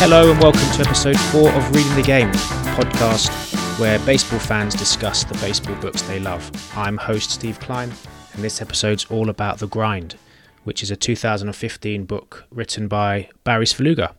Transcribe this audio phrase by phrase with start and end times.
[0.00, 2.30] Hello and welcome to episode four of Reading the Game,
[2.76, 3.28] podcast
[3.80, 6.52] where baseball fans discuss the baseball books they love.
[6.78, 7.92] I'm host Steve Klein,
[8.32, 10.16] and this episode's all about The Grind,
[10.62, 14.14] which is a 2015 book written by Barry Svrluga.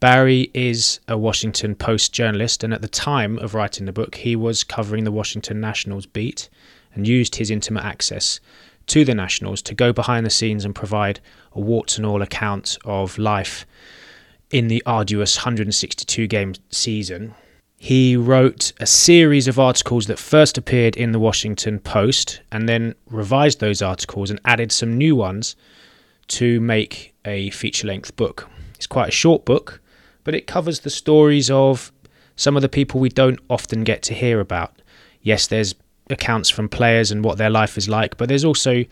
[0.00, 4.34] Barry is a Washington Post journalist, and at the time of writing the book, he
[4.34, 6.48] was covering the Washington Nationals beat
[6.94, 8.40] and used his intimate access
[8.86, 11.20] to the Nationals to go behind the scenes and provide
[11.52, 13.66] a warts and all account of life
[14.54, 17.34] in the arduous 162 game season.
[17.76, 22.94] He wrote a series of articles that first appeared in the Washington Post and then
[23.10, 25.56] revised those articles and added some new ones
[26.28, 28.48] to make a feature length book.
[28.76, 29.80] It's quite a short book,
[30.22, 31.90] but it covers the stories of
[32.36, 34.82] some of the people we don't often get to hear about.
[35.20, 35.74] Yes, there's
[36.10, 38.84] accounts from players and what their life is like, but there's also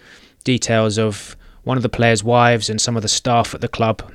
[0.42, 4.12] details of one of the players' wives and some of the staff at the club,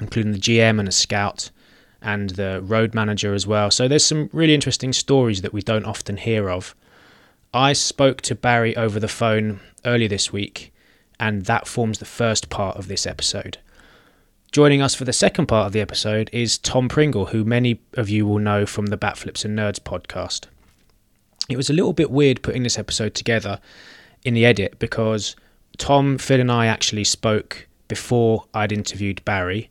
[0.00, 1.50] including the GM and a scout
[2.02, 3.70] and the road manager as well.
[3.70, 6.74] So there's some really interesting stories that we don't often hear of.
[7.52, 10.72] I spoke to Barry over the phone earlier this week,
[11.18, 13.58] and that forms the first part of this episode.
[14.52, 18.08] Joining us for the second part of the episode is Tom Pringle, who many of
[18.08, 20.46] you will know from the Batflips and Nerds podcast.
[21.48, 23.60] It was a little bit weird putting this episode together
[24.24, 25.36] in the edit because
[25.78, 29.70] Tom, Phil, and I actually spoke before I'd interviewed Barry,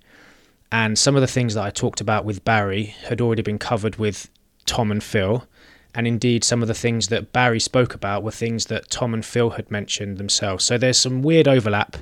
[0.72, 3.98] and some of the things that I talked about with Barry had already been covered
[3.98, 4.30] with
[4.66, 5.46] Tom and Phil.
[5.94, 9.26] And indeed, some of the things that Barry spoke about were things that Tom and
[9.26, 10.66] Phil had mentioned themselves.
[10.66, 11.96] So there's some weird overlap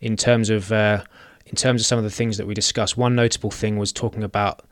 [0.00, 1.02] in terms of uh,
[1.46, 2.96] in terms of some of the things that we discussed.
[2.96, 4.64] One notable thing was talking about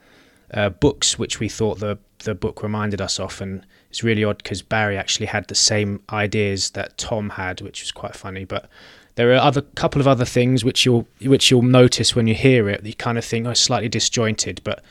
[0.55, 4.39] uh, books, which we thought the the book reminded us of, and it's really odd
[4.39, 8.45] because Barry actually had the same ideas that Tom had, which was quite funny.
[8.45, 8.68] But
[9.14, 12.68] there are other couple of other things which you'll which you'll notice when you hear
[12.68, 12.84] it.
[12.84, 14.61] You kind of think, oh, slightly disjointed.
[14.64, 14.83] But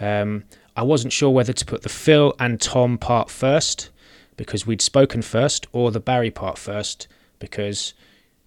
[0.00, 0.44] um,
[0.76, 3.90] I wasn't sure whether to put the Phil and Tom part first
[4.36, 7.06] because we'd spoken first, or the Barry part first
[7.38, 7.94] because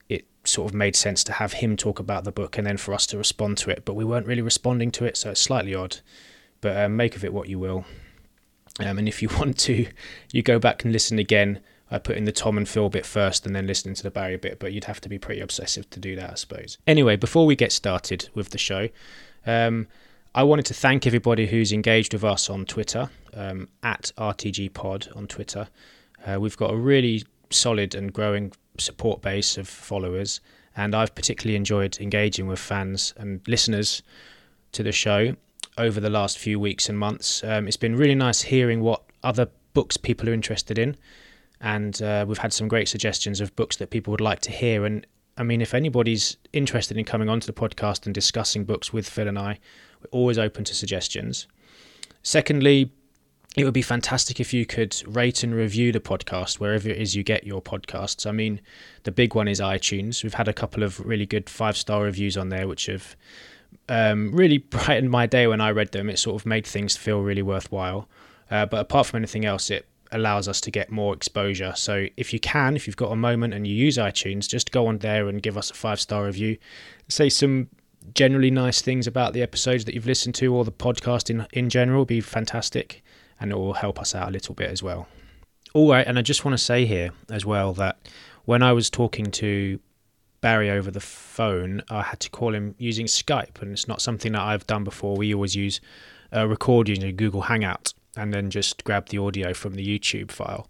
[0.10, 2.94] it sort of made sense to have him talk about the book and then for
[2.94, 3.86] us to respond to it.
[3.86, 5.98] But we weren't really responding to it, so it's slightly odd.
[6.62, 7.86] But um, make of it what you will.
[8.80, 9.88] Um, and if you want to,
[10.32, 11.60] you go back and listen again.
[11.94, 14.36] I put in the Tom and Phil bit first and then listening to the Barry
[14.36, 16.80] bit, but you'd have to be pretty obsessive to do that, I suppose.
[16.88, 18.90] Anyway, before we get started with the show,
[19.46, 19.88] um,
[20.34, 25.28] I wanted to thank everybody who's engaged with us on Twitter, um, at RTGPod on
[25.28, 25.68] Twitter.
[26.26, 30.42] Uh, we've got a really solid and growing support base of followers,
[30.76, 34.02] and I've particularly enjoyed engaging with fans and listeners
[34.72, 35.36] to the show
[35.78, 37.44] over the last few weeks and months.
[37.44, 40.98] Um, it's been really nice hearing what other books people are interested in,
[41.64, 44.86] and uh, we've had some great suggestions of books that people would like to hear.
[44.86, 45.08] And
[45.38, 49.30] I mean, if anybody's interested in coming onto the podcast and discussing books with Phil
[49.30, 49.60] and I,
[50.02, 51.48] we're always open to suggestions.
[52.22, 52.92] Secondly,
[53.56, 57.16] it would be fantastic if you could rate and review the podcast wherever it is
[57.16, 58.28] you get your podcasts.
[58.28, 58.60] I mean,
[59.04, 60.22] the big one is iTunes.
[60.22, 63.16] We've had a couple of really good five star reviews on there, which have
[63.88, 66.10] um, really brightened my day when I read them.
[66.10, 68.10] It sort of made things feel really worthwhile.
[68.52, 71.74] Uh, but apart from anything else, it allows us to get more exposure.
[71.76, 74.88] So if you can, if you've got a moment and you use iTunes, just go
[74.88, 76.58] on there and give us a five star review.
[77.10, 77.70] Say some
[78.14, 81.70] generally nice things about the episodes that you've listened to or the podcast in in
[81.70, 83.02] general be fantastic
[83.40, 85.08] and it will help us out a little bit as well.
[85.74, 87.98] All right, and I just want to say here as well that
[88.46, 89.80] when I was talking to
[90.40, 94.34] Barry over the phone, I had to call him using Skype, and it's not something
[94.34, 95.16] that I've done before.
[95.16, 95.82] We always use
[96.36, 100.32] uh, a record using Google Hangout and then just grab the audio from the YouTube
[100.32, 100.68] file.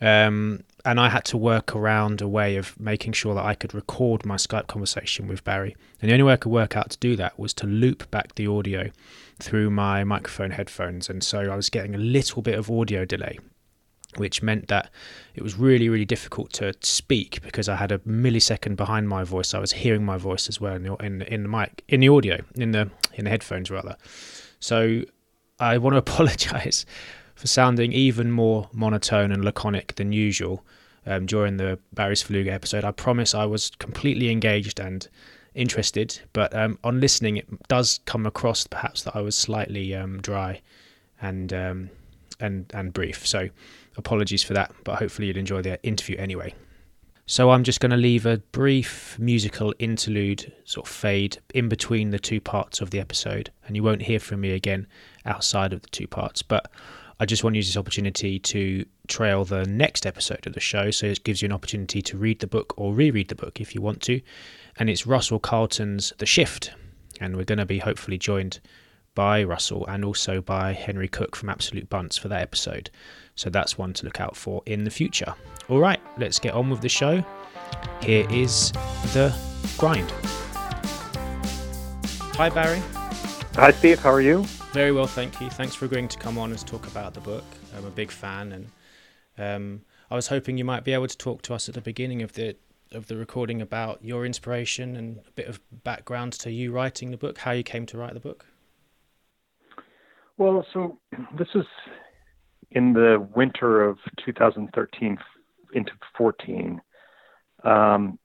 [0.00, 3.74] Um, and I had to work around a way of making sure that I could
[3.74, 5.76] record my Skype conversation with Barry.
[6.00, 8.36] And the only way I could work out to do that was to loop back
[8.36, 8.90] the audio
[9.40, 11.10] through my microphone headphones.
[11.10, 13.38] And so I was getting a little bit of audio delay
[14.16, 14.90] which meant that
[15.34, 19.54] it was really, really difficult to speak because I had a millisecond behind my voice.
[19.54, 22.08] I was hearing my voice as well in the, in, in the mic, in the
[22.08, 23.96] audio, in the in the headphones rather.
[24.60, 25.02] So
[25.60, 26.86] I want to apologise
[27.34, 30.64] for sounding even more monotone and laconic than usual
[31.06, 32.84] um, during the Barry's Svrluga episode.
[32.84, 35.06] I promise I was completely engaged and
[35.54, 40.20] interested, but um, on listening, it does come across perhaps that I was slightly um,
[40.20, 40.60] dry
[41.20, 41.90] and um,
[42.40, 43.26] and and brief.
[43.26, 43.48] So
[43.96, 46.54] apologies for that, but hopefully you'll enjoy the interview anyway.
[47.26, 52.08] So I'm just going to leave a brief musical interlude, sort of fade in between
[52.08, 54.86] the two parts of the episode, and you won't hear from me again
[55.28, 56.42] outside of the two parts.
[56.42, 56.70] But
[57.20, 60.90] I just want to use this opportunity to trail the next episode of the show,
[60.90, 63.74] so it gives you an opportunity to read the book or reread the book if
[63.74, 64.20] you want to.
[64.78, 66.72] And it's Russell Carleton's The Shift,
[67.20, 68.60] and we're going to be hopefully joined
[69.16, 72.88] by Russell and also by Henry Cook from Absolute Bunts for that episode.
[73.34, 75.34] So that's one to look out for in the future.
[75.68, 77.24] All right, let's get on with the show.
[78.00, 78.70] Here is
[79.12, 79.36] the
[79.76, 80.10] grind.
[82.36, 82.80] Hi, Barry.
[83.58, 83.98] Hi, Steve.
[83.98, 84.44] How are you?
[84.72, 85.50] Very well, thank you.
[85.50, 87.42] Thanks for agreeing to come on and talk about the book.
[87.76, 88.70] I'm a big fan, and
[89.36, 89.80] um,
[90.12, 92.34] I was hoping you might be able to talk to us at the beginning of
[92.34, 92.54] the
[92.92, 97.16] of the recording about your inspiration and a bit of background to you writing the
[97.16, 98.46] book, how you came to write the book.
[100.36, 101.00] Well, so
[101.36, 101.66] this is
[102.70, 105.18] in the winter of 2013
[105.72, 106.80] into 14.
[107.64, 108.20] Um,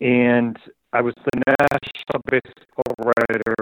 [0.00, 0.56] and
[0.94, 3.54] I was the national baseball writer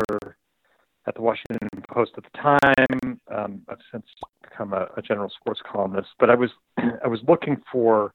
[1.09, 3.21] at the Washington Post at the time.
[3.35, 4.05] Um, I've since
[4.43, 8.13] become a, a, general sports columnist, but I was I was looking for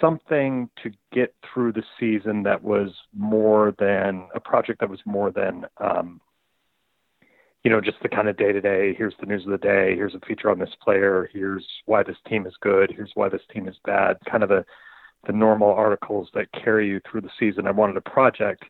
[0.00, 5.30] something to get through the season that was more than a project that was more
[5.30, 6.20] than um,
[7.62, 8.94] you know just the kind of day to day.
[8.94, 9.94] Here's the news of the day.
[9.94, 11.30] Here's a feature on this player.
[11.32, 12.92] Here's why this team is good.
[12.94, 14.18] Here's why this team is bad.
[14.28, 14.64] Kind of the
[15.26, 17.66] the normal articles that carry you through the season.
[17.66, 18.64] I wanted a project,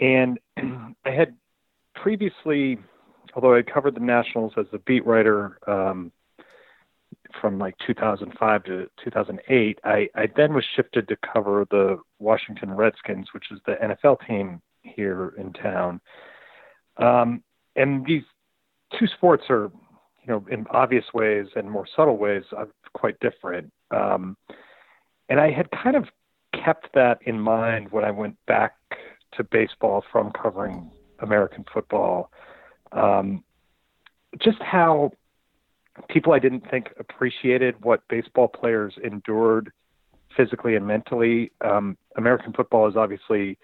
[0.00, 0.38] and
[1.04, 1.34] I had
[1.96, 2.78] previously,
[3.34, 6.12] although I covered the Nationals as a beat writer um,
[7.40, 13.28] from like 2005 to 2008, I, I then was shifted to cover the Washington Redskins,
[13.32, 16.00] which is the NFL team here in town.
[16.98, 17.42] Um,
[17.74, 18.22] and these
[18.98, 19.70] two sports are,
[20.22, 23.72] you know, in obvious ways and more subtle ways, uh, quite different.
[23.90, 24.36] Um,
[25.28, 26.04] and I had kind of
[26.64, 28.76] kept that in mind when I went back
[29.34, 30.90] to baseball from covering
[31.20, 32.30] American football.
[32.92, 33.44] Um,
[34.42, 35.12] just how
[36.08, 39.72] people I didn't think appreciated what baseball players endured
[40.36, 41.52] physically and mentally.
[41.64, 43.58] Um, American football is obviously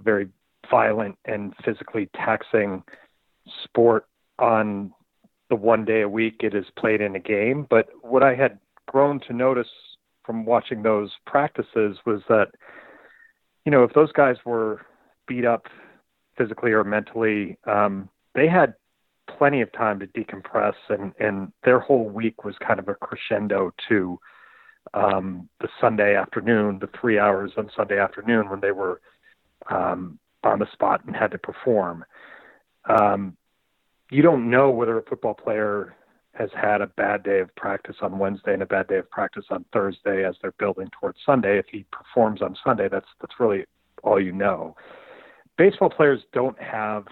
[0.00, 0.28] a very
[0.70, 2.82] violent and physically taxing
[3.64, 4.06] sport
[4.38, 4.92] on
[5.48, 7.66] the one day a week it is played in a game.
[7.70, 9.68] But what I had grown to notice
[10.24, 12.48] from watching those practices was that,
[13.64, 14.80] you know, if those guys were
[15.28, 15.66] beat up
[16.36, 18.74] physically or mentally, um, they had
[19.38, 23.72] plenty of time to decompress, and and their whole week was kind of a crescendo
[23.88, 24.18] to
[24.94, 29.00] um, the Sunday afternoon, the three hours on Sunday afternoon when they were
[29.70, 32.04] um, on the spot and had to perform.
[32.88, 33.36] Um,
[34.10, 35.96] you don't know whether a football player
[36.34, 39.46] has had a bad day of practice on Wednesday and a bad day of practice
[39.50, 41.58] on Thursday as they're building towards Sunday.
[41.58, 43.64] If he performs on Sunday, that's that's really
[44.02, 44.76] all you know
[45.58, 47.04] baseball players don't have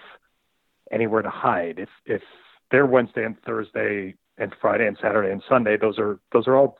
[0.91, 1.79] anywhere to hide.
[1.79, 2.23] If if
[2.71, 6.79] they're Wednesday and Thursday and Friday and Saturday and Sunday, those are those are all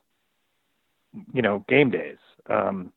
[1.33, 2.17] you know game days.
[2.49, 2.91] Um,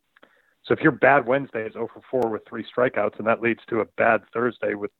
[0.64, 3.60] so if your bad Wednesday is 0 for 4 with three strikeouts, and that leads
[3.70, 4.90] to a bad Thursday with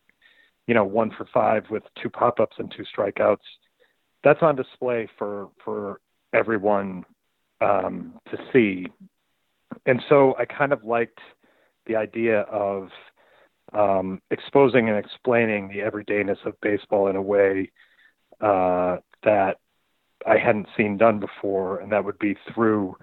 [0.67, 3.37] you know one for five with two pop ups and two strikeouts,
[4.25, 6.01] that's on display for for
[6.33, 7.05] everyone
[7.61, 8.87] um, to see.
[9.87, 11.21] And so I kind of liked
[11.87, 12.89] the idea of
[13.73, 17.71] um, exposing and explaining the everydayness of baseball in a way
[18.41, 19.59] uh, that
[20.27, 22.97] I hadn't seen done before, and that would be through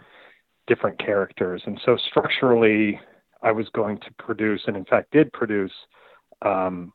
[0.67, 1.61] different characters.
[1.65, 2.99] And so structurally,
[3.41, 5.73] I was going to produce, and in fact did produce,
[6.41, 6.91] um,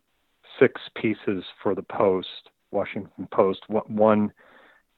[0.59, 4.33] six pieces for the Post, Washington Post, one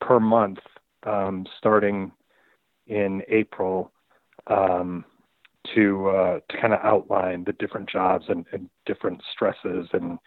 [0.01, 0.59] per month,
[1.05, 2.13] um, starting
[2.87, 3.93] in April.
[4.49, 5.05] Um,
[5.75, 10.19] to uh, to kind of outline the different jobs and, and different stresses and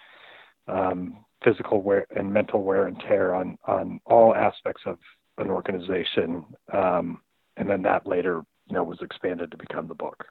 [0.68, 4.98] um, physical wear and mental wear and tear on on all aspects of
[5.38, 7.22] an organization, um,
[7.58, 10.26] and then that later you know was expanded to become the book.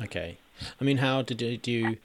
[0.00, 0.38] Okay,
[0.80, 1.96] I mean, how did you, you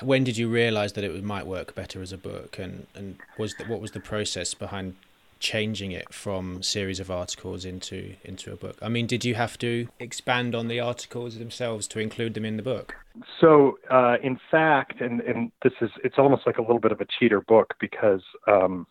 [0.00, 3.54] when did you realize that it might work better as a book and and was
[3.54, 4.96] the, what was the process behind
[5.40, 8.78] changing it from series of articles into into a book?
[8.80, 12.56] I mean, did you have to expand on the articles themselves to include them in
[12.56, 12.94] the book?
[13.40, 17.00] So, uh, in fact, and and this is it's almost like a little bit of
[17.00, 18.86] a cheater book because um,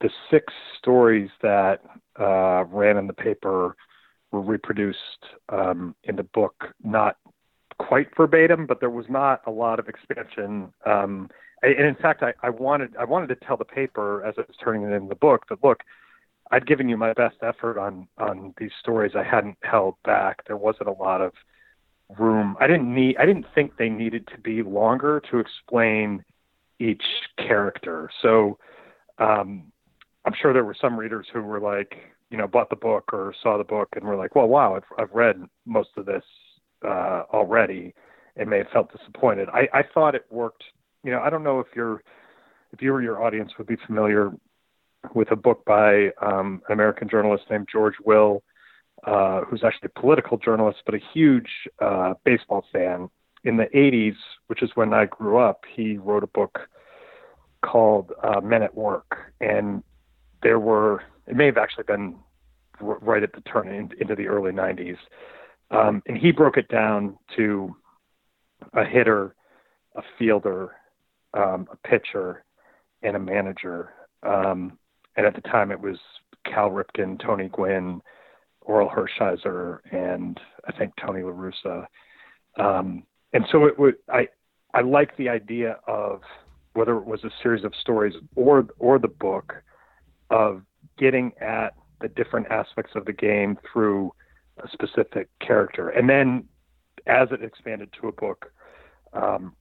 [0.00, 1.80] the six stories that
[2.18, 3.76] uh, ran in the paper
[4.30, 7.16] were reproduced um, in the book, not
[7.78, 10.72] quite verbatim, but there was not a lot of expansion.
[10.84, 11.30] Um,
[11.62, 14.56] and in fact, I, I wanted I wanted to tell the paper as I was
[14.62, 15.80] turning it in the book that look,
[16.50, 19.12] I'd given you my best effort on on these stories.
[19.16, 20.46] I hadn't held back.
[20.46, 21.32] There wasn't a lot of
[22.18, 22.56] room.
[22.60, 23.16] I didn't need.
[23.18, 26.24] I didn't think they needed to be longer to explain
[26.78, 27.02] each
[27.38, 28.08] character.
[28.22, 28.58] So
[29.18, 29.72] um,
[30.24, 31.96] I'm sure there were some readers who were like,
[32.30, 34.84] you know, bought the book or saw the book and were like, well, wow, I've,
[34.98, 36.22] I've read most of this
[36.86, 37.94] uh, already,
[38.36, 39.48] and may have felt disappointed.
[39.48, 40.62] I, I thought it worked
[41.04, 42.02] you know, I don't know if you're
[42.72, 44.30] if you or your audience would be familiar
[45.14, 48.42] with a book by um, an American journalist named George Will,
[49.06, 51.48] uh, who's actually a political journalist, but a huge
[51.80, 53.08] uh, baseball fan.
[53.44, 54.16] In the 80s,
[54.48, 56.58] which is when I grew up, he wrote a book
[57.64, 59.32] called uh, Men at Work.
[59.40, 59.82] And
[60.42, 62.16] there were, it may have actually been
[62.80, 64.98] r- right at the turn in, into the early 90s.
[65.70, 67.76] Um, and he broke it down to
[68.74, 69.36] a hitter,
[69.94, 70.72] a fielder,
[71.34, 72.44] um, a pitcher,
[73.02, 73.92] and a manager.
[74.22, 74.78] Um,
[75.16, 75.98] and at the time, it was
[76.44, 78.00] Cal Ripken, Tony Gwynn,
[78.68, 81.86] Orel Hershiser, and I think Tony La Russa.
[82.58, 84.28] Um, and so it would I
[84.74, 86.20] I like the idea of
[86.74, 89.54] whether it was a series of stories or or the book
[90.30, 90.62] of
[90.98, 94.12] getting at the different aspects of the game through
[94.62, 96.44] a specific character, and then
[97.06, 98.52] as it expanded to a book,
[99.12, 99.54] um,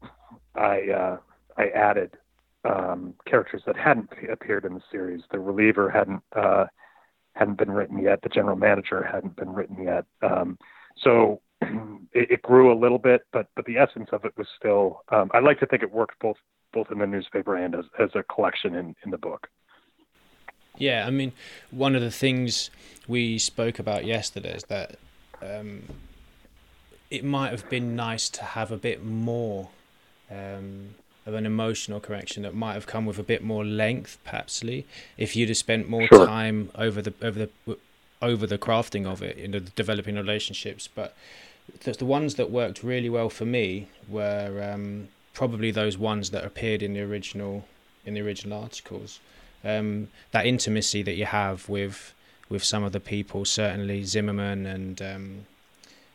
[0.55, 1.17] I uh,
[1.57, 2.17] I added
[2.63, 5.21] um, characters that hadn't appeared in the series.
[5.31, 6.65] The reliever hadn't uh,
[7.33, 8.21] hadn't been written yet.
[8.21, 10.05] The general manager hadn't been written yet.
[10.21, 10.57] Um,
[10.97, 15.01] so it, it, grew a little bit, but but the essence of it was still.
[15.09, 16.37] Um, I like to think it worked both
[16.73, 19.47] both in the newspaper and as as a collection in in the book.
[20.77, 21.31] Yeah, I mean,
[21.71, 22.69] one of the things
[23.07, 24.97] we spoke about yesterday is that
[25.41, 25.83] um,
[27.09, 29.69] it might have been nice to have a bit more
[30.29, 30.95] um,
[31.27, 34.85] of an emotional correction that might have come with a bit more length, perhapsly,
[35.17, 36.25] if you'd have spent more sure.
[36.25, 37.77] time over the over the
[38.21, 40.87] over the crafting of it, in the developing relationships.
[40.87, 41.15] But
[41.81, 46.45] the, the ones that worked really well for me were um, probably those ones that
[46.45, 47.65] appeared in the original
[48.05, 49.19] in the original articles.
[49.65, 52.13] Um, that intimacy that you have with
[52.47, 55.45] with some of the people, certainly Zimmerman and um,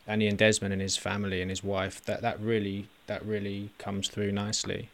[0.07, 2.03] and Ian Desmond and his family and his wife.
[2.05, 4.89] That that really that really comes through nicely.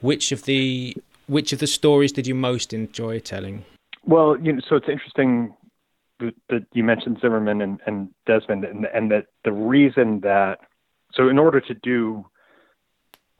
[0.00, 3.64] Which of the which of the stories did you most enjoy telling?
[4.04, 5.54] Well, you know, so it's interesting
[6.18, 10.58] that you mentioned Zimmerman and, and Desmond, and, and that the reason that
[11.12, 12.24] so in order to do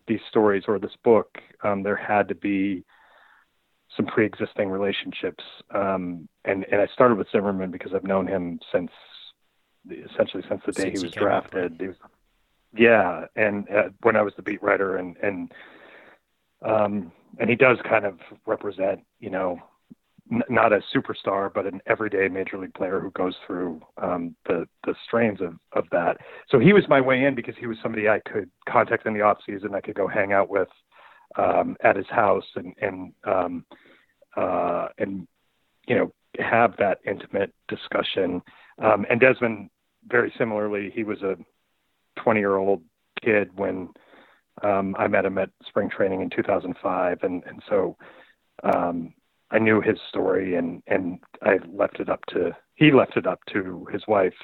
[0.07, 2.85] these stories or this book, um, there had to be
[3.97, 8.91] some pre-existing relationships, um, and and I started with Zimmerman because I've known him since
[9.91, 11.77] essentially since the day since he was drafted.
[11.81, 11.97] He was,
[12.77, 15.53] yeah, and uh, when I was the beat writer, and and
[16.63, 19.59] um, and he does kind of represent, you know,
[20.33, 24.67] n- not a superstar, but an everyday major league player who goes through um, the
[24.85, 26.19] the strains of of that.
[26.49, 29.23] So he was my way in because he was somebody I could contact in the
[29.23, 29.75] off season.
[29.75, 30.69] I could go hang out with
[31.37, 33.65] um, at his house and and um,
[34.37, 35.27] uh, and
[35.87, 38.43] you know have that intimate discussion.
[38.83, 39.71] Um, and Desmond,
[40.07, 41.37] very similarly, he was a
[42.23, 42.83] 20 year old
[43.23, 43.89] kid when
[44.63, 47.97] um, I met him at spring training in 2005, and and so
[48.63, 49.15] um,
[49.51, 53.41] I knew his story, and and I left it up to he left it up
[53.53, 54.35] to his wife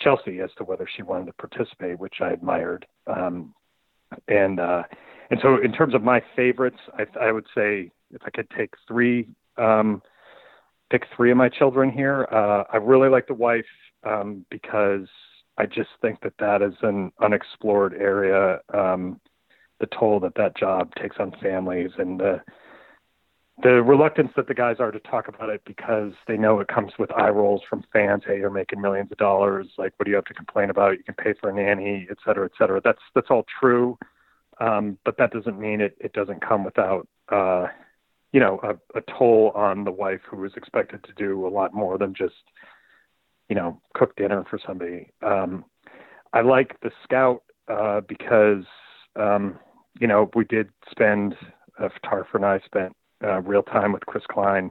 [0.00, 2.86] Chelsea as to whether she wanted to participate, which I admired.
[3.06, 3.54] Um,
[4.28, 4.82] and uh,
[5.30, 8.74] and so in terms of my favorites, I, I would say if I could take
[8.86, 10.02] three, um,
[10.90, 12.28] pick three of my children here.
[12.30, 13.64] Uh, I really like the wife
[14.04, 15.08] um, because
[15.56, 18.60] I just think that that is an unexplored area.
[18.74, 19.20] Um,
[19.82, 22.40] the toll that that job takes on families and the
[23.62, 26.92] the reluctance that the guys are to talk about it because they know it comes
[26.98, 28.22] with eye rolls from fans.
[28.26, 29.68] Hey, you're making millions of dollars.
[29.76, 30.96] Like, what do you have to complain about?
[30.96, 32.80] You can pay for a nanny, et cetera, et cetera.
[32.82, 33.98] That's that's all true,
[34.58, 37.66] um, but that doesn't mean it it doesn't come without uh,
[38.32, 41.74] you know a, a toll on the wife who is expected to do a lot
[41.74, 42.44] more than just
[43.48, 45.10] you know cook dinner for somebody.
[45.22, 45.64] Um,
[46.32, 48.64] I like the scout uh, because
[49.16, 49.58] um,
[50.00, 51.36] you know, we did spend,
[51.78, 54.70] uh, Tarfer and I spent uh, real time with Kris Kline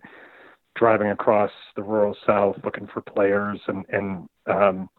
[0.75, 4.89] driving across the rural South looking for players and, and, um,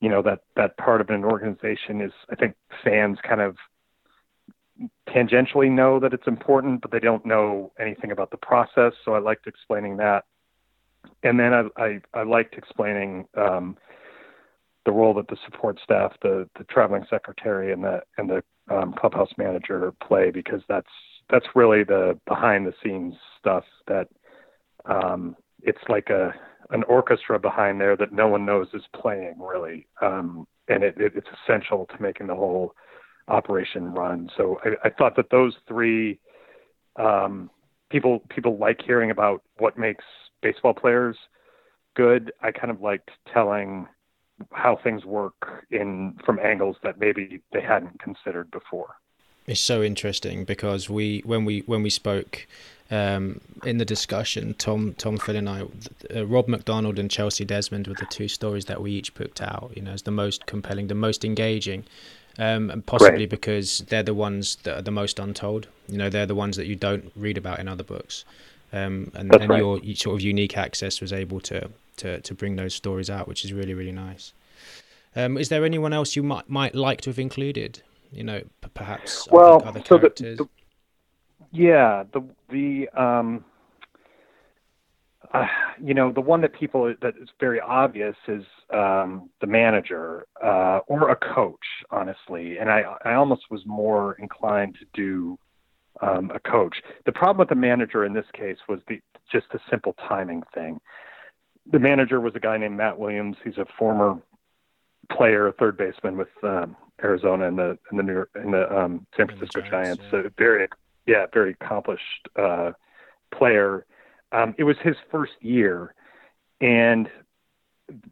[0.00, 3.56] you know, that, that part of an organization is, I think fans kind of
[5.08, 8.92] tangentially know that it's important, but they don't know anything about the process.
[9.04, 10.24] So I liked explaining that.
[11.22, 13.76] And then I, I, I liked explaining, um,
[14.86, 18.94] the role that the support staff, the the traveling secretary, and the and the um,
[18.98, 20.90] clubhouse manager play because that's
[21.30, 24.08] that's really the behind the scenes stuff that
[24.86, 26.32] um, it's like a
[26.70, 31.12] an orchestra behind there that no one knows is playing really, um, and it, it,
[31.16, 32.74] it's essential to making the whole
[33.28, 34.30] operation run.
[34.36, 36.18] So I, I thought that those three
[36.96, 37.50] um,
[37.90, 40.04] people people like hearing about what makes
[40.42, 41.16] baseball players
[41.96, 42.32] good.
[42.40, 43.86] I kind of liked telling
[44.52, 48.96] how things work in from angles that maybe they hadn't considered before.
[49.46, 52.46] It's so interesting because we when we when we spoke
[52.90, 55.62] um, in the discussion, Tom Tom Phil and I,
[56.14, 59.72] uh, Rob McDonald and Chelsea Desmond were the two stories that we each picked out.
[59.74, 61.84] You know, as the most compelling, the most engaging,
[62.38, 63.30] um, and possibly right.
[63.30, 65.68] because they're the ones that are the most untold.
[65.88, 68.24] You know, they're the ones that you don't read about in other books,
[68.72, 69.58] um, and, and right.
[69.58, 73.44] your sort of unique access was able to to to bring those stories out, which
[73.44, 74.32] is really really nice.
[75.16, 77.82] Um, is there anyone else you might might like to have included?
[78.12, 80.38] You know, p- perhaps well, other, other characters.
[80.38, 83.44] So the, the, yeah, the the um,
[85.32, 85.46] uh,
[85.82, 90.80] you know the one that people that is very obvious is um, the manager uh,
[90.86, 92.58] or a coach, honestly.
[92.58, 95.38] And I I almost was more inclined to do
[96.00, 96.76] um, a coach.
[97.06, 100.80] The problem with the manager in this case was the just a simple timing thing.
[101.70, 103.36] The manager was a guy named Matt Williams.
[103.44, 104.20] He's a former
[105.10, 109.26] player, third baseman with um, Arizona and the the New York, in the um, San
[109.26, 109.70] Francisco Giants.
[109.70, 110.22] Giants yeah.
[110.22, 110.68] So very,
[111.06, 112.72] yeah, very accomplished uh,
[113.34, 113.86] player.
[114.32, 115.94] Um, it was his first year,
[116.60, 117.08] and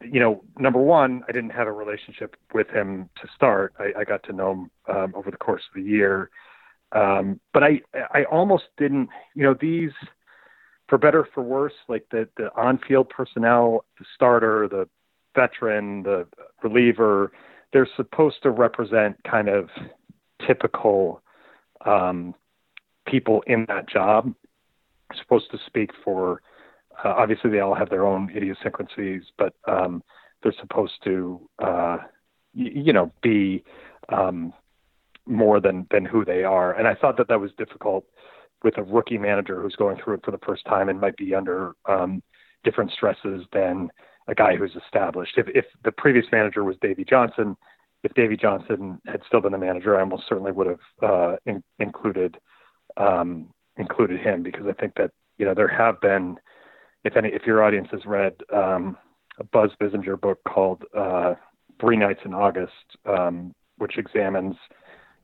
[0.03, 3.73] you know, number one, I didn't have a relationship with him to start.
[3.79, 6.29] I, I got to know him um, over the course of the year,
[6.91, 9.09] um, but I I almost didn't.
[9.35, 9.91] You know, these
[10.87, 14.87] for better for worse, like the the on-field personnel, the starter, the
[15.35, 16.27] veteran, the
[16.63, 17.31] reliever,
[17.71, 19.69] they're supposed to represent kind of
[20.45, 21.21] typical
[21.85, 22.33] um,
[23.07, 24.33] people in that job.
[25.15, 26.41] supposed to speak for.
[27.03, 30.03] Uh, obviously, they all have their own idiosyncrasies, but um,
[30.43, 31.97] they're supposed to, uh,
[32.55, 33.63] y- you know, be
[34.09, 34.51] um,
[35.29, 36.73] more than than who they are.
[36.73, 38.05] And I thought that that was difficult
[38.63, 41.33] with a rookie manager who's going through it for the first time and might be
[41.33, 42.21] under um,
[42.63, 43.89] different stresses than
[44.27, 45.37] a guy who's established.
[45.37, 47.55] If if the previous manager was Davey Johnson,
[48.03, 51.63] if Davey Johnson had still been the manager, I almost certainly would have uh, in,
[51.79, 52.37] included
[52.97, 56.37] um, included him because I think that you know there have been,
[57.03, 58.97] if any, if your audience has read um,
[59.39, 61.35] a Buzz Bissinger book called uh,
[61.79, 62.73] Three Nights in August,
[63.05, 64.55] um, which examines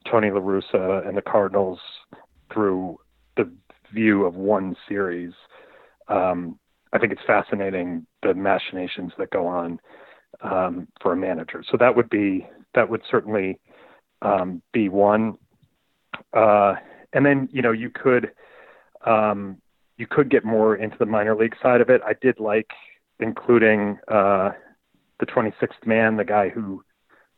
[0.09, 1.79] Tony La Russa and the Cardinals
[2.53, 2.97] through
[3.37, 3.51] the
[3.93, 5.33] view of one series.
[6.07, 6.59] Um,
[6.93, 9.79] I think it's fascinating the machinations that go on
[10.41, 11.63] um, for a manager.
[11.69, 13.59] So that would be that would certainly
[14.21, 15.37] um, be one.
[16.33, 16.75] Uh,
[17.13, 18.31] and then you know you could
[19.05, 19.57] um,
[19.97, 22.01] you could get more into the minor league side of it.
[22.05, 22.69] I did like
[23.19, 24.51] including uh,
[25.19, 26.83] the 26th man, the guy who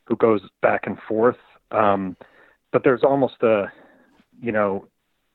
[0.06, 1.36] who goes back and forth.
[1.70, 2.16] Um,
[2.72, 3.72] but there's almost a
[4.40, 4.86] you know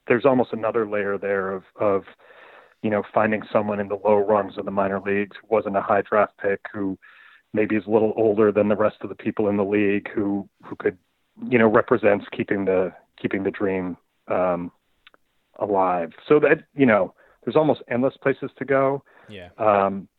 [0.07, 2.03] there's almost another layer there of of
[2.83, 5.81] you know, finding someone in the low rungs of the minor leagues who wasn't a
[5.81, 6.97] high draft pick, who
[7.53, 10.47] maybe is a little older than the rest of the people in the league, who
[10.63, 10.97] who could,
[11.49, 13.95] you know, represents keeping the keeping the dream
[14.27, 14.69] um,
[15.59, 16.11] alive.
[16.27, 19.01] So that you know, there's almost endless places to go.
[19.29, 19.49] Yeah.
[19.57, 20.09] Um,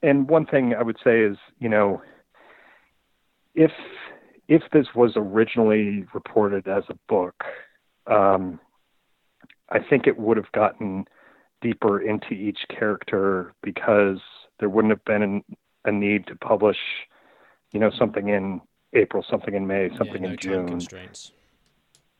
[0.00, 2.00] and one thing I would say is, you know,
[3.56, 3.72] if
[4.48, 7.44] if this was originally reported as a book,
[8.06, 8.58] um,
[9.70, 11.04] I think it would have gotten
[11.60, 14.18] deeper into each character because
[14.58, 15.44] there wouldn't have been an,
[15.84, 16.78] a need to publish,
[17.72, 18.60] you know, something in
[18.94, 20.68] April, something in May, something yeah, no in June.
[20.68, 21.32] Constraints.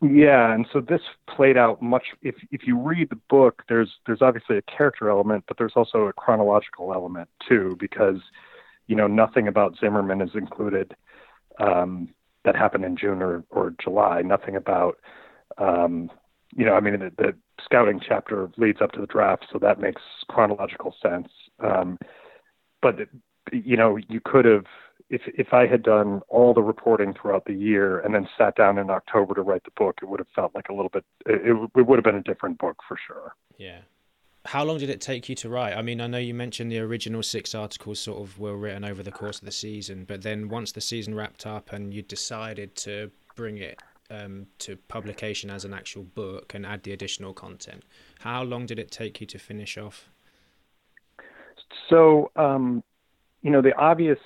[0.01, 1.01] Yeah, and so this
[1.35, 2.05] played out much.
[2.23, 6.07] If if you read the book, there's there's obviously a character element, but there's also
[6.07, 8.21] a chronological element too, because
[8.87, 10.95] you know nothing about Zimmerman is included
[11.59, 12.11] um,
[12.45, 14.23] that happened in June or or July.
[14.23, 14.99] Nothing about
[15.59, 16.11] um,
[16.55, 19.81] you know, I mean, the, the scouting chapter leads up to the draft, so that
[19.81, 21.29] makes chronological sense.
[21.63, 21.99] Um,
[22.81, 22.97] but
[23.53, 24.65] you know, you could have
[25.11, 28.79] if if I had done all the reporting throughout the year and then sat down
[28.79, 31.05] in October to write the book, it would have felt like a little bit.
[31.27, 33.35] It, it would have been a different book for sure.
[33.59, 33.81] Yeah.
[34.49, 35.77] How long did it take you to write?
[35.77, 39.03] I mean, I know you mentioned the original six articles sort of were written over
[39.03, 42.75] the course of the season, but then once the season wrapped up and you decided
[42.77, 47.83] to bring it um, to publication as an actual book and add the additional content.
[48.21, 50.09] How long did it take you to finish off?
[51.91, 52.83] So, um,
[53.43, 54.19] you know, the obvious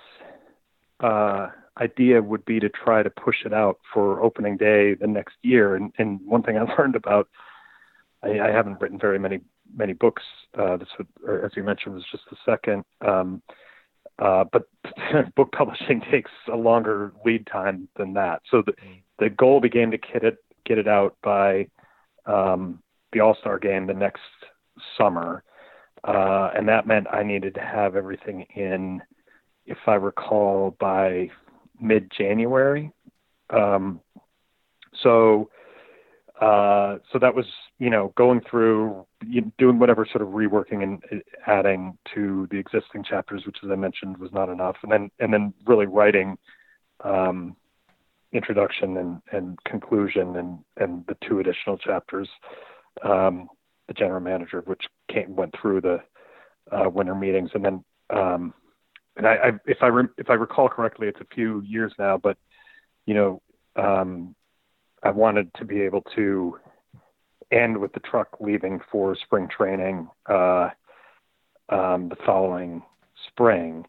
[1.01, 1.49] uh,
[1.81, 5.75] idea would be to try to push it out for opening day the next year.
[5.75, 7.29] And, and one thing I learned about,
[8.23, 9.41] I, I haven't written very many
[9.77, 10.23] many books.
[10.59, 12.85] Uh, this, would, as you mentioned, was just the second.
[13.07, 13.43] Um,
[14.19, 14.69] uh, but
[15.37, 18.43] book publishing takes a longer lead time than that.
[18.51, 21.69] So the, mm the goal became to get it get it out by
[22.27, 22.83] um,
[23.13, 24.21] the All Star game the next
[24.99, 25.45] summer,
[26.03, 29.01] uh, and that meant I needed to have everything in,
[29.67, 31.31] if I recall, by
[31.81, 32.91] mid January.
[33.51, 34.01] Um,
[35.03, 35.51] so
[36.43, 37.47] uh, so that was,
[37.79, 39.07] you know, going through,
[39.59, 41.01] doing whatever sort of reworking and
[41.47, 45.33] adding to the existing chapters, which, as I mentioned, was not enough, and then and
[45.33, 46.37] then really writing
[47.05, 47.55] um,
[48.33, 52.29] introduction and, and conclusion and and the two additional chapters,
[53.05, 53.49] um,
[53.87, 56.01] the general manager, which came went through the
[56.73, 58.53] uh, winter meetings, and then um,
[59.17, 62.19] and I, I if I re- if I recall correctly, it's a few years now,
[62.19, 62.37] but
[63.07, 63.43] you know.
[63.77, 64.35] Um,
[65.03, 66.59] I wanted to be able to
[67.51, 70.71] end with the truck leaving for spring training uh,
[71.69, 72.83] um, the following
[73.29, 73.85] spring.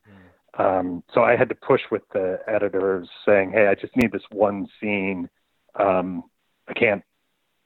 [0.57, 0.79] Mm.
[0.79, 4.23] Um, so I had to push with the editors saying, "Hey, I just need this
[4.31, 5.29] one scene.
[5.75, 6.23] Um,
[6.67, 7.03] I can't,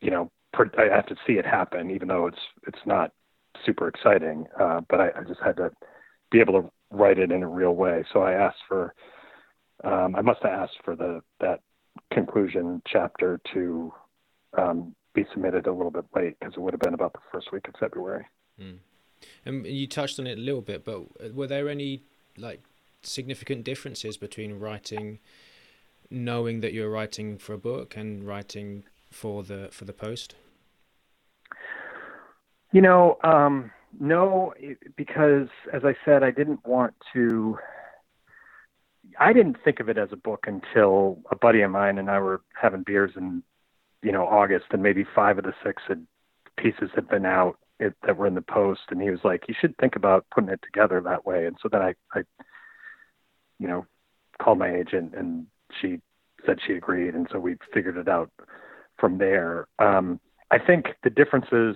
[0.01, 3.11] you know, I have to see it happen, even though it's it's not
[3.65, 4.45] super exciting.
[4.59, 5.71] Uh, but I, I just had to
[6.31, 8.05] be able to write it in a real way.
[8.13, 8.93] So I asked for,
[9.83, 11.61] um, I must have asked for the that
[12.11, 13.93] conclusion chapter to
[14.57, 17.51] um, be submitted a little bit late because it would have been about the first
[17.51, 18.25] week of February.
[18.61, 18.77] Mm.
[19.45, 22.03] And you touched on it a little bit, but were there any
[22.37, 22.63] like
[23.01, 25.19] significant differences between writing,
[26.09, 30.35] knowing that you're writing for a book, and writing for the for the post?
[32.71, 34.53] You know, um, no,
[34.95, 37.57] because as I said, I didn't want to
[39.19, 42.19] I didn't think of it as a book until a buddy of mine and I
[42.19, 43.43] were having beers in,
[44.03, 46.05] you know, August, and maybe five of the six had,
[46.57, 49.55] pieces had been out it, that were in the post, and he was like, "You
[49.59, 52.23] should think about putting it together that way." And so then I, I,
[53.59, 53.85] you know,
[54.41, 55.47] called my agent, and
[55.81, 55.99] she
[56.45, 58.31] said she agreed, and so we figured it out
[58.99, 59.67] from there.
[59.79, 60.19] Um,
[60.51, 61.75] I think the differences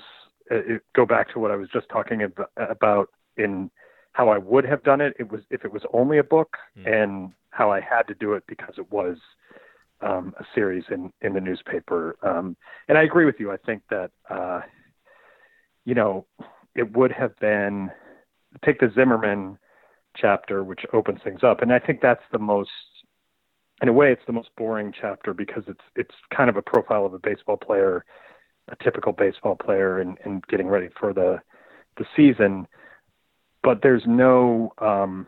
[0.50, 2.22] uh, go back to what I was just talking
[2.58, 3.70] about in
[4.14, 5.14] how I would have done it.
[5.20, 6.88] It was if it was only a book, mm.
[6.88, 9.18] and how I had to do it because it was
[10.02, 12.18] um, a series in in the newspaper.
[12.24, 13.52] Um, and I agree with you.
[13.52, 14.62] I think that uh,
[15.86, 16.26] you know
[16.76, 17.92] it would have been
[18.66, 19.58] take the Zimmerman
[20.18, 22.70] chapter, which opens things up, and I think that's the most.
[23.82, 27.06] In a way, it's the most boring chapter because it's it's kind of a profile
[27.06, 28.06] of a baseball player,
[28.68, 31.40] a typical baseball player, and, and getting ready for the
[31.98, 32.68] the season
[33.64, 35.28] but there's no um,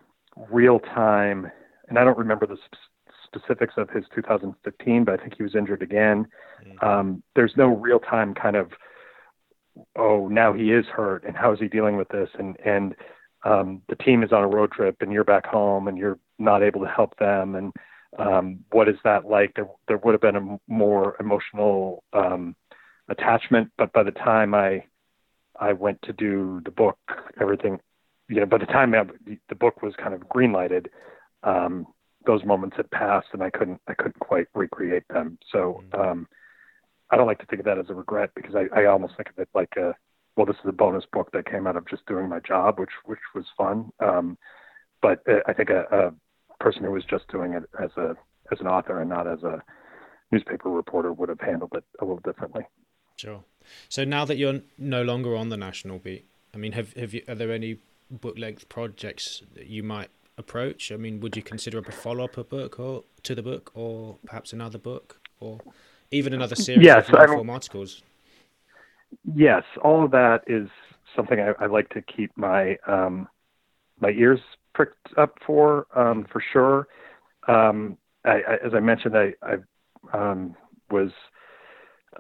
[0.50, 1.52] real time,
[1.88, 2.80] and I don't remember the sp-
[3.26, 6.28] specifics of his 2015, but I think he was injured again.
[6.66, 6.86] Mm-hmm.
[6.86, 8.72] Um, there's no real time kind of,
[9.96, 12.30] oh, now he is hurt, and how is he dealing with this?
[12.38, 12.96] And and
[13.44, 16.64] um, the team is on a road trip, and you're back home, and you're not
[16.64, 17.74] able to help them, and
[18.20, 19.54] um, what is that like?
[19.56, 22.56] There, there would have been a more emotional um,
[23.10, 24.86] attachment, but by the time I
[25.60, 26.98] I went to do the book,
[27.40, 27.80] everything
[28.34, 30.88] you know, by the time the book was kind of greenlighted,
[31.44, 31.86] um,
[32.26, 35.38] those moments had passed, and I couldn't I couldn't quite recreate them.
[35.52, 36.02] So mm-hmm.
[36.02, 36.28] um,
[37.12, 39.30] I don't like to think of that as a regret because I, I almost think
[39.30, 39.94] of it like a
[40.36, 42.90] well, this is a bonus book that came out of just doing my job, which
[43.06, 43.92] which was fun.
[44.00, 44.38] Um,
[45.02, 48.16] but uh, I think a, a person who was just doing it as a
[48.52, 49.62] as an author and not as a
[50.32, 52.64] newspaper reporter would have handled it a little differently.
[53.18, 53.44] Sure.
[53.90, 57.22] So now that you're no longer on the national beat, I mean, have have you
[57.28, 57.78] are there any
[58.10, 60.92] book length projects that you might approach?
[60.92, 64.18] I mean, would you consider a follow up a book or to the book, or
[64.26, 65.60] perhaps another book, or
[66.12, 68.02] even another series yes, of long form articles?
[69.36, 70.68] Yes, all of that is
[71.16, 73.28] something I, I like to keep my um,
[74.00, 74.40] my ears
[74.74, 76.88] pricked up for, um, for sure.
[77.48, 79.56] Um, I, I, as I mentioned, I, I
[80.14, 80.56] um,
[80.92, 81.12] was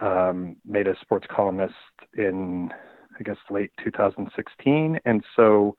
[0.01, 1.73] um, made a sports columnist
[2.17, 2.69] in
[3.19, 5.75] I guess late 2016, and so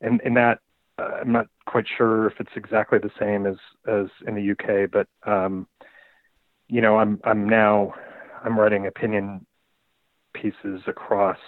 [0.00, 0.58] and in that
[0.98, 4.90] uh, I'm not quite sure if it's exactly the same as as in the UK,
[4.90, 5.66] but um,
[6.68, 7.94] you know I'm I'm now
[8.44, 9.46] I'm writing opinion
[10.34, 11.38] pieces across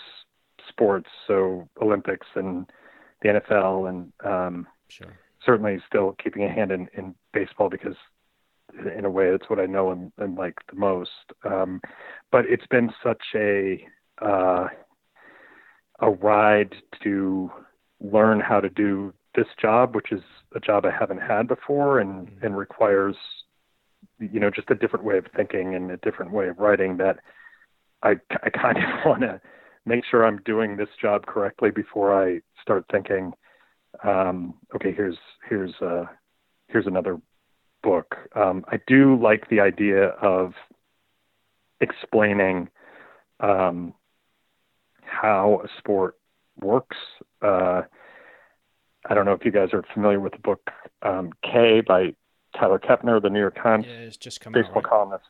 [0.68, 2.66] sports, so Olympics and
[3.22, 5.18] the NFL, and um, sure.
[5.44, 7.96] certainly still keeping a hand in, in baseball because
[8.96, 11.10] in a way that's what I know and, and like the most.
[11.44, 11.80] Um,
[12.30, 13.84] but it's been such a
[14.20, 14.68] uh,
[16.00, 17.50] a ride to
[18.00, 20.22] learn how to do this job, which is
[20.54, 22.46] a job I haven't had before and, mm-hmm.
[22.46, 23.16] and requires,
[24.18, 27.18] you know, just a different way of thinking and a different way of writing that
[28.02, 29.40] I, I kind of want to
[29.86, 33.32] make sure I'm doing this job correctly before I start thinking,
[34.04, 35.16] um, okay, here's,
[35.48, 36.04] here's, uh,
[36.68, 37.20] here's another
[37.82, 38.16] book.
[38.34, 40.52] Um, I do like the idea of
[41.80, 42.68] explaining,
[43.40, 43.94] um,
[45.08, 46.16] how a sport
[46.60, 46.96] works.
[47.42, 47.82] Uh,
[49.08, 50.70] I don't know if you guys are familiar with the book
[51.02, 52.14] um, K by
[52.58, 54.84] Tyler Kepner, the New York Times yeah, it's just baseball out, right?
[54.84, 55.24] columnist.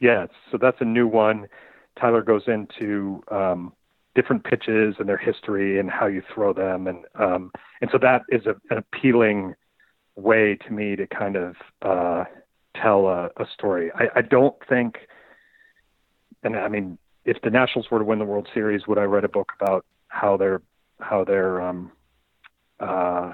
[0.00, 1.46] yeah, so that's a new one.
[2.00, 3.72] Tyler goes into um,
[4.14, 8.22] different pitches and their history and how you throw them, and um, and so that
[8.28, 9.54] is a, an appealing
[10.16, 12.24] way to me to kind of uh,
[12.80, 13.90] tell a, a story.
[13.94, 14.98] I, I don't think,
[16.42, 19.24] and I mean, if the Nationals were to win the World Series, would I write
[19.24, 20.62] a book about how their
[21.00, 21.92] how their um,
[22.80, 23.32] uh,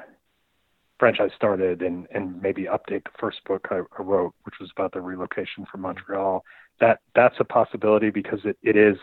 [0.98, 4.92] franchise started and and maybe update the first book I, I wrote, which was about
[4.92, 6.44] the relocation from Montreal?
[6.80, 8.96] That that's a possibility because it, it is.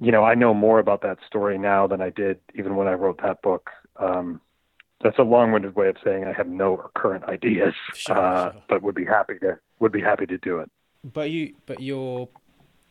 [0.00, 2.92] You know, I know more about that story now than I did even when I
[2.92, 3.70] wrote that book.
[3.96, 4.40] Um,
[5.02, 8.62] that's a long-winded way of saying I have no current ideas, sure, uh, sure.
[8.68, 10.70] but would be happy to would be happy to do it.
[11.02, 12.28] But you, but your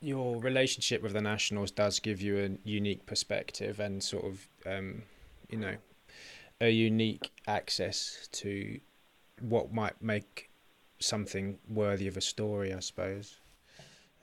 [0.01, 5.03] your relationship with the Nationals does give you a unique perspective and sort of, um,
[5.49, 5.75] you know,
[6.59, 8.79] a unique access to
[9.39, 10.49] what might make
[10.99, 13.37] something worthy of a story, I suppose.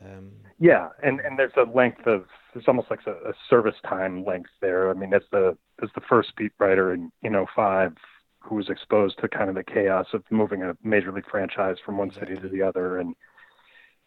[0.04, 4.24] Um, yeah, and and there's a length of there's almost like a, a service time
[4.24, 4.90] length there.
[4.90, 7.94] I mean, as the as the first beat writer in you know five
[8.40, 11.98] who was exposed to kind of the chaos of moving a major league franchise from
[11.98, 13.16] one city to the other, and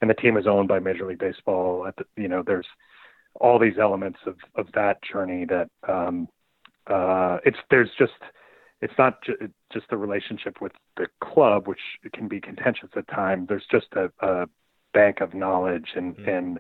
[0.01, 1.87] and the team is owned by Major League Baseball.
[1.87, 2.67] At the, you know, there's
[3.35, 6.27] all these elements of of that journey that um,
[6.87, 8.13] uh, it's there's just
[8.81, 9.37] it's not ju-
[9.71, 11.79] just the relationship with the club, which
[12.13, 13.47] can be contentious at times.
[13.47, 14.47] There's just a, a
[14.93, 16.27] bank of knowledge and mm.
[16.27, 16.59] and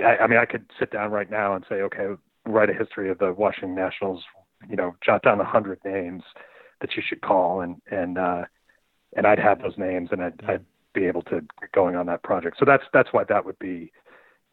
[0.00, 2.06] I, I mean I could sit down right now and say okay
[2.46, 4.22] write a history of the Washington Nationals
[4.68, 6.22] you know jot down a hundred names
[6.80, 8.44] that you should call and and uh
[9.16, 10.50] and I'd have those names and I'd, mm.
[10.50, 10.64] I'd
[11.00, 13.92] be able to get going on that project so that's that's why that would be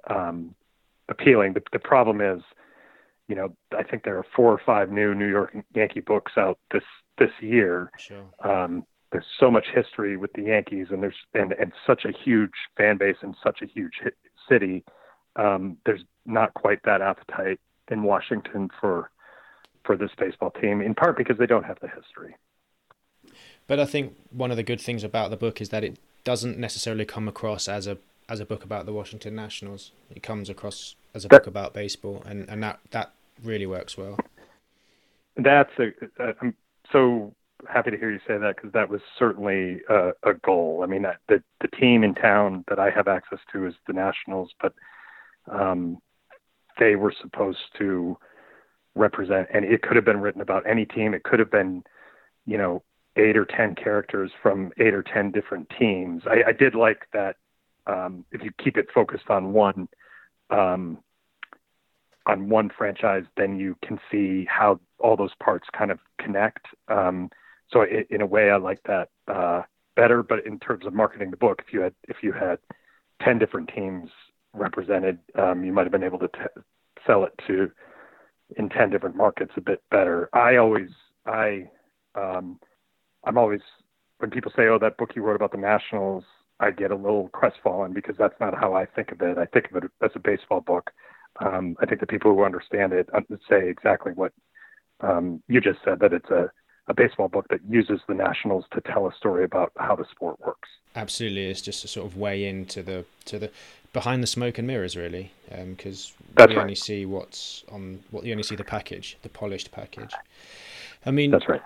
[0.09, 0.53] um
[1.09, 2.41] appealing the, the problem is
[3.27, 6.59] you know I think there are four or five new New York Yankee books out
[6.71, 6.83] this
[7.17, 8.25] this year sure.
[8.43, 12.51] um there's so much history with the Yankees, and there's and and such a huge
[12.75, 14.01] fan base and such a huge
[14.49, 14.83] city.
[15.35, 19.11] Um, there's not quite that appetite in Washington for
[19.85, 22.35] for this baseball team, in part because they don't have the history.
[23.67, 26.57] But I think one of the good things about the book is that it doesn't
[26.57, 27.97] necessarily come across as a
[28.29, 29.91] as a book about the Washington Nationals.
[30.09, 33.97] It comes across as a that, book about baseball, and and that that really works
[33.97, 34.17] well.
[35.35, 35.91] That's a,
[36.23, 36.55] a I'm
[36.91, 37.33] so
[37.67, 40.81] happy to hear you say that because that was certainly a, a goal.
[40.83, 44.51] I mean, the the team in town that I have access to is the Nationals,
[44.61, 44.73] but
[45.51, 45.97] um,
[46.79, 48.17] they were supposed to
[48.95, 51.13] represent, and it could have been written about any team.
[51.13, 51.83] It could have been,
[52.45, 52.83] you know,
[53.15, 56.23] eight or ten characters from eight or ten different teams.
[56.25, 57.37] I, I did like that.
[57.85, 59.87] Um, if you keep it focused on one,
[60.49, 60.99] um,
[62.25, 66.65] on one franchise, then you can see how all those parts kind of connect.
[66.87, 67.29] Um,
[67.69, 69.63] so it, in a way, I like that uh,
[69.95, 70.23] better.
[70.23, 72.59] But in terms of marketing the book, if you had if you had
[73.21, 74.09] ten different teams
[74.53, 76.61] represented, um, you might have been able to t-
[77.05, 77.69] sell it to
[78.57, 80.29] in ten different markets a bit better.
[80.33, 80.89] I always
[81.25, 81.69] I
[82.15, 82.59] um,
[83.23, 83.61] I'm always
[84.19, 86.23] when people say, "Oh, that book you wrote about the Nationals,"
[86.59, 89.37] I get a little crestfallen because that's not how I think of it.
[89.37, 90.91] I think of it as a baseball book.
[91.39, 93.09] Um, I think the people who understand it
[93.49, 94.31] say exactly what
[95.01, 96.51] um, you just said that it's a
[96.87, 100.37] a baseball book that uses the Nationals to tell a story about how the sport
[100.41, 100.67] works.
[100.95, 103.51] Absolutely, it's just a sort of way into the to the
[103.93, 106.61] behind the smoke and mirrors, really, because um, we right.
[106.61, 110.13] only see what's on what you only see the package, the polished package.
[111.05, 111.61] I mean, that's right.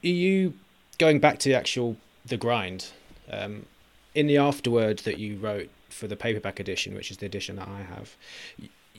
[0.00, 0.54] You
[0.98, 2.88] going back to the actual the grind?
[3.30, 3.66] Um,
[4.14, 7.68] in the afterword that you wrote for the paperback edition, which is the edition that
[7.68, 8.16] I have,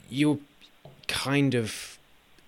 [0.08, 0.38] you're
[1.08, 1.98] kind of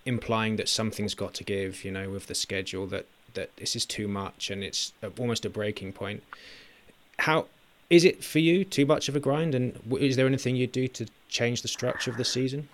[0.07, 3.87] implying that something's got to give, you know, with the schedule that that this is
[3.87, 6.23] too much and it's almost a breaking point.
[7.19, 7.47] How
[7.89, 8.65] is it for you?
[8.65, 12.11] Too much of a grind, and is there anything you do to change the structure
[12.11, 12.69] of the season?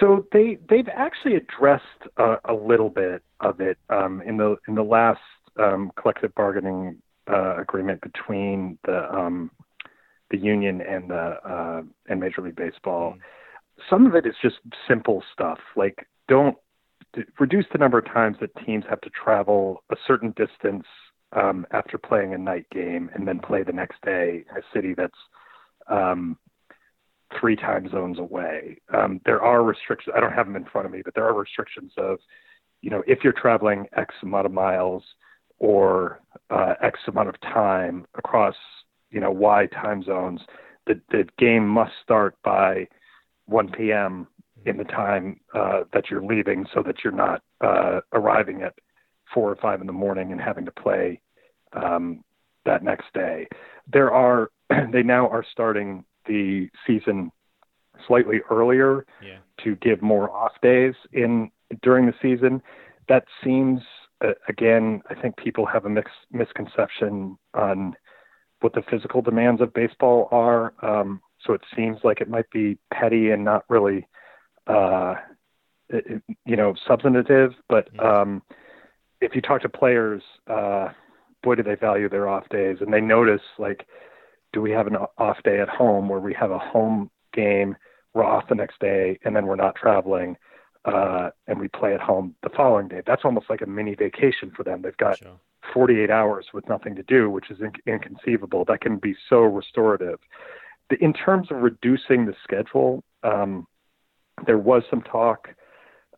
[0.00, 1.84] So they they've actually addressed
[2.18, 5.20] a little bit of it um, in the in the last
[5.58, 9.50] um, collective bargaining uh, agreement between the um,
[10.30, 13.14] the union and the uh, and Major League Baseball.
[13.14, 13.20] Mm
[13.90, 14.56] some of it is just
[14.88, 16.56] simple stuff like don't
[17.38, 20.84] reduce the number of times that teams have to travel a certain distance
[21.32, 24.94] um, after playing a night game and then play the next day in a city
[24.94, 25.18] that's
[25.88, 26.36] um,
[27.38, 28.78] three time zones away.
[28.92, 30.14] Um, there are restrictions.
[30.16, 32.18] I don't have them in front of me, but there are restrictions of,
[32.82, 35.02] you know, if you're traveling X amount of miles
[35.58, 38.54] or uh, X amount of time across,
[39.10, 40.40] you know, Y time zones,
[40.86, 42.86] the, the game must start by
[43.46, 44.26] 1 p.m.
[44.64, 48.74] in the time uh, that you're leaving, so that you're not uh, arriving at
[49.32, 51.20] four or five in the morning and having to play
[51.72, 52.22] um,
[52.64, 53.46] that next day.
[53.92, 54.50] there are
[54.92, 57.30] they now are starting the season
[58.06, 59.38] slightly earlier yeah.
[59.62, 61.50] to give more off days in
[61.82, 62.62] during the season.
[63.08, 63.80] That seems
[64.48, 67.94] again, I think people have a mix, misconception on
[68.60, 70.72] what the physical demands of baseball are.
[70.82, 74.06] Um, so it seems like it might be petty and not really,
[74.66, 75.14] uh,
[75.90, 77.52] you know, substantive.
[77.68, 78.42] But um,
[79.20, 80.88] if you talk to players, uh,
[81.42, 83.86] boy, do they value their off days, and they notice like,
[84.52, 87.76] do we have an off day at home where we have a home game,
[88.14, 90.36] we're off the next day, and then we're not traveling
[90.86, 93.02] uh, and we play at home the following day.
[93.04, 94.82] That's almost like a mini vacation for them.
[94.82, 95.40] They've got sure.
[95.74, 98.64] 48 hours with nothing to do, which is in- inconceivable.
[98.66, 100.20] That can be so restorative.
[101.00, 103.66] In terms of reducing the schedule, um,
[104.46, 105.48] there was some talk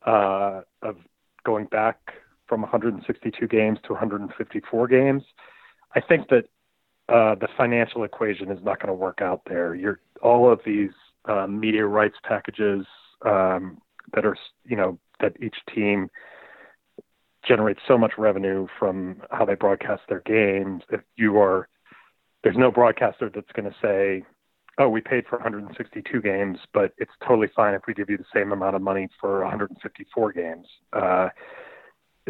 [0.07, 0.97] uh, of
[1.45, 1.99] going back
[2.47, 5.23] from 162 games to 154 games.
[5.95, 6.45] I think that
[7.09, 9.75] uh, the financial equation is not going to work out there.
[9.75, 10.91] You're all of these
[11.25, 12.85] uh, media rights packages
[13.25, 13.79] um,
[14.15, 16.09] that are you know that each team
[17.47, 20.83] generates so much revenue from how they broadcast their games.
[20.91, 21.69] If you are
[22.43, 24.25] there's no broadcaster that's going to say,
[24.79, 28.25] "Oh, we paid for 162 games, but it's totally fine if we give you the
[28.35, 31.29] same amount of money for 154 games." Uh,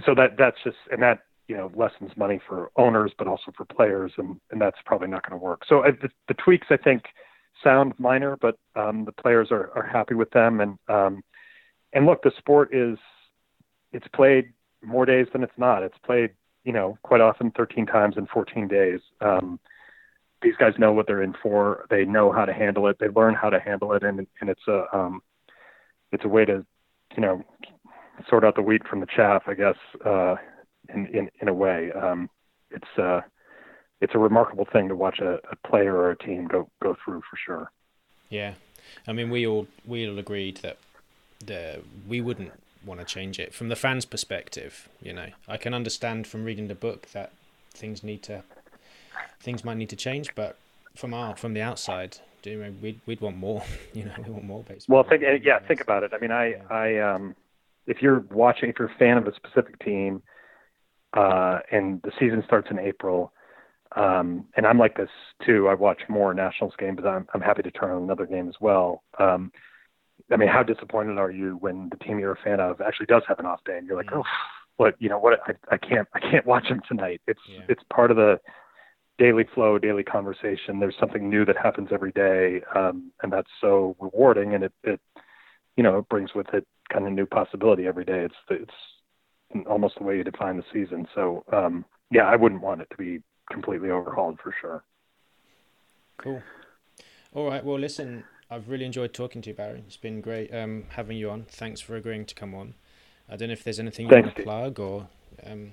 [0.05, 3.65] so that that's just and that you know lessens money for owners, but also for
[3.65, 5.63] players, and and that's probably not going to work.
[5.69, 7.05] So uh, the, the tweaks, I think,
[7.63, 11.23] sound minor, but um, the players are are happy with them, and um,
[11.93, 12.99] and look, the sport is
[13.93, 15.83] it's played more days than it's not.
[15.83, 16.31] It's played,
[16.65, 19.01] you know, quite often 13 times in 14 days.
[19.21, 19.59] Um,
[20.43, 21.87] these guys know what they're in for.
[21.91, 22.99] They know how to handle it.
[23.01, 25.21] They learn how to handle it, and and it's a um,
[26.13, 26.65] it's a way to,
[27.17, 27.43] you know,
[28.29, 30.37] sort out the wheat from the chaff, I guess, uh,
[30.95, 31.91] in in in a way.
[31.93, 32.31] Um,
[32.71, 33.23] it's uh,
[34.01, 37.23] it's a remarkable thing to watch a, a player or a team go go through
[37.29, 37.73] for sure.
[38.29, 38.55] Yeah,
[39.07, 40.79] I mean, we all we all agreed that
[41.45, 42.53] the we wouldn't
[42.85, 44.89] want to change it from the fans' perspective.
[45.03, 47.33] You know, I can understand from reading the book that
[47.71, 48.43] things need to
[49.41, 50.57] things might need to change, but
[50.95, 53.63] from our from the outside, do you we'd we'd want more.
[53.95, 54.97] You know, we want more baseball.
[54.97, 56.13] Well, think yeah, think about it.
[56.15, 56.63] I mean, I yeah.
[56.71, 57.35] I um,
[57.87, 60.23] if you're watching, if you're a fan of a specific team,
[61.15, 63.33] uh, and the season starts in April.
[63.97, 65.09] Um, and I'm like this
[65.45, 65.67] too.
[65.69, 68.57] I watch more Nationals games, but I'm I'm happy to turn on another game as
[68.61, 69.03] well.
[69.19, 69.51] Um,
[70.31, 73.23] I mean, how disappointed are you when the team you're a fan of actually does
[73.29, 74.19] have an off day, and you're like, mm.
[74.19, 74.25] oh,
[74.77, 77.21] what you know, what I, I can't I can't watch them tonight.
[77.27, 77.63] It's yeah.
[77.69, 78.41] it's part of the
[79.19, 80.79] daily flow, daily conversation.
[80.81, 85.01] There's something new that happens every day, um, and that's so rewarding, and it it
[85.77, 88.25] you know it brings with it kind of new possibility every day.
[88.25, 91.07] It's it's almost the way you define the season.
[91.15, 94.85] So um, yeah, I wouldn't want it to be completely overhauled for sure.
[96.19, 96.43] Cool.
[97.35, 97.65] All right.
[97.65, 99.83] Well, listen, I've really enjoyed talking to you, Barry.
[99.87, 101.45] It's been great um, having you on.
[101.49, 102.75] Thanks for agreeing to come on.
[103.29, 105.09] I don't know if there's anything you Thanks, want to plug or.
[105.45, 105.73] Um...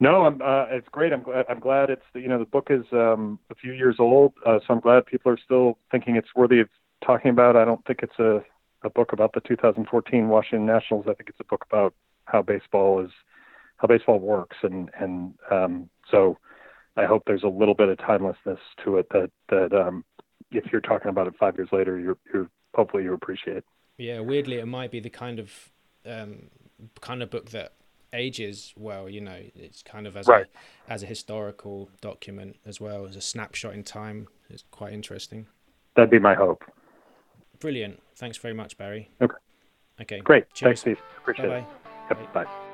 [0.00, 1.12] No, I'm, uh, it's great.
[1.12, 1.46] I'm glad.
[1.48, 4.74] I'm glad it's you know the book is um, a few years old, uh, so
[4.74, 6.68] I'm glad people are still thinking it's worthy of
[7.04, 7.56] talking about.
[7.56, 8.42] I don't think it's a,
[8.82, 11.06] a book about the 2014 Washington Nationals.
[11.08, 13.10] I think it's a book about how baseball is,
[13.76, 16.36] how baseball works, and and um, so
[16.96, 20.04] I hope there's a little bit of timelessness to it that that um,
[20.50, 23.64] if you're talking about it five years later, you're, you're hopefully you appreciate.
[23.98, 25.52] Yeah, weirdly, it might be the kind of
[26.04, 26.50] um,
[27.00, 27.72] kind of book that
[28.12, 29.08] ages well.
[29.08, 30.46] You know, it's kind of as right.
[30.88, 34.28] a as a historical document as well as a snapshot in time.
[34.50, 35.46] It's quite interesting.
[35.94, 36.62] That'd be my hope.
[37.58, 38.02] Brilliant.
[38.16, 39.10] Thanks very much, Barry.
[39.20, 39.34] Okay.
[40.00, 40.20] Okay.
[40.20, 40.52] Great.
[40.52, 40.68] Cheers.
[40.68, 40.98] Thanks, Steve.
[41.18, 41.58] Appreciate Bye-bye.
[41.58, 42.18] it.
[42.18, 42.34] Yep.
[42.34, 42.44] Bye.
[42.44, 42.65] Bye.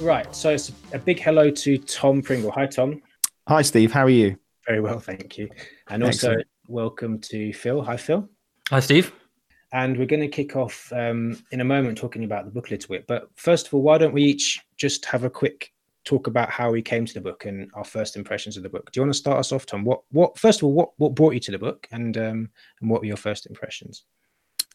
[0.00, 0.34] Right.
[0.36, 2.50] So it's a big hello to Tom Pringle.
[2.52, 3.00] Hi, Tom.
[3.48, 3.92] Hi, Steve.
[3.92, 4.36] How are you?
[4.66, 5.48] Very well, thank you.
[5.88, 6.48] And also, Excellent.
[6.68, 7.80] welcome to Phil.
[7.82, 8.28] Hi, Phil.
[8.68, 9.12] Hi, Steve.
[9.72, 12.72] And we're going to kick off um, in a moment talking about the book a
[12.72, 13.06] little bit.
[13.06, 15.72] But first of all, why don't we each just have a quick
[16.04, 18.92] talk about how we came to the book and our first impressions of the book?
[18.92, 19.84] Do you want to start us off, Tom?
[19.84, 22.90] What, what, first of all, what, what brought you to the book, and um, and
[22.90, 24.04] what were your first impressions?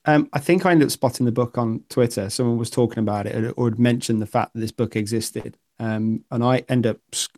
[0.06, 2.30] Um, I think I ended up spotting the book on Twitter.
[2.30, 5.58] Someone was talking about it or had mentioned the fact that this book existed.
[5.80, 6.98] Um, and I end up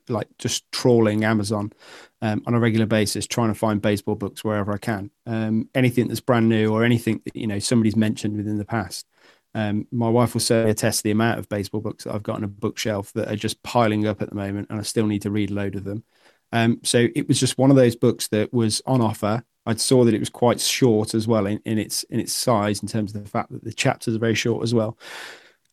[0.09, 1.71] like just trawling Amazon
[2.21, 5.11] um, on a regular basis, trying to find baseball books wherever I can.
[5.25, 9.07] Um, anything that's brand new or anything that you know somebody's mentioned within the past.
[9.55, 12.43] Um, my wife will certainly attest the amount of baseball books that I've got on
[12.43, 15.31] a bookshelf that are just piling up at the moment, and I still need to
[15.31, 16.03] read a load of them.
[16.51, 20.03] Um, so it was just one of those books that was on offer I saw
[20.03, 23.15] that it was quite short as well in, in its in its size in terms
[23.15, 24.97] of the fact that the chapters are very short as well.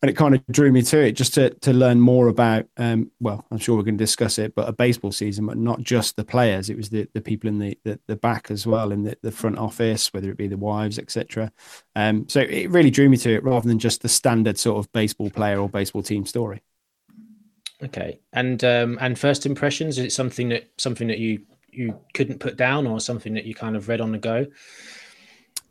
[0.02, 3.10] And it kind of drew me to it just to to learn more about um,
[3.20, 6.16] well i'm sure we're going to discuss it but a baseball season but not just
[6.16, 6.70] the players.
[6.70, 9.30] It was the, the people in the, the, the back as well in the, the
[9.30, 11.52] front office whether it be the wives etc
[11.96, 14.90] um, so it really drew me to it rather than just the standard sort of
[14.92, 16.62] baseball player or baseball team story.
[17.82, 18.20] Okay.
[18.32, 21.42] And um, and first impressions is it something that something that you
[21.72, 24.46] you couldn't put down or something that you kind of read on the go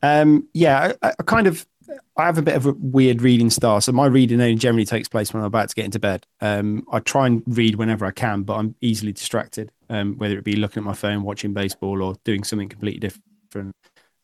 [0.01, 1.65] um, yeah I, I kind of
[2.17, 3.81] I have a bit of a weird reading style.
[3.81, 6.25] So my reading only generally takes place when I'm about to get into bed.
[6.41, 10.43] Um, I try and read whenever I can, but I'm easily distracted, um, whether it
[10.43, 13.75] be looking at my phone, watching baseball, or doing something completely different.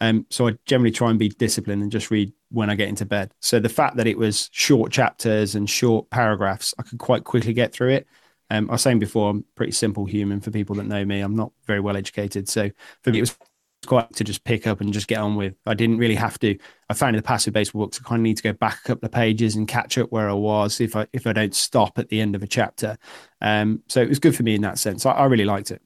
[0.02, 3.06] Um, so I generally try and be disciplined and just read when I get into
[3.06, 3.34] bed.
[3.40, 7.54] So the fact that it was short chapters and short paragraphs, I could quite quickly
[7.54, 8.08] get through it.
[8.50, 11.22] Um, I was saying before, I'm pretty simple human for people that know me.
[11.22, 12.48] I'm not very well educated.
[12.48, 12.70] So
[13.02, 13.38] for me, it was
[13.86, 15.56] quite to just pick up and just get on with.
[15.66, 16.58] I didn't really have to.
[16.90, 18.88] I found in the passive baseball books, I kind of need to go back a
[18.88, 21.98] couple of pages and catch up where I was if I if I don't stop
[21.98, 22.98] at the end of a chapter.
[23.42, 25.06] Um, so it was good for me in that sense.
[25.06, 25.82] I, I really liked it.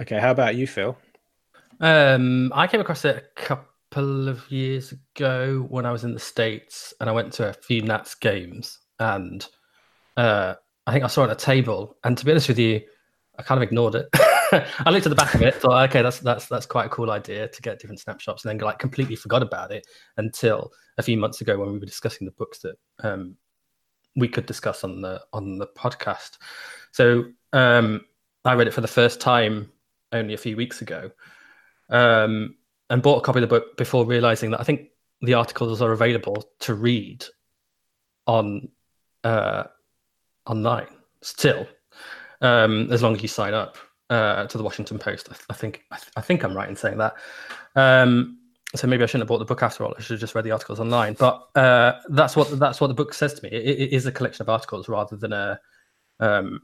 [0.00, 0.96] Okay, how about you, Phil?
[1.80, 6.20] Um, I came across it a couple of years ago when I was in the
[6.20, 9.46] states, and I went to a few Nats games, and
[10.16, 10.54] uh,
[10.86, 11.96] I think I saw it at a table.
[12.04, 12.80] And to be honest with you,
[13.38, 14.08] I kind of ignored it.
[14.14, 17.10] I looked at the back of it, thought, okay, that's that's that's quite a cool
[17.10, 21.16] idea to get different snapshots, and then like completely forgot about it until a few
[21.16, 23.36] months ago when we were discussing the books that um,
[24.14, 26.38] we could discuss on the on the podcast.
[26.92, 28.02] So um,
[28.44, 29.70] I read it for the first time
[30.12, 31.10] only a few weeks ago,
[31.90, 32.54] um,
[32.88, 34.88] and bought a copy of the book before realizing that I think
[35.22, 37.24] the articles are available to read
[38.26, 38.68] on
[39.24, 39.64] uh,
[40.46, 40.88] online
[41.22, 41.66] still,
[42.40, 43.76] um, as long as you sign up
[44.10, 45.28] uh, to the Washington Post.
[45.30, 47.14] I, I think I, th- I, think I'm right in saying that.
[47.74, 48.38] Um,
[48.74, 49.94] so maybe I shouldn't have bought the book after all.
[49.96, 51.14] I should have just read the articles online.
[51.14, 53.50] But uh, that's what that's what the book says to me.
[53.50, 55.58] It, it is a collection of articles rather than a
[56.20, 56.60] um,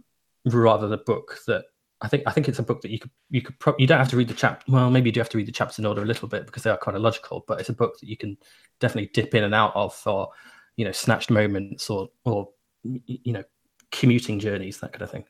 [0.47, 1.65] rather than a book that
[2.01, 3.99] I think I think it's a book that you could you could pro- you don't
[3.99, 4.65] have to read the chap.
[4.69, 6.65] Well, maybe you do have to read the chapters in order a little bit because
[6.65, 7.45] they are chronological.
[7.47, 8.37] But it's a book that you can
[8.81, 10.29] definitely dip in and out of for
[10.77, 12.51] you know snatched moments or or
[12.83, 13.45] you know
[13.93, 15.25] commuting journeys that kind of thing.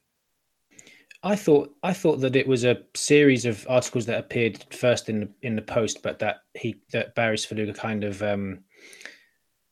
[1.24, 5.20] I thought I thought that it was a series of articles that appeared first in
[5.20, 8.60] the in the post, but that he that Barry Svrluga kind of um,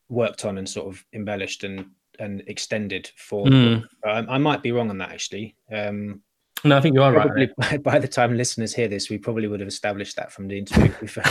[0.09, 1.87] worked on and sort of embellished and
[2.21, 3.47] and extended for.
[3.47, 3.85] Mm.
[4.05, 5.57] I, I, might be wrong on that actually.
[5.73, 6.23] Um,
[6.63, 7.83] no, I think you are probably, right.
[7.83, 10.59] By, by, the time listeners hear this, we probably would have established that from the
[10.59, 10.93] interview.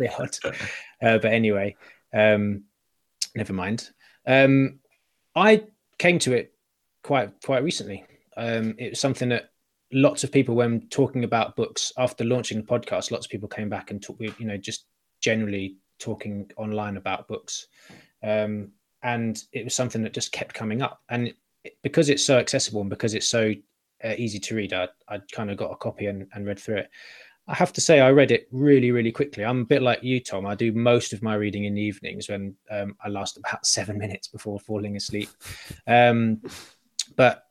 [0.00, 1.74] uh, but anyway,
[2.14, 2.62] um,
[3.34, 3.90] never mind.
[4.24, 4.78] Um,
[5.34, 5.64] I
[5.98, 6.54] came to it
[7.06, 8.04] quite quite recently.
[8.36, 9.50] Um, it was something that
[9.92, 13.68] lots of people, when talking about books after launching the podcast, lots of people came
[13.68, 14.86] back and talk, you know, just
[15.20, 17.68] generally talking online about books.
[18.24, 18.72] Um,
[19.04, 21.00] and it was something that just kept coming up.
[21.08, 21.32] And
[21.84, 23.54] because it's so accessible and because it's so
[24.04, 26.78] uh, easy to read, I, I kind of got a copy and, and read through
[26.78, 26.90] it.
[27.48, 29.44] I have to say, I read it really, really quickly.
[29.44, 30.44] I'm a bit like you, Tom.
[30.46, 33.96] I do most of my reading in the evenings when um, I last about seven
[33.96, 35.28] minutes before falling asleep.
[35.86, 36.42] Um,
[37.16, 37.44] but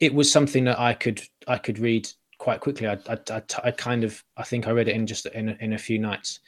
[0.00, 2.08] it was something that I could I could read
[2.38, 2.88] quite quickly.
[2.88, 5.56] I, I, I, I kind of I think I read it in just in a,
[5.60, 6.40] in a few nights,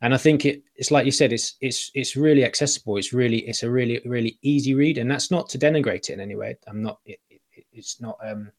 [0.00, 2.96] and I think it it's like you said it's it's it's really accessible.
[2.96, 6.20] It's really it's a really really easy read, and that's not to denigrate it in
[6.20, 6.56] any way.
[6.66, 7.40] I'm not it, it,
[7.72, 8.50] it's not um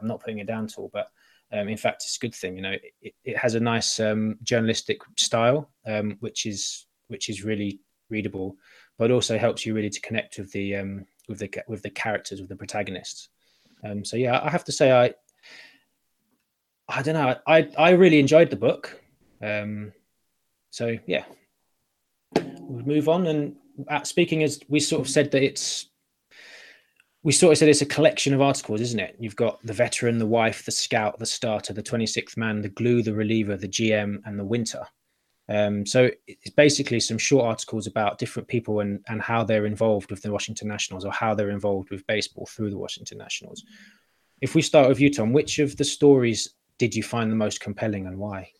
[0.00, 1.10] I'm not putting it down at all, but
[1.52, 2.56] um, in fact it's a good thing.
[2.56, 7.44] You know, it, it has a nice um, journalistic style, um, which is which is
[7.44, 8.56] really readable,
[8.98, 12.40] but also helps you really to connect with the um with the with the characters
[12.40, 13.28] with the protagonists.
[13.82, 15.14] Um, so yeah, I have to say I
[16.88, 17.36] I don't know.
[17.46, 19.00] I I really enjoyed the book.
[19.40, 19.92] Um,
[20.70, 21.24] so yeah,
[22.34, 23.26] we'll move on.
[23.28, 23.56] And
[23.88, 25.86] uh, speaking as we sort of said that it's
[27.22, 29.16] we sort of said it's a collection of articles, isn't it?
[29.18, 33.02] You've got the veteran, the wife, the scout, the starter, the 26th man, the glue,
[33.02, 34.86] the reliever, the GM, and the winter.
[35.50, 40.08] Um, so it's basically some short articles about different people and, and how they're involved
[40.08, 43.64] with the Washington Nationals or how they're involved with baseball through the Washington Nationals.
[44.40, 47.60] If we start with you, Tom, which of the stories did you find the most
[47.60, 48.52] compelling and why?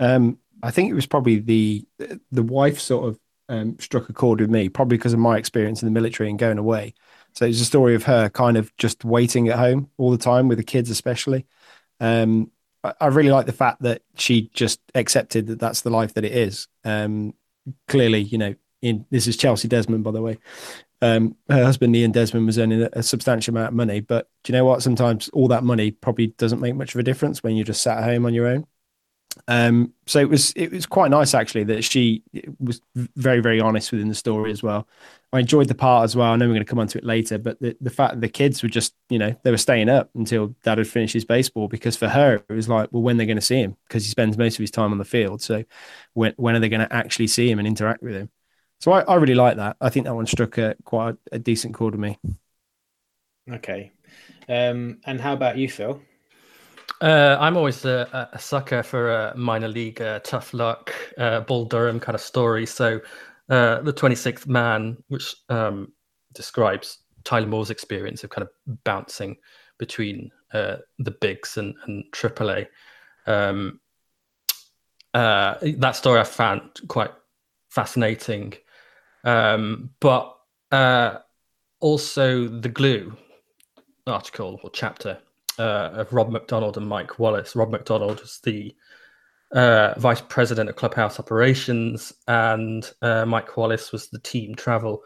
[0.00, 1.86] Um, I think it was probably the
[2.32, 5.82] the wife sort of um, struck a chord with me, probably because of my experience
[5.82, 6.94] in the military and going away.
[7.34, 10.48] So it's a story of her kind of just waiting at home all the time
[10.48, 11.46] with the kids, especially.
[12.00, 12.50] Um,
[13.00, 16.32] I really like the fact that she just accepted that that's the life that it
[16.32, 16.68] is.
[16.84, 17.34] Um,
[17.88, 20.38] clearly, you know, in this is Chelsea Desmond, by the way.
[21.00, 24.58] Um, her husband Ian Desmond was earning a, substantial amount of money, but do you
[24.58, 24.82] know what?
[24.82, 27.98] Sometimes all that money probably doesn't make much of a difference when you're just sat
[27.98, 28.66] at home on your own.
[29.48, 32.22] Um, so it was it was quite nice actually that she
[32.60, 34.88] was very very honest within the story as well.
[35.32, 36.30] I enjoyed the part as well.
[36.32, 38.28] I know we're going to come onto it later, but the, the fact that the
[38.28, 41.68] kids were just you know they were staying up until dad had finished his baseball
[41.68, 44.10] because for her it was like well when they're going to see him because he
[44.10, 45.42] spends most of his time on the field.
[45.42, 45.64] So
[46.14, 48.30] when when are they going to actually see him and interact with him?
[48.80, 49.76] So I, I really like that.
[49.80, 52.18] I think that one struck a quite a, a decent chord with me.
[53.50, 53.92] Okay,
[54.48, 56.00] um, and how about you, Phil?
[57.00, 61.64] Uh, I'm always a, a, sucker for a minor league uh, tough luck, uh, Bull
[61.64, 62.66] Durham kind of story.
[62.66, 63.00] So,
[63.50, 65.92] uh, the 26th man, which um,
[66.32, 69.36] describes Tyler Moore's experience of kind of bouncing
[69.78, 72.68] between uh, the bigs and, and AAA.
[73.26, 73.80] Um,
[75.12, 77.10] uh, that story I found quite
[77.70, 78.54] fascinating,
[79.24, 80.36] um, but
[81.80, 83.16] also the glue
[84.06, 85.18] article or chapter
[85.58, 87.56] uh, of Rob McDonald and Mike Wallace.
[87.56, 88.74] Rob McDonald was the
[89.52, 95.02] uh, vice president of clubhouse operations, and uh, Mike Wallace was the team travel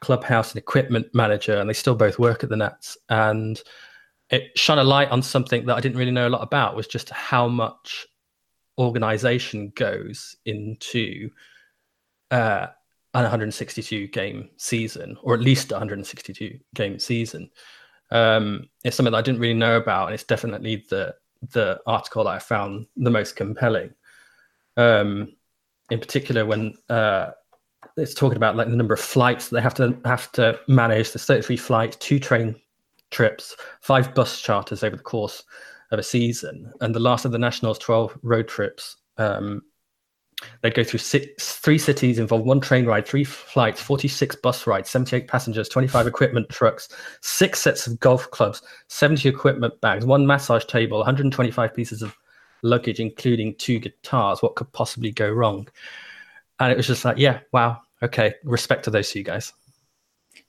[0.00, 2.96] clubhouse and equipment manager, and they still both work at the Nats.
[3.08, 3.60] And
[4.30, 6.86] it shone a light on something that I didn't really know a lot about, was
[6.86, 8.06] just how much
[8.78, 11.30] organization goes into
[12.30, 12.66] uh,
[13.14, 17.50] an 162 game season, or at least 162 game season
[18.10, 21.14] um, it's something that I didn't really know about, and it's definitely the
[21.52, 23.94] the article that I found the most compelling.
[24.76, 25.34] Um,
[25.90, 27.30] in particular, when uh,
[27.96, 31.12] it's talking about like the number of flights they have to have to manage.
[31.12, 32.56] the 33 flights, two train
[33.10, 35.44] trips, five bus charters over the course
[35.90, 39.62] of a season, and the last of the Nationals' 12 road trips um,
[40.62, 44.90] They'd go through six, three cities, involve one train ride, three flights, 46 bus rides,
[44.90, 46.88] 78 passengers, 25 equipment trucks,
[47.20, 52.16] six sets of golf clubs, 70 equipment bags, one massage table, 125 pieces of
[52.62, 54.42] luggage, including two guitars.
[54.42, 55.68] What could possibly go wrong?
[56.60, 59.52] And it was just like, yeah, wow, okay, respect to those two guys.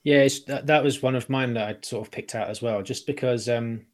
[0.04, 2.82] Yeah, that, that was one of mine that I sort of picked out as well,
[2.82, 3.86] just because um,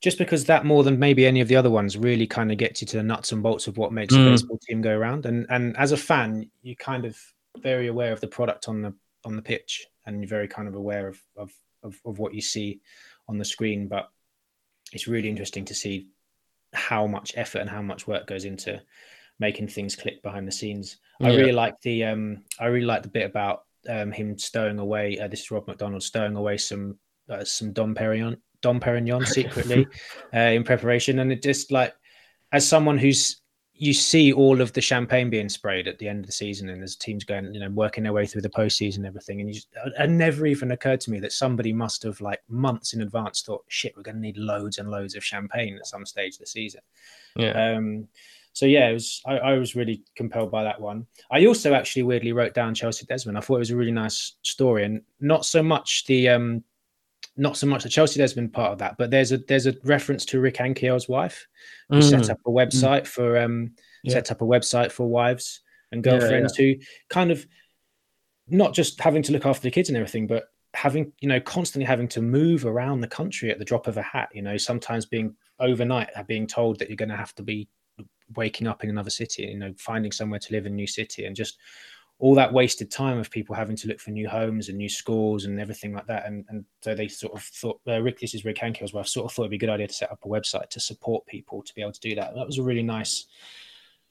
[0.00, 2.80] just because that more than maybe any of the other ones really kind of gets
[2.80, 4.26] you to the nuts and bolts of what makes mm.
[4.26, 5.26] a baseball team go around.
[5.26, 7.18] And and as a fan, you kind of
[7.58, 8.94] very aware of the product on the
[9.24, 12.40] on the pitch, and you're very kind of aware of of of, of what you
[12.40, 12.80] see
[13.28, 13.88] on the screen.
[13.88, 14.08] But
[14.92, 16.08] it's really interesting to see
[16.72, 18.80] how much effort and how much work goes into
[19.38, 20.98] making things click behind the scenes.
[21.18, 21.28] Yeah.
[21.28, 25.18] I really like the um I really like the bit about um him stowing away.
[25.18, 26.98] Uh, this is Rob McDonald stowing away some
[27.28, 29.86] uh, some Dom Perignon Dom Perignon secretly
[30.34, 31.94] uh, in preparation, and it just like
[32.52, 33.40] as someone who's
[33.80, 36.82] you see all of the champagne being sprayed at the end of the season, and
[36.82, 39.40] there's teams going, you know, working their way through the postseason and everything.
[39.40, 42.92] And you just, it never even occurred to me that somebody must have, like, months
[42.92, 46.04] in advance, thought, "Shit, we're going to need loads and loads of champagne at some
[46.04, 46.82] stage of the season."
[47.36, 47.52] Yeah.
[47.52, 48.08] Um,
[48.52, 49.22] so yeah, it was.
[49.24, 51.06] I, I, was really compelled by that one.
[51.30, 53.38] I also actually weirdly wrote down Chelsea Desmond.
[53.38, 56.64] I thought it was a really nice story, and not so much the um,
[57.40, 59.74] not so much the Chelsea has been part of that, but there's a there's a
[59.82, 61.48] reference to Rick Ankiel's wife,
[61.88, 62.08] who mm.
[62.08, 63.06] set up a website mm.
[63.06, 63.70] for um
[64.04, 64.12] yeah.
[64.12, 66.74] set up a website for wives and girlfriends yeah, yeah.
[66.74, 67.46] who kind of
[68.46, 71.86] not just having to look after the kids and everything, but having you know constantly
[71.86, 74.28] having to move around the country at the drop of a hat.
[74.34, 77.68] You know, sometimes being overnight being told that you're going to have to be
[78.36, 79.44] waking up in another city.
[79.44, 81.56] You know, finding somewhere to live in a new city and just
[82.20, 85.46] all that wasted time of people having to look for new homes and new schools
[85.46, 86.26] and everything like that.
[86.26, 89.24] And, and so they sort of thought, uh, Rick, this is Rick as well, sort
[89.24, 91.62] of thought it'd be a good idea to set up a website to support people
[91.62, 92.28] to be able to do that.
[92.28, 93.24] And that was a really nice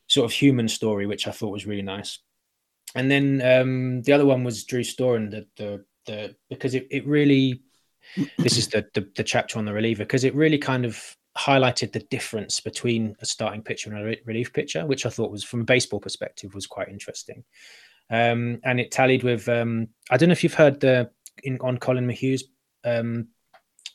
[0.07, 2.17] sort of human story, which I thought was really nice.
[2.95, 7.05] And then um, the other one was Drew Storen, the, the, the, because it, it
[7.05, 7.61] really,
[8.39, 11.91] this is the, the, the chapter on the reliever, because it really kind of highlighted
[11.91, 15.61] the difference between a starting pitcher and a relief pitcher, which I thought was, from
[15.61, 17.43] a baseball perspective, was quite interesting
[18.09, 19.47] um, and it tallied with.
[19.47, 21.09] Um, I don't know if you've heard the
[21.43, 22.45] in, on Collin McHugh's
[22.83, 23.27] um,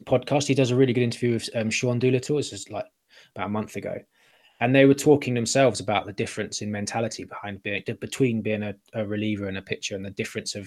[0.05, 0.47] podcast.
[0.47, 2.37] He does a really good interview with um, Sean Doolittle.
[2.37, 2.87] This is like
[3.35, 3.97] about a month ago,
[4.61, 8.75] and they were talking themselves about the difference in mentality behind being between being a,
[8.95, 10.65] a reliever and a pitcher, and the difference of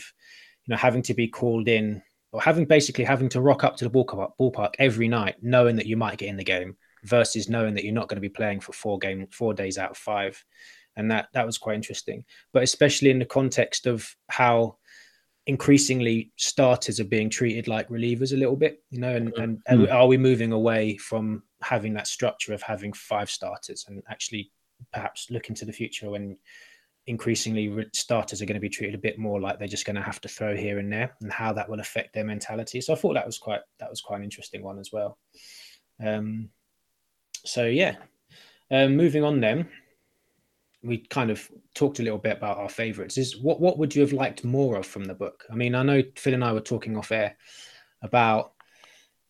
[0.65, 2.01] you know having to be called in
[2.33, 5.85] or having basically having to rock up to the ballpark, ballpark every night, knowing that
[5.85, 8.59] you might get in the game, versus knowing that you're not going to be playing
[8.59, 10.43] for four game four days out of five
[10.97, 12.25] and that that was quite interesting.
[12.51, 14.77] But especially in the context of how
[15.45, 19.87] increasingly starters are being treated like relievers a little bit, you know, and, and, and
[19.87, 19.93] mm.
[19.93, 24.51] are we moving away from having that structure of having five starters and actually
[24.91, 26.37] perhaps look into the future when
[27.05, 30.01] increasingly starters are going to be treated a bit more like they're just going to
[30.01, 32.81] have to throw here and there and how that will affect their mentality?
[32.81, 35.17] So i thought that was quite that was quite an interesting one as well.
[36.03, 36.49] Um
[37.45, 37.95] so yeah.
[38.69, 39.69] Um, moving on then,
[40.87, 43.17] we kind of talked a little bit about our favorites.
[43.17, 45.45] Is what what would you have liked more of from the book?
[45.51, 47.35] I mean, I know Phil and I were talking off air
[48.01, 48.53] about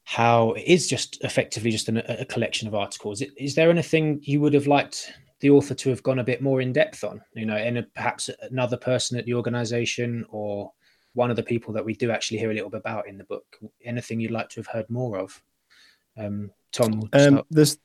[0.03, 3.21] how it is just effectively just an, a collection of articles.
[3.37, 6.61] Is there anything you would have liked the author to have gone a bit more
[6.61, 7.21] in depth on?
[7.33, 10.71] You know, and perhaps another person at the organization or
[11.13, 13.23] one of the people that we do actually hear a little bit about in the
[13.23, 13.57] book.
[13.83, 15.41] Anything you'd like to have heard more of?
[16.15, 17.77] Um, Tom, um, there's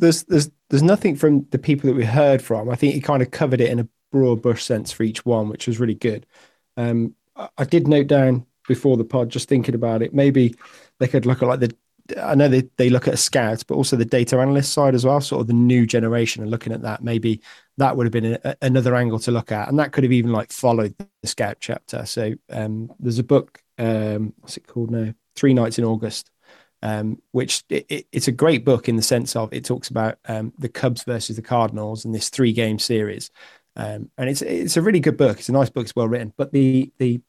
[0.00, 2.68] there's there's there's nothing from the people that we heard from.
[2.68, 5.48] I think he kind of covered it in a broad brush sense for each one,
[5.48, 6.26] which was really good.
[6.76, 10.54] Um, I, I did note down before the pod, just thinking about it, maybe
[10.98, 11.74] they could look at like the
[12.20, 15.04] I know they, they look at a scout, but also the data analyst side as
[15.04, 17.02] well, sort of the new generation and looking at that.
[17.02, 17.40] Maybe
[17.76, 19.68] that would have been a, another angle to look at.
[19.68, 22.04] And that could have even like followed the scout chapter.
[22.06, 25.14] So um, there's a book, um, what's it called now?
[25.36, 26.30] Three Nights in August
[26.82, 30.18] um, which it, it, it's a great book in the sense of it talks about
[30.26, 33.30] um, the Cubs versus the Cardinals in this three game series.
[33.76, 35.38] Um, and it's it's a really good book.
[35.38, 35.84] It's a nice book.
[35.84, 36.32] It's well written.
[36.36, 37.20] But the the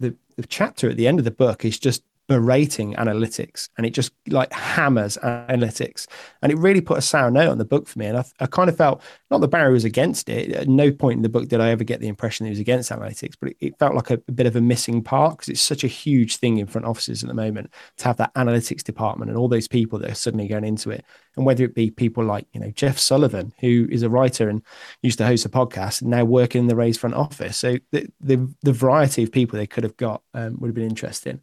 [0.00, 3.90] the, the chapter at the end of the book is just berating analytics and it
[3.90, 6.06] just like hammers analytics.
[6.42, 8.46] And it really put a sour note on the book for me and I, I
[8.46, 11.48] kind of felt not that Barry was against it at no point in the book
[11.48, 13.94] did I ever get the impression that he was against analytics but it, it felt
[13.94, 16.66] like a, a, bit of a missing part because it's such a huge thing in
[16.66, 20.10] front offices at the moment to have that analytics department and all those people that
[20.10, 21.04] are suddenly going into it.
[21.36, 24.62] And whether it be people like you know Jeff Sullivan who is a writer and
[25.02, 27.58] used to host a podcast and now working in the Rays front office.
[27.58, 30.88] So the the, the variety of people they could have got um, would have been
[30.88, 31.40] interesting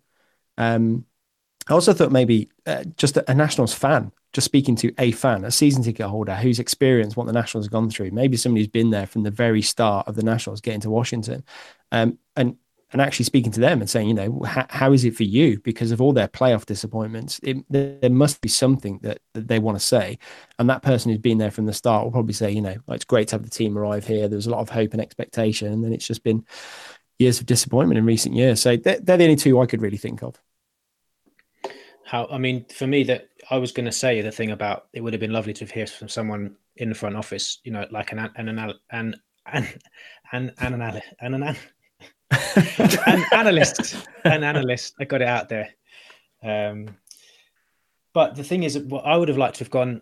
[0.57, 1.05] um,
[1.67, 5.45] I also thought maybe uh, just a, a, Nationals fan, just speaking to a fan,
[5.45, 8.11] a season ticket holder who's experienced what the Nationals have gone through.
[8.11, 11.43] Maybe somebody who's been there from the very start of the Nationals getting to Washington,
[11.91, 12.57] um, and
[12.93, 15.59] and actually speaking to them and saying, you know, how, how is it for you
[15.61, 17.39] because of all their playoff disappointments?
[17.41, 20.19] It, there must be something that, that they want to say,
[20.59, 23.05] and that person who's been there from the start will probably say, you know, it's
[23.05, 24.27] great to have the team arrive here.
[24.27, 26.45] There's a lot of hope and expectation, and then it's just been
[27.21, 28.59] years of disappointment in recent years.
[28.59, 30.39] So they're, they're the only two I could really think of
[32.11, 34.99] how I mean, for me, that I was going to say the thing about it
[34.99, 37.87] would have been lovely to have hear from someone in the front office, you know,
[37.89, 39.15] like an an an an an
[39.45, 39.71] an
[40.33, 40.83] an an,
[41.21, 41.55] an, an,
[43.05, 43.95] an analyst,
[44.25, 44.95] an analyst.
[44.99, 45.69] I got it out there.
[46.43, 46.97] Um,
[48.11, 50.01] but the thing is, what I would have liked to have gone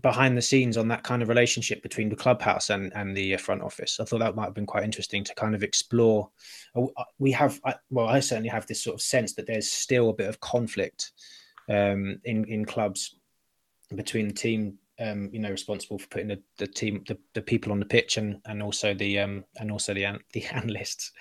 [0.00, 3.38] behind the scenes on that kind of relationship between the clubhouse and and the uh,
[3.38, 3.98] front office.
[4.00, 6.30] I thought that might have been quite interesting to kind of explore.
[6.74, 7.60] Uh, uh, we have,
[7.90, 11.12] well, I certainly have this sort of sense that there's still a bit of conflict
[11.68, 13.16] um, in in clubs
[13.94, 17.72] between the team, um, you know, responsible for putting the, the team, the, the people
[17.72, 21.12] on the pitch, and and also the um, and also the the analysts.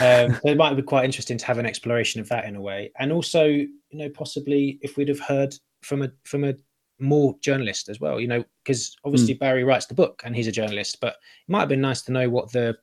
[0.00, 2.60] um, so it might be quite interesting to have an exploration of that in a
[2.60, 6.54] way, and also, you know, possibly if we'd have heard from a from a
[7.00, 9.38] more journalist as well you know because obviously mm.
[9.38, 12.12] barry writes the book and he's a journalist but it might have been nice to
[12.12, 12.76] know what the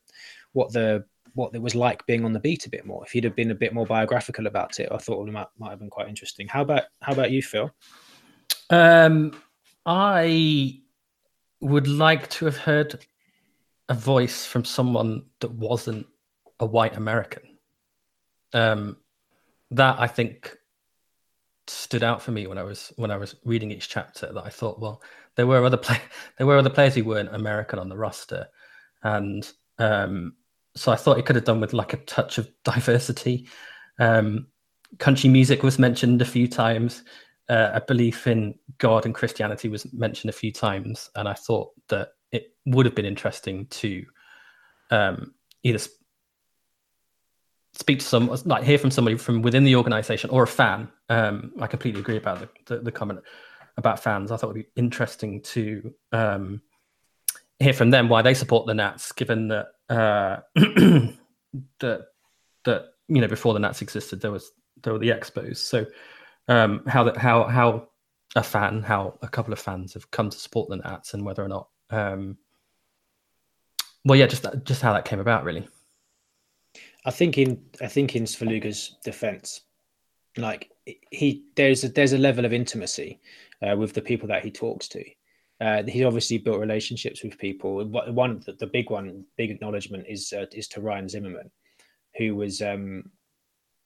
[0.53, 1.03] what the
[1.35, 3.03] what it was like being on the beat a bit more.
[3.05, 5.69] If he'd have been a bit more biographical about it i thought it might, might
[5.69, 6.47] have been quite interesting.
[6.47, 7.71] How about how about you phil?
[8.69, 9.39] Um
[9.85, 10.79] i
[11.61, 13.05] would like to have heard
[13.89, 16.07] a voice from someone that wasn't
[16.59, 17.43] a white american.
[18.53, 18.97] Um
[19.71, 20.57] that i think
[21.67, 24.49] stood out for me when I was when I was reading each chapter that I
[24.49, 25.01] thought, well,
[25.35, 25.99] there were other play
[26.37, 28.47] there were other players who weren't American on the roster,
[29.03, 30.33] and um,
[30.75, 33.47] so I thought it could have done with like a touch of diversity.
[33.99, 34.47] Um,
[34.99, 37.03] country music was mentioned a few times.
[37.47, 41.71] Uh, a belief in God and Christianity was mentioned a few times, and I thought
[41.89, 44.03] that it would have been interesting to
[44.89, 45.79] um, either
[47.75, 50.89] speak to some like hear from somebody from within the organization or a fan.
[51.09, 53.19] Um, i completely agree about the, the, the, comment
[53.77, 54.31] about fans.
[54.31, 56.61] I thought it would be interesting to um,
[57.59, 60.37] hear from them why they support the nats given that uh,
[61.79, 62.07] that
[62.63, 64.51] that you know before the nats existed there was
[64.81, 65.57] there were the expos.
[65.57, 65.85] So
[66.47, 67.89] um, how that how how
[68.35, 71.43] a fan how a couple of fans have come to support the nats and whether
[71.43, 72.37] or not um,
[74.03, 75.67] well yeah just just how that came about really
[77.05, 79.61] I think in I think in Svrluga's defense,
[80.37, 80.71] like
[81.11, 83.19] he there's a there's a level of intimacy
[83.61, 85.03] uh, with the people that he talks to.
[85.61, 87.85] Uh, he's obviously built relationships with people.
[87.85, 91.51] One the, the big one, big acknowledgement is uh, is to Ryan Zimmerman,
[92.17, 93.11] who was um,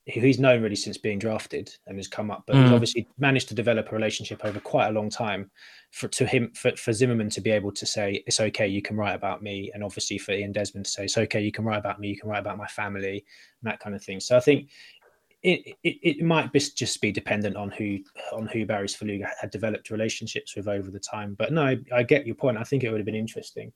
[0.10, 2.64] he's known really since being drafted and has come up, but mm.
[2.64, 5.50] he's obviously managed to develop a relationship over quite a long time.
[5.92, 8.96] For to him, for, for Zimmerman to be able to say it's okay, you can
[8.96, 11.80] write about me, and obviously for Ian Desmond to say it's okay, you can write
[11.80, 13.26] about me, you can write about my family,
[13.62, 14.20] and that kind of thing.
[14.20, 14.70] So I think
[15.42, 18.00] it, it, it might be, just be dependent on who
[18.34, 21.36] on who Barry Svrluga had developed relationships with over the time.
[21.38, 22.58] But no, I, I get your point.
[22.58, 23.72] I think it would have been interesting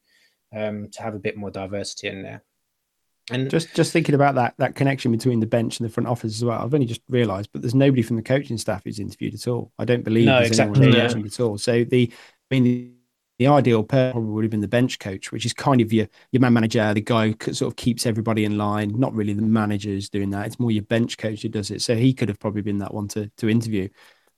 [0.55, 2.43] um, to have a bit more diversity in there.
[3.31, 6.35] And just just thinking about that that connection between the bench and the front office
[6.35, 6.61] as well.
[6.61, 9.71] I've only just realised, but there's nobody from the coaching staff who's interviewed at all.
[9.79, 11.25] I don't believe no, there's exactly, anyone yeah.
[11.25, 11.57] at all.
[11.57, 12.91] So the I mean the,
[13.39, 16.07] the ideal pair probably would have been the bench coach, which is kind of your
[16.31, 18.93] your man manager, the guy who sort of keeps everybody in line.
[18.99, 20.45] Not really the manager who's doing that.
[20.45, 21.81] It's more your bench coach who does it.
[21.81, 23.87] So he could have probably been that one to to interview.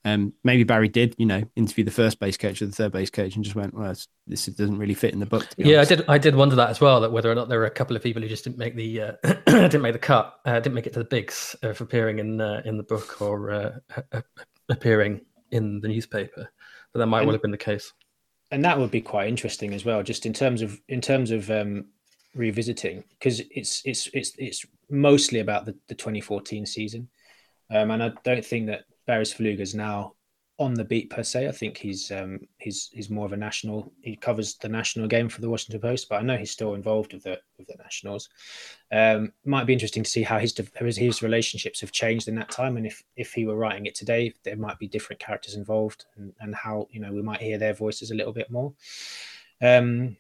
[0.06, 3.10] Um, maybe Barry did, you know, interview the first base coach or the third base
[3.10, 3.92] coach and just went, well,
[4.28, 5.48] this doesn't really fit in the book.
[5.58, 5.92] yeah, honest.
[5.92, 6.06] I did.
[6.08, 7.02] I did wonder that as well.
[7.02, 9.02] That whether or not there were a couple of people who just didn't make the
[9.02, 9.12] uh,
[9.48, 12.62] didn't make the cut, uh, didn't make it to the bigs of appearing in uh,
[12.66, 13.72] in the book or uh,
[14.70, 16.50] appearing in the newspaper.
[16.94, 17.92] But that might and, well have been the case.
[18.52, 21.50] And that would be quite interesting as well, just in terms of in terms of
[21.50, 21.86] um,
[22.36, 27.10] revisiting, because it's it's it's it's mostly about the, the 2014 season,
[27.72, 30.16] um, and I don't think that Barry Svrluga's now
[30.58, 31.48] on the beat per se.
[31.48, 33.92] I think he's um, he's he's more of a national.
[34.02, 37.14] He covers the national game for the Washington Post, but I know he's still involved
[37.14, 38.30] with the with the Nationals.
[38.92, 42.52] Um, might be interesting to see how his his, his relationships have changed in that
[42.52, 46.06] time, and if if he were writing it today, there might be different characters involved,
[46.16, 48.74] and, and how you know we might hear their voices a little bit more.
[49.62, 50.16] Um,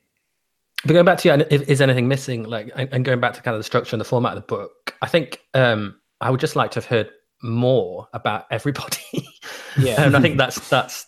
[0.84, 2.44] but going back to you, is anything missing?
[2.44, 4.96] Like, and going back to kind of the structure and the format of the book,
[5.02, 7.10] I think um, I would just like to have heard
[7.46, 8.98] more about everybody.
[9.78, 11.06] Yeah, and I think that's that's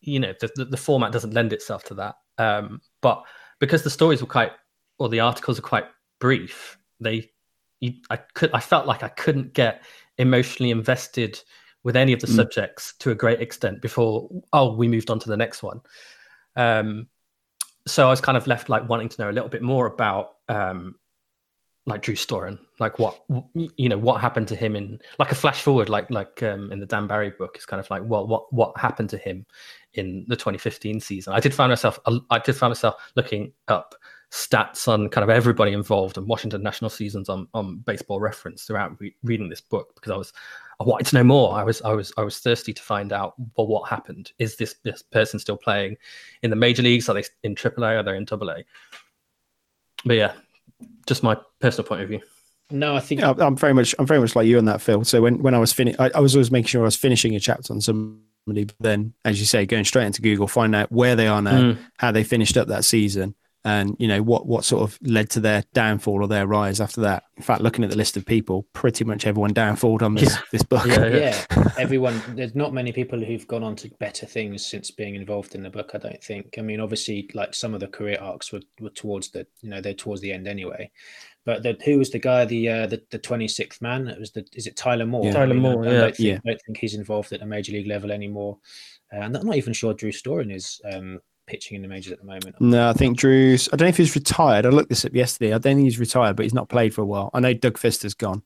[0.00, 2.16] you know the, the format doesn't lend itself to that.
[2.38, 3.22] Um, but
[3.60, 4.50] because the stories were quite
[4.98, 5.84] or the articles are quite
[6.18, 7.30] brief, they
[7.78, 9.84] you, I could I felt like I couldn't get
[10.18, 11.40] emotionally invested
[11.84, 12.34] with any of the mm.
[12.34, 15.80] subjects to a great extent before oh we moved on to the next one.
[16.56, 17.06] Um,
[17.86, 20.30] so I was kind of left like wanting to know a little bit more about
[20.48, 20.96] um,
[21.86, 23.22] like Drew Storen, like what
[23.54, 26.80] you know, what happened to him in like a flash forward, like like um, in
[26.80, 29.44] the Dan Barry book, is kind of like well, what what happened to him
[29.94, 31.34] in the 2015 season.
[31.34, 31.98] I did find myself,
[32.30, 33.94] I did find myself looking up
[34.32, 38.98] stats on kind of everybody involved and Washington national seasons on on Baseball Reference throughout
[38.98, 40.32] re- reading this book because I was
[40.80, 41.54] I wanted to know more.
[41.54, 44.32] I was I was I was thirsty to find out well what happened.
[44.38, 45.98] Is this this person still playing
[46.42, 47.08] in the major leagues?
[47.10, 48.00] Are they in AAA?
[48.00, 48.62] Are they in AA?
[50.06, 50.32] But yeah,
[51.06, 52.20] just my personal point of view.
[52.70, 55.04] No, I think yeah, I'm very much I'm very much like you on that, Phil.
[55.04, 57.36] So when when I was finished, I, I, was always making sure I was finishing
[57.36, 60.90] a chapter on somebody, but then, as you say, going straight into Google, find out
[60.90, 61.78] where they are now, mm.
[61.98, 63.34] how they finished up that season,
[63.64, 67.00] and you know what what sort of led to their downfall or their rise after
[67.00, 67.24] that.
[67.36, 70.40] In fact, looking at the list of people, pretty much everyone downfalled on this yeah.
[70.52, 70.86] this book.
[70.86, 71.44] Yeah, yeah.
[71.78, 72.20] everyone.
[72.34, 75.70] There's not many people who've gone on to better things since being involved in the
[75.70, 75.92] book.
[75.94, 76.56] I don't think.
[76.58, 79.80] I mean, obviously, like some of the career arcs were, were towards the you know
[79.80, 80.90] they're towards the end anyway.
[81.46, 84.08] But the, who was the guy, the uh, the the twenty sixth man?
[84.08, 85.26] It was the is it Tyler Moore?
[85.26, 85.32] Yeah.
[85.32, 85.96] Tyler I mean, Moore, I, yeah.
[85.96, 86.34] I don't, think, yeah.
[86.34, 88.58] I don't think he's involved at the major league level anymore.
[89.12, 92.18] Uh, and I'm not even sure Drew Storen is um, pitching in the majors at
[92.18, 92.60] the moment.
[92.60, 93.68] No, I think Drew's.
[93.72, 94.66] I don't know if he's retired.
[94.66, 95.50] I looked this up yesterday.
[95.52, 97.30] I don't think he's retired, but he's not played for a while.
[97.34, 98.42] I know Doug Fister's gone.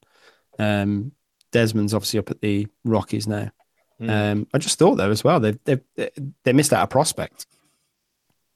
[0.58, 1.12] Um,
[1.52, 3.50] Desmond's obviously up at the Rockies now.
[4.00, 4.10] Mm.
[4.10, 5.80] Um, I just thought though as well they they
[6.44, 7.46] they missed out a prospect.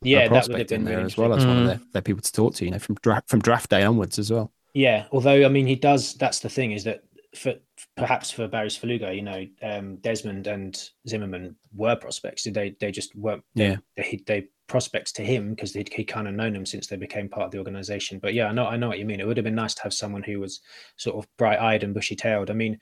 [0.02, 1.30] Yeah, a prospect that in there really as well.
[1.30, 1.48] That's mm.
[1.48, 2.64] one of their, their people to talk to.
[2.64, 4.52] You know, from draft from draft day onwards as well.
[4.74, 6.14] Yeah, although I mean, he does.
[6.14, 7.02] That's the thing is that
[7.34, 7.54] for
[7.96, 12.44] perhaps for Barry Svrluga, you know, um, Desmond and Zimmerman were prospects.
[12.44, 13.44] Did they they just weren't.
[13.54, 17.28] Yeah, they, they prospects to him because he kind of known them since they became
[17.28, 18.18] part of the organization.
[18.18, 19.20] But yeah, I know I know what you mean.
[19.20, 20.60] It would have been nice to have someone who was
[20.96, 22.50] sort of bright eyed and bushy tailed.
[22.50, 22.78] I mean,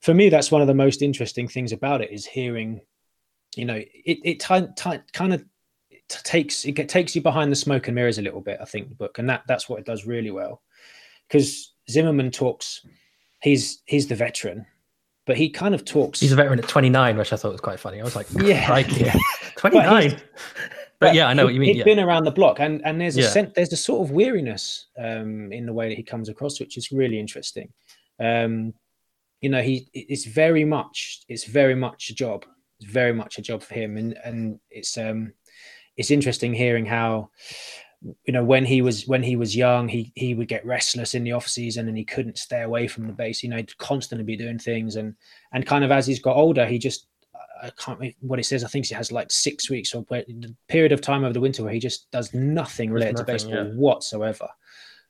[0.00, 2.80] for me, that's one of the most interesting things about it is hearing,
[3.56, 5.44] you know, it it t- t- kind of
[6.08, 8.58] takes it takes you behind the smoke and mirrors a little bit.
[8.60, 10.62] I think the book, and that that's what it does really well
[11.28, 12.86] because Zimmerman talks
[13.44, 14.66] he's he's the veteran,
[15.26, 16.18] but he kind of talks.
[16.18, 18.00] He's a veteran at 29, which I thought was quite funny.
[18.00, 19.14] I was like, yeah, yeah.
[19.56, 20.10] 29.
[20.10, 20.20] But,
[20.98, 21.70] but, yeah, I know what you mean.
[21.70, 21.84] He's yeah.
[21.84, 23.28] been around the block, and and there's a Yeah.
[23.28, 26.78] sense, there's a sort of weariness um, in the way that he comes across, which
[26.78, 27.68] is really interesting.
[28.18, 28.74] Um,
[29.40, 32.46] you know, he it's very much it's very much a job.
[32.80, 35.34] It's very much a job for him, and and it's um
[35.96, 37.30] it's interesting hearing how
[38.24, 41.24] you know when he was when he was young he he would get restless in
[41.24, 44.24] the off season and he couldn't stay away from the base you know he'd constantly
[44.24, 44.96] be doing things.
[44.96, 45.14] And
[45.52, 47.06] and kind of as he's got older he just
[47.62, 48.64] i can't remember what he says.
[48.64, 50.24] I think he has like six weeks or a
[50.68, 53.66] period of time over the winter where he just does nothing related nothing, to baseball
[53.66, 53.72] yeah.
[53.72, 54.48] whatsoever.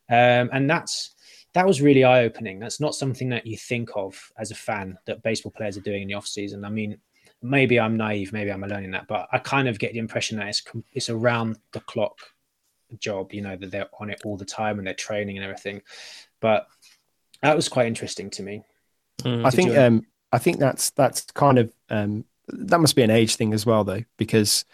[0.09, 1.15] Um and that's
[1.55, 2.59] that was really eye-opening.
[2.59, 6.03] That's not something that you think of as a fan that baseball players are doing
[6.03, 6.65] in the off season.
[6.65, 6.99] I mean
[7.43, 10.49] maybe i'm naive maybe i'm learning that but i kind of get the impression that
[10.49, 10.63] it's
[10.95, 12.17] it's around the clock
[13.01, 15.83] job you know that they're on it all the time and they're training and everything
[16.41, 16.67] but
[17.43, 18.63] that was quite interesting to me
[19.23, 19.81] Mm, I think you...
[19.81, 23.65] um, I think that's that's kind of um, that must be an age thing as
[23.65, 24.65] well, though, because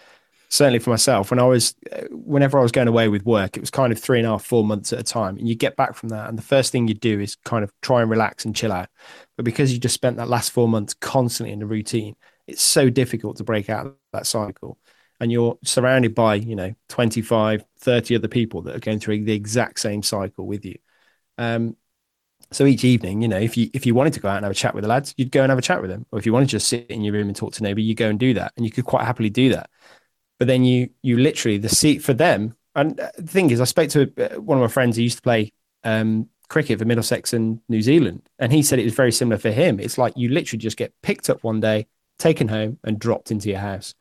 [0.48, 1.74] certainly for myself, when I was,
[2.10, 4.44] whenever I was going away with work, it was kind of three and a half,
[4.44, 5.38] four months at a time.
[5.38, 7.72] And you get back from that, and the first thing you do is kind of
[7.82, 8.88] try and relax and chill out.
[9.36, 12.16] But because you just spent that last four months constantly in the routine,
[12.46, 14.78] it's so difficult to break out of that cycle.
[15.20, 19.34] And you're surrounded by, you know, 25, 30 other people that are going through the
[19.34, 20.76] exact same cycle with you.
[21.36, 21.76] Um,
[22.52, 24.52] so each evening, you know, if you if you wanted to go out and have
[24.52, 26.06] a chat with the lads, you'd go and have a chat with them.
[26.10, 27.94] Or if you wanted to just sit in your room and talk to nobody, you
[27.94, 29.70] go and do that, and you could quite happily do that.
[30.38, 32.56] But then you you literally the seat for them.
[32.74, 35.22] And the thing is, I spoke to uh, one of my friends who used to
[35.22, 35.52] play
[35.84, 39.50] um, cricket for Middlesex and New Zealand, and he said it was very similar for
[39.50, 39.78] him.
[39.78, 41.86] It's like you literally just get picked up one day,
[42.18, 43.94] taken home, and dropped into your house,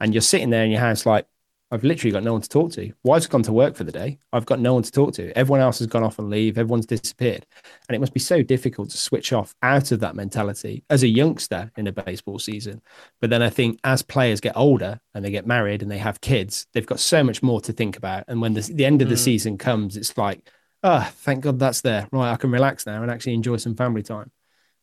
[0.00, 1.26] and you're sitting there in your house like
[1.70, 2.92] I've literally got no one to talk to.
[3.02, 4.20] Wife's gone to work for the day.
[4.32, 5.36] I've got no one to talk to.
[5.36, 6.58] Everyone else has gone off and leave.
[6.58, 7.44] Everyone's disappeared.
[7.88, 11.08] And it must be so difficult to switch off out of that mentality as a
[11.08, 12.82] youngster in a baseball season.
[13.20, 16.20] But then I think as players get older and they get married and they have
[16.20, 18.24] kids, they've got so much more to think about.
[18.28, 19.24] And when the, the end of the mm.
[19.24, 20.48] season comes, it's like,
[20.84, 22.06] oh, thank God that's there.
[22.12, 24.30] Right, I can relax now and actually enjoy some family time.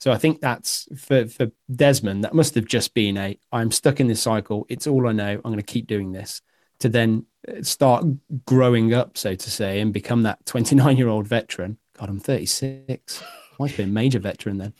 [0.03, 2.25] So I think that's for for Desmond.
[2.25, 4.65] That must have just been a I'm stuck in this cycle.
[4.67, 5.31] It's all I know.
[5.31, 6.41] I'm going to keep doing this
[6.79, 7.25] to then
[7.61, 8.03] start
[8.45, 11.77] growing up, so to say, and become that 29 year old veteran.
[11.97, 13.23] God, I'm 36.
[13.23, 14.73] I might be a major veteran then.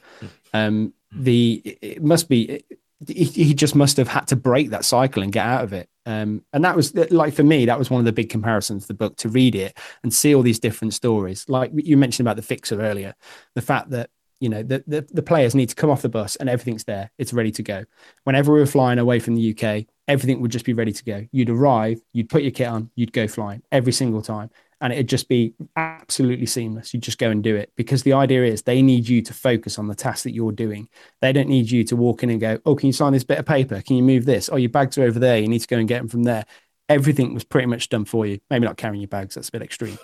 [0.53, 2.65] Um, the it must be
[3.07, 5.88] he, he, just must have had to break that cycle and get out of it.
[6.05, 8.88] Um, and that was like for me, that was one of the big comparisons of
[8.89, 11.47] the book to read it and see all these different stories.
[11.47, 13.15] Like you mentioned about the fixer earlier,
[13.55, 14.09] the fact that
[14.43, 17.09] you know the, the, the players need to come off the bus and everything's there.
[17.17, 17.85] It's ready to go.
[18.25, 21.25] Whenever we were flying away from the uk everything would just be ready to go.
[21.31, 24.49] You'd arrive you'd put your kit on you'd go flying every single time
[24.81, 26.93] and it'd just be absolutely seamless.
[26.93, 29.79] You just go and do it because the idea is they need you to focus
[29.79, 30.89] on the task that you're doing.
[31.21, 33.39] They don't need you to walk in and go oh can you sign this bit
[33.39, 33.81] of paper?
[33.81, 34.49] Can you move this?
[34.51, 35.37] Oh your bags are over there.
[35.37, 36.45] You need to go and get them from there.
[36.89, 38.41] Everything was pretty much done for you.
[38.49, 39.97] Maybe not carrying your bags that's a bit extreme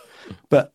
[0.50, 0.74] but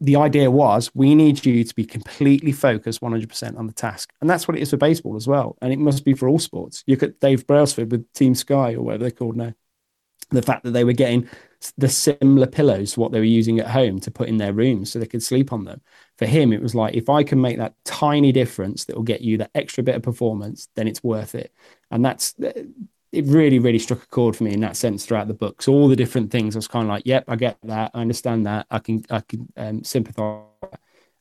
[0.00, 4.12] the idea was we need you to be completely focused 100% on the task.
[4.20, 5.56] And that's what it is for baseball as well.
[5.62, 6.82] And it must be for all sports.
[6.86, 9.54] You at Dave Brailsford with Team Sky or whatever they're called now.
[10.30, 11.28] The fact that they were getting
[11.78, 14.98] the similar pillows what they were using at home to put in their rooms so
[14.98, 15.80] they could sleep on them.
[16.18, 19.20] For him, it was like if I can make that tiny difference that will get
[19.20, 21.52] you that extra bit of performance, then it's worth it.
[21.90, 22.34] And that's
[23.12, 25.62] it really, really struck a chord for me in that sense throughout the book.
[25.62, 27.90] So all the different things, I was kind of like, "Yep, I get that.
[27.94, 28.66] I understand that.
[28.70, 30.42] I can, I can um, sympathise."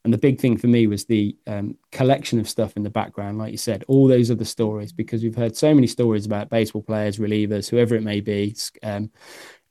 [0.06, 3.40] And the big thing for me was the um, collection of stuff in the background,
[3.40, 6.84] like you said, all those other stories, because we've heard so many stories about baseball
[6.84, 9.10] players, relievers, whoever it may be, um,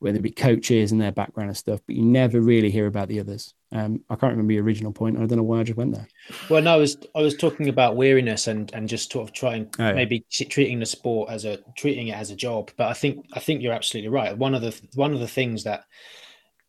[0.04, 3.08] whether it be coaches and their background and stuff, but you never really hear about
[3.08, 3.54] the others.
[3.72, 5.16] Um, I can't remember the original point.
[5.16, 6.06] I don't know why I just went there.
[6.50, 9.70] Well, no, I was I was talking about weariness and and just sort of trying
[9.78, 9.92] oh, yeah.
[9.94, 12.70] maybe treating the sport as a treating it as a job.
[12.76, 14.36] But I think I think you're absolutely right.
[14.36, 15.84] One of the one of the things that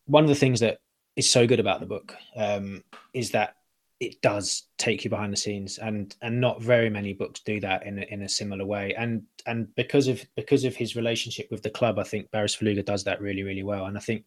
[0.06, 0.80] one of the things that
[1.18, 3.56] is so good about the book um, is that
[4.00, 7.86] it does take you behind the scenes and and not very many books do that
[7.86, 8.94] in a, in a similar way.
[8.98, 12.84] And and because of because of his relationship with the club i think Barry Svrluga
[12.84, 13.86] does that really really well.
[13.86, 14.26] And i think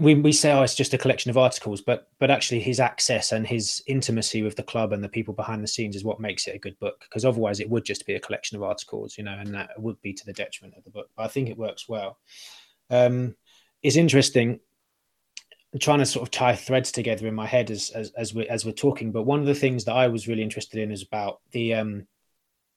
[0.00, 3.32] we, we say oh it's just a collection of articles but but actually his access
[3.32, 6.46] and his intimacy with the club and the people behind the scenes is what makes
[6.46, 9.24] it a good book because otherwise it would just be a collection of articles you
[9.24, 11.10] know and that would be to the detriment of the book.
[11.16, 12.18] But i think it works well.
[12.88, 13.34] Um
[13.82, 14.60] it's interesting
[15.80, 18.64] trying to sort of tie threads together in my head as as as we as
[18.64, 19.12] we're talking.
[19.12, 22.06] But one of the things that I was really interested in is about the um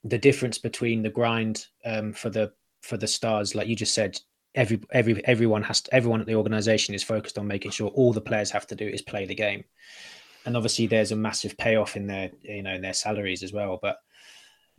[0.04, 4.18] the difference between the grind um for the for the stars, like you just said.
[4.54, 8.14] Every every everyone has to, everyone at the organization is focused on making sure all
[8.14, 9.64] the players have to do is play the game,
[10.46, 13.78] and obviously there's a massive payoff in their you know in their salaries as well.
[13.82, 13.98] But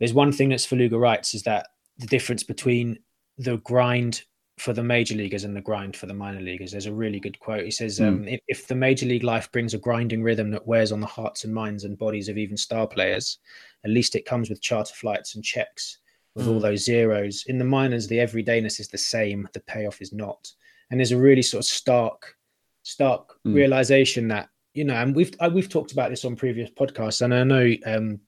[0.00, 2.98] there's one thing that Svrluga writes is that the difference between
[3.36, 4.24] the grind
[4.58, 6.72] for the major leaguers and the grind for the minor leaguers.
[6.72, 7.64] There's a really good quote.
[7.64, 8.08] He says, mm.
[8.08, 11.06] um, if, if, the major league life brings a grinding rhythm that wears on the
[11.06, 13.38] hearts and minds and bodies of even star players,
[13.84, 15.98] at least it comes with charter flights and checks
[16.34, 16.52] with mm.
[16.52, 17.44] all those zeros.
[17.46, 20.50] In the minors, the everydayness is the same, the payoff is not.
[20.90, 22.34] And there's a really sort of stark,
[22.82, 23.54] stark mm.
[23.54, 27.34] realization that you know, and we've uh, we've talked about this on previous podcasts, and
[27.34, 28.20] I know, um,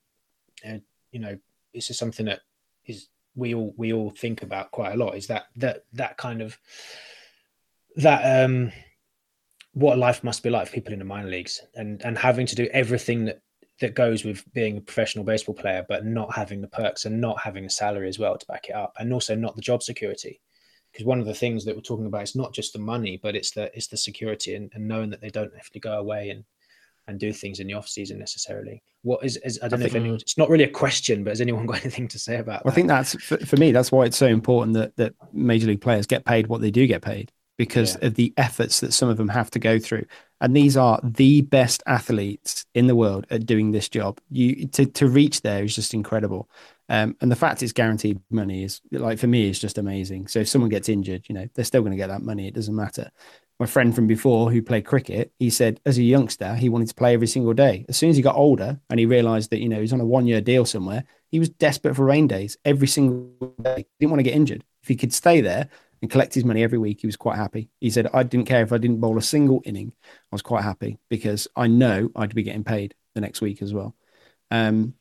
[0.68, 0.78] uh,
[1.12, 1.38] you know,
[1.72, 2.40] this is something that
[3.34, 6.58] we all we all think about quite a lot is that that that kind of
[7.96, 8.72] that um
[9.72, 12.56] what life must be like for people in the minor leagues and and having to
[12.56, 13.40] do everything that
[13.80, 17.40] that goes with being a professional baseball player but not having the perks and not
[17.40, 20.40] having a salary as well to back it up and also not the job security.
[20.92, 23.34] Because one of the things that we're talking about is not just the money but
[23.34, 26.30] it's the it's the security and, and knowing that they don't have to go away
[26.30, 26.44] and
[27.06, 28.82] and do things in the off season necessarily.
[29.02, 31.30] What is, is I don't I know if anyone, it's not really a question, but
[31.30, 32.72] has anyone got anything to say about well, that?
[32.72, 35.80] I think that's for, for, me, that's why it's so important that, that major league
[35.80, 38.06] players get paid what they do get paid because yeah.
[38.06, 40.06] of the efforts that some of them have to go through.
[40.40, 44.18] And these are the best athletes in the world at doing this job.
[44.30, 46.48] You to, to reach there is just incredible.
[46.88, 50.28] Um, and the fact it's guaranteed money is like for me is just amazing.
[50.28, 52.48] So if someone gets injured, you know, they're still going to get that money.
[52.48, 53.10] It doesn't matter
[53.60, 56.94] my friend from before who played cricket, he said as a youngster, he wanted to
[56.94, 57.84] play every single day.
[57.90, 60.04] As soon as he got older and he realized that, you know, he's on a
[60.04, 63.76] one year deal somewhere, he was desperate for rain days every single day.
[63.76, 64.64] He didn't want to get injured.
[64.82, 65.68] If he could stay there
[66.00, 67.68] and collect his money every week, he was quite happy.
[67.80, 69.92] He said, I didn't care if I didn't bowl a single inning.
[70.04, 73.74] I was quite happy because I know I'd be getting paid the next week as
[73.74, 73.94] well.
[74.50, 74.94] Um,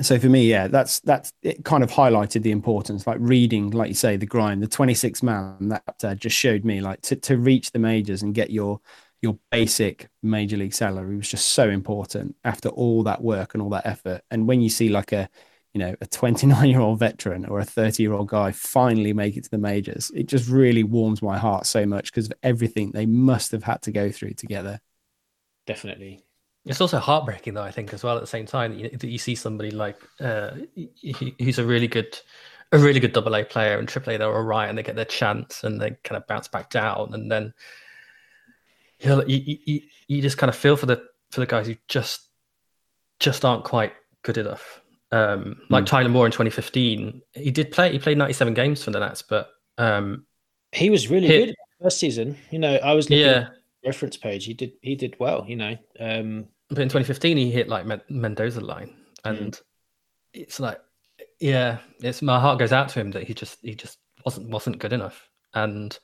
[0.00, 1.64] so for me, yeah, that's that's it.
[1.64, 5.68] Kind of highlighted the importance, like reading, like you say, the grind, the 26 man
[5.68, 8.80] that uh, just showed me, like to to reach the majors and get your
[9.20, 13.68] your basic major league salary was just so important after all that work and all
[13.70, 14.22] that effort.
[14.30, 15.28] And when you see like a
[15.74, 19.36] you know a 29 year old veteran or a 30 year old guy finally make
[19.36, 22.92] it to the majors, it just really warms my heart so much because of everything
[22.92, 24.80] they must have had to go through together.
[25.66, 26.24] Definitely,
[26.64, 27.62] it's also heartbreaking, though.
[27.62, 28.16] I think as well.
[28.16, 30.52] At the same time, that you, that you see somebody like uh,
[31.40, 32.18] who's a really good,
[32.70, 34.96] a really good double A player and triple A, they're all right, and they get
[34.96, 37.52] their chance, and they kind of bounce back down, and then
[39.04, 42.28] you, you, you just kind of feel for the for the guys who just
[43.18, 43.92] just aren't quite
[44.22, 44.80] good enough.
[45.10, 45.88] Um, like mm.
[45.88, 47.92] Tyler Moore in 2015, he did play.
[47.92, 50.26] He played 97 games for the Nats, but um,
[50.72, 52.36] he was really hit, good first season.
[52.50, 53.48] You know, I was looking yeah.
[53.84, 54.44] Reference page.
[54.44, 55.44] He did he did well.
[55.46, 59.62] You know, um, but in 2015 he hit like Mendoza line, and mm.
[60.32, 60.80] it's like,
[61.40, 64.78] yeah, it's my heart goes out to him that he just he just wasn't wasn't
[64.78, 65.98] good enough, and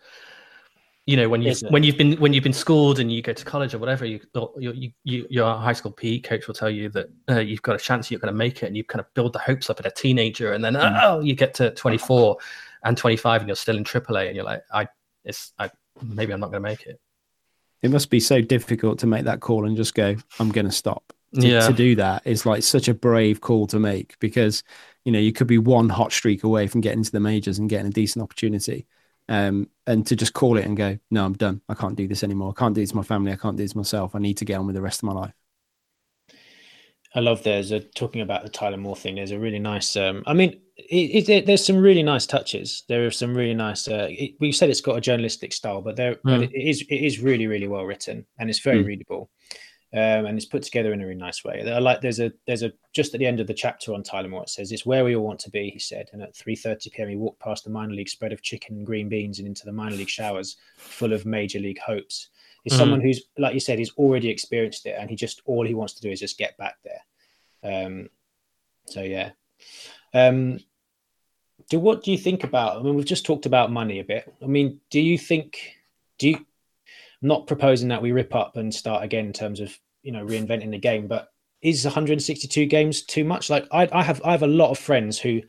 [1.09, 3.45] you know when you when you've been when you've been schooled and you go to
[3.45, 4.20] college or whatever you
[4.59, 7.79] you, you your high school PE coach will tell you that uh, you've got a
[7.79, 9.87] chance you're going to make it and you kind of build the hopes up at
[9.87, 11.01] a teenager and then mm.
[11.03, 12.37] oh you get to 24
[12.85, 14.87] and 25 and you're still in AAA and you're like I
[15.24, 15.70] it's I
[16.03, 17.01] maybe I'm not going to make it
[17.83, 20.72] it must be so difficult to make that call and just go, I'm going to
[20.72, 21.12] stop.
[21.35, 21.66] To, yeah.
[21.66, 24.62] to do that is like such a brave call to make because,
[25.05, 27.68] you know, you could be one hot streak away from getting to the majors and
[27.68, 28.87] getting a decent opportunity.
[29.29, 31.61] Um, and to just call it and go, no, I'm done.
[31.68, 32.55] I can't do this anymore.
[32.57, 33.31] I can't do this to my family.
[33.31, 34.14] I can't do this myself.
[34.14, 35.35] I need to get on with the rest of my life.
[37.14, 39.14] I love there's a talking about the Tyler Moore thing.
[39.14, 39.96] There's a really nice.
[39.96, 42.84] Um, I mean, it, it, there's some really nice touches.
[42.88, 43.88] There are some really nice.
[43.88, 46.20] Uh, it, we said it's got a journalistic style, but there, mm.
[46.24, 48.86] but it is it is really really well written and it's very mm.
[48.86, 49.30] readable,
[49.94, 51.62] um, and it's put together in a really nice way.
[51.66, 54.28] I like there's a there's a just at the end of the chapter on Tyler
[54.28, 54.42] Moore.
[54.42, 55.70] It says it's where we all want to be.
[55.70, 57.09] He said, and at 3:30 p.m.
[57.09, 59.72] he walked past the minor league spread of chicken and green beans and into the
[59.72, 62.28] minor league showers full of major league hopes.
[62.69, 62.83] He's mm.
[62.83, 65.95] someone who's like you said, he's already experienced it, and he just all he wants
[65.95, 67.87] to do is just get back there.
[67.87, 68.11] Um,
[68.87, 69.31] so yeah.
[70.12, 70.61] Um,
[71.71, 72.79] do what do you think about?
[72.79, 74.33] I mean, we've just talked about money a bit.
[74.43, 75.59] I mean, do you think?
[76.19, 76.37] Do you?
[76.37, 80.25] I'm not proposing that we rip up and start again in terms of you know
[80.25, 83.51] reinventing the game, but is 162 games too much?
[83.51, 85.41] Like I, I have I have a lot of friends who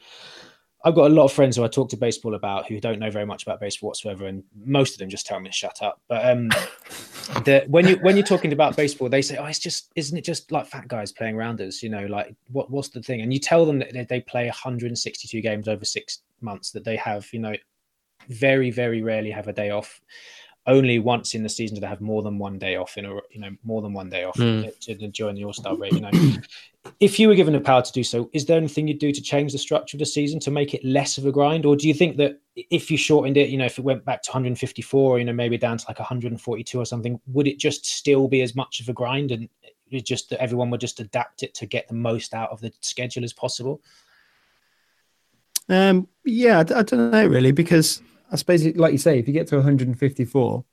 [0.83, 3.11] I've got a lot of friends who I talk to baseball about who don't know
[3.11, 6.01] very much about baseball whatsoever, and most of them just tell me to shut up.
[6.07, 6.47] But um,
[7.43, 10.23] the, when you when you're talking about baseball, they say, "Oh, it's just isn't it
[10.23, 13.21] just like fat guys playing rounders?" You know, like what what's the thing?
[13.21, 17.27] And you tell them that they play 162 games over six months, that they have,
[17.33, 17.55] you know,
[18.29, 19.99] very very rarely have a day off
[20.67, 23.13] only once in the season do they have more than one day off in a
[23.31, 24.77] you know more than one day off mm.
[24.79, 25.93] to join the All Star break.
[25.93, 26.11] You know,
[26.99, 29.21] if you were given the power to do so, is there anything you'd do to
[29.21, 31.87] change the structure of the season to make it less of a grind, or do
[31.87, 35.19] you think that if you shortened it, you know, if it went back to 154,
[35.19, 38.55] you know, maybe down to like 142 or something, would it just still be as
[38.55, 39.49] much of a grind, and
[39.89, 42.71] it just that everyone would just adapt it to get the most out of the
[42.81, 43.81] schedule as possible?
[45.67, 48.01] Um, yeah, I, I don't know really because
[48.31, 50.65] I suppose, like you say, if you get to 154,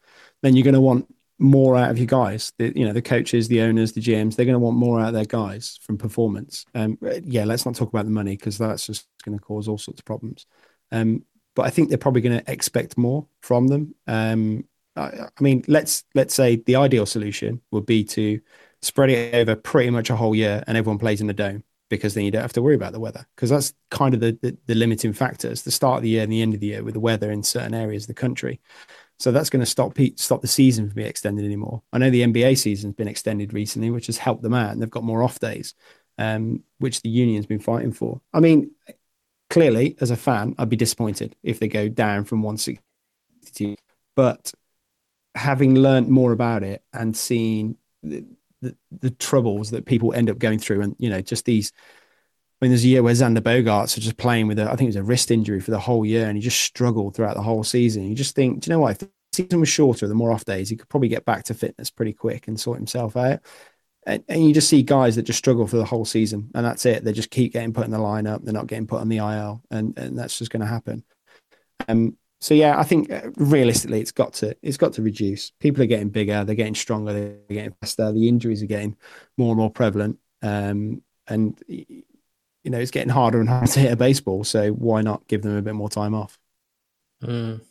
[0.42, 2.52] then you're going to want more out of your guys.
[2.58, 5.08] The, you know, the coaches, the owners, the GMs, they're going to want more out
[5.08, 6.64] of their guys from performance.
[6.74, 9.78] Um, yeah, let's not talk about the money because that's just going to cause all
[9.78, 10.46] sorts of problems.
[10.92, 13.94] Um, but I think they're probably going to expect more from them.
[14.06, 18.40] Um, I, I mean, let's let's say the ideal solution would be to
[18.82, 22.14] spread it over pretty much a whole year and everyone plays in the dome because
[22.14, 24.56] then you don't have to worry about the weather because that's kind of the, the,
[24.66, 26.94] the limiting factors the start of the year and the end of the year with
[26.94, 28.60] the weather in certain areas of the country.
[29.18, 31.82] So that's going to stop stop the season from being extended anymore.
[31.92, 34.90] I know the nba season's been extended recently which has helped them out and they've
[34.90, 35.74] got more off days
[36.18, 38.20] um, which the union's been fighting for.
[38.32, 38.70] I mean
[39.48, 43.76] clearly as a fan i'd be disappointed if they go down from 160
[44.16, 44.52] but
[45.36, 47.76] having learned more about it and seen
[48.62, 51.72] the, troubles that people end up going through, and you know, just these.
[52.60, 54.82] I mean, there's a year where Xander Bogaerts was just playing with a, I think
[54.82, 57.42] it was a wrist injury for the whole year, and he just struggled throughout the
[57.42, 58.08] whole season.
[58.08, 58.92] You just think, do you know what?
[58.92, 61.54] If the season was shorter, the more off days, he could probably get back to
[61.54, 63.40] fitness pretty quick and sort himself out.
[64.06, 66.86] And, and you just see guys that just struggle for the whole season, and that's
[66.86, 67.04] it.
[67.04, 68.42] They just keep getting put in the lineup.
[68.42, 71.04] They're not getting put on the IL, and and that's just going to happen.
[71.88, 75.50] Um, so yeah, I think uh, realistically, it's got to it's got to reduce.
[75.50, 78.12] People are getting bigger, they're getting stronger, they're getting faster.
[78.12, 78.96] The injuries are getting
[79.36, 82.04] more and more prevalent, um, and you
[82.64, 84.44] know it's getting harder and harder to hit a baseball.
[84.44, 86.38] So why not give them a bit more time off?
[87.22, 87.62] Mm.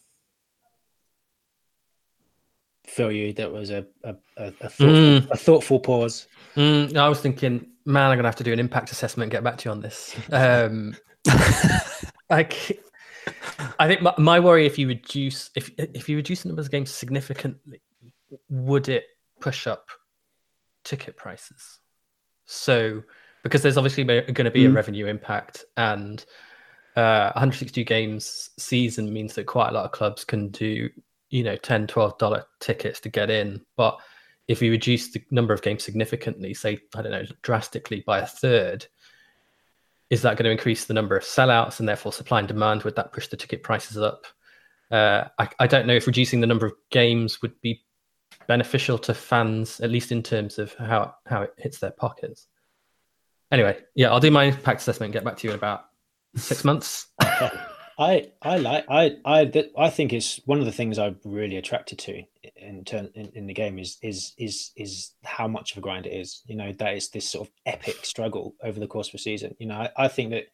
[2.87, 5.29] Phil, you that was a a, a, a, thoughtful, Mm.
[5.29, 6.27] a thoughtful pause.
[6.55, 9.43] Mm, I was thinking, man, I'm gonna have to do an impact assessment and get
[9.43, 10.15] back to you on this.
[10.31, 10.95] Um,
[12.29, 12.79] like,
[13.79, 16.71] I think my, my worry if you reduce if if you reduce the numbers of
[16.71, 17.81] games significantly,
[18.49, 19.05] would it
[19.39, 19.87] push up
[20.83, 21.79] ticket prices?
[22.45, 23.03] So
[23.43, 24.75] because there's obviously going to be a Mm.
[24.75, 26.25] revenue impact, and
[26.95, 30.89] uh, 162 games season means that quite a lot of clubs can do
[31.29, 33.97] you know 10 12 dollar tickets to get in but
[34.47, 38.25] if you reduce the number of games significantly say i don't know drastically by a
[38.25, 38.85] third
[40.09, 42.83] is that going to increase the number of sellouts and therefore supply and demand?
[42.83, 44.25] Would that push the ticket prices up?
[44.91, 47.81] Uh, I, I don't know if reducing the number of games would be
[48.47, 52.47] beneficial to fans at least in terms of how how it hits their pockets.
[53.51, 55.85] Anyway yeah i'll do my impact assessment and get back to you in about
[56.35, 57.07] six months
[57.97, 61.99] I I like I I I think it's one of the things I'm really attracted
[61.99, 62.23] to
[62.57, 66.05] in turn in, in the game is is is is how much of a grind
[66.05, 66.41] it is.
[66.45, 69.55] You know that it's this sort of epic struggle over the course of a season.
[69.59, 70.47] You know I, I think that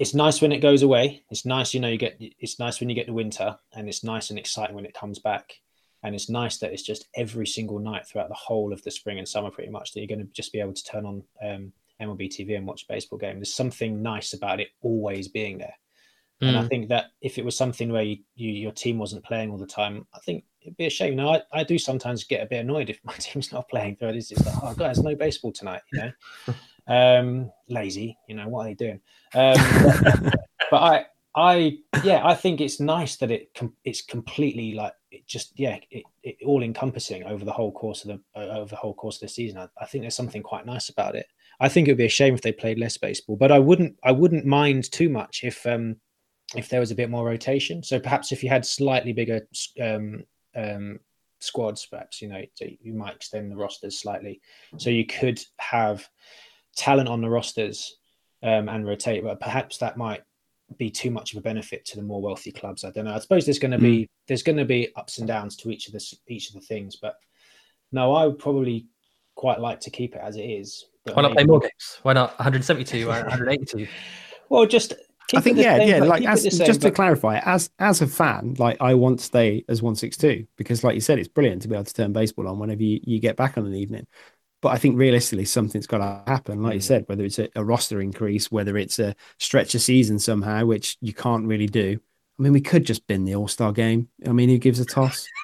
[0.00, 1.22] it's nice when it goes away.
[1.28, 4.02] It's nice, you know, you get it's nice when you get the winter, and it's
[4.02, 5.60] nice and exciting when it comes back.
[6.02, 9.18] And it's nice that it's just every single night throughout the whole of the spring
[9.18, 11.72] and summer, pretty much, that you're going to just be able to turn on um,
[12.00, 13.36] MLB TV and watch a baseball game.
[13.36, 15.74] There's something nice about it always being there.
[16.42, 16.68] And I Mm.
[16.68, 19.66] think that if it was something where you, you your team wasn't playing all the
[19.66, 21.16] time, I think it'd be a shame.
[21.16, 23.98] Now, I, I do sometimes get a bit annoyed if my team's not playing.
[24.00, 26.54] So it's just like, oh, guys, no baseball tonight, you know.
[26.88, 29.00] um, lazy, you know, what are they doing?
[29.34, 29.60] Um,
[30.70, 35.26] but I, I, yeah, I think it's nice that it com- it's completely like it
[35.26, 38.76] just yeah, it, it all encompassing over the whole course of the uh, over the
[38.76, 39.58] whole course of the season.
[39.58, 41.26] I, I think there's something quite nice about it.
[41.60, 43.96] I think it would be a shame if they played less baseball, but I wouldn't
[44.02, 45.96] I wouldn't mind too much if um
[46.54, 47.82] if there was a bit more rotation.
[47.82, 49.46] So perhaps if you had slightly bigger
[49.80, 50.24] um,
[50.56, 51.00] um,
[51.40, 54.40] squads, perhaps you know you might extend the rosters slightly,
[54.76, 56.06] so you could have
[56.76, 57.96] talent on the rosters
[58.42, 59.24] um, and rotate.
[59.24, 60.22] But perhaps that might
[60.76, 62.84] be too much of a benefit to the more wealthy clubs.
[62.84, 63.14] I don't know.
[63.14, 65.86] I suppose there's going to be there's going to be ups and downs to each
[65.86, 67.16] of the each of the things, but
[67.92, 68.86] no, I would probably
[69.34, 70.84] quite like to keep it as it is.
[71.04, 73.88] Why not play more games why not 172 or 182
[74.50, 74.92] Well, just
[75.36, 75.98] I think yeah, same, yeah.
[76.00, 79.64] Like as, same, just to clarify, as as a fan, like I want to stay
[79.68, 82.12] as one six two because, like you said, it's brilliant to be able to turn
[82.12, 84.06] baseball on whenever you, you get back on an evening.
[84.62, 86.62] But I think realistically, something's got to happen.
[86.62, 86.84] Like you Mm.
[86.84, 90.98] said, whether it's a, a roster increase, whether it's a stretch of season somehow, which
[91.00, 91.98] you can't really do.
[92.38, 94.08] I mean, we could just bin the All Star game.
[94.26, 95.26] I mean, who gives a toss?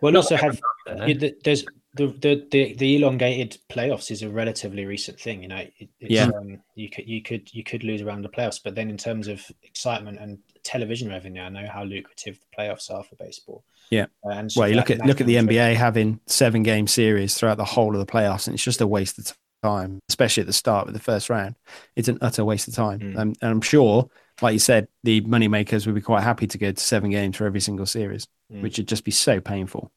[0.00, 0.58] Well, also have
[1.06, 1.14] you,
[1.44, 1.64] there's
[1.94, 5.42] the, the the the elongated playoffs is a relatively recent thing.
[5.42, 6.26] You know, it, it's, Yeah.
[6.36, 9.26] um, you could you could you could lose around the playoffs, but then in terms
[9.28, 13.64] of excitement and television revenue, I know how lucrative the playoffs are for baseball.
[13.90, 14.06] Yeah.
[14.24, 16.86] Uh, and so Well, you look at look at the can- NBA having seven game
[16.86, 20.42] series throughout the whole of the playoffs, and it's just a waste of time, especially
[20.42, 21.56] at the start with the first round.
[21.96, 23.18] It's an utter waste of time, Mm.
[23.18, 24.08] um, and I'm sure,
[24.40, 27.46] like you said, the moneymakers would be quite happy to go to seven games for
[27.46, 28.62] every single series, Mm.
[28.62, 29.90] which would just be so painful.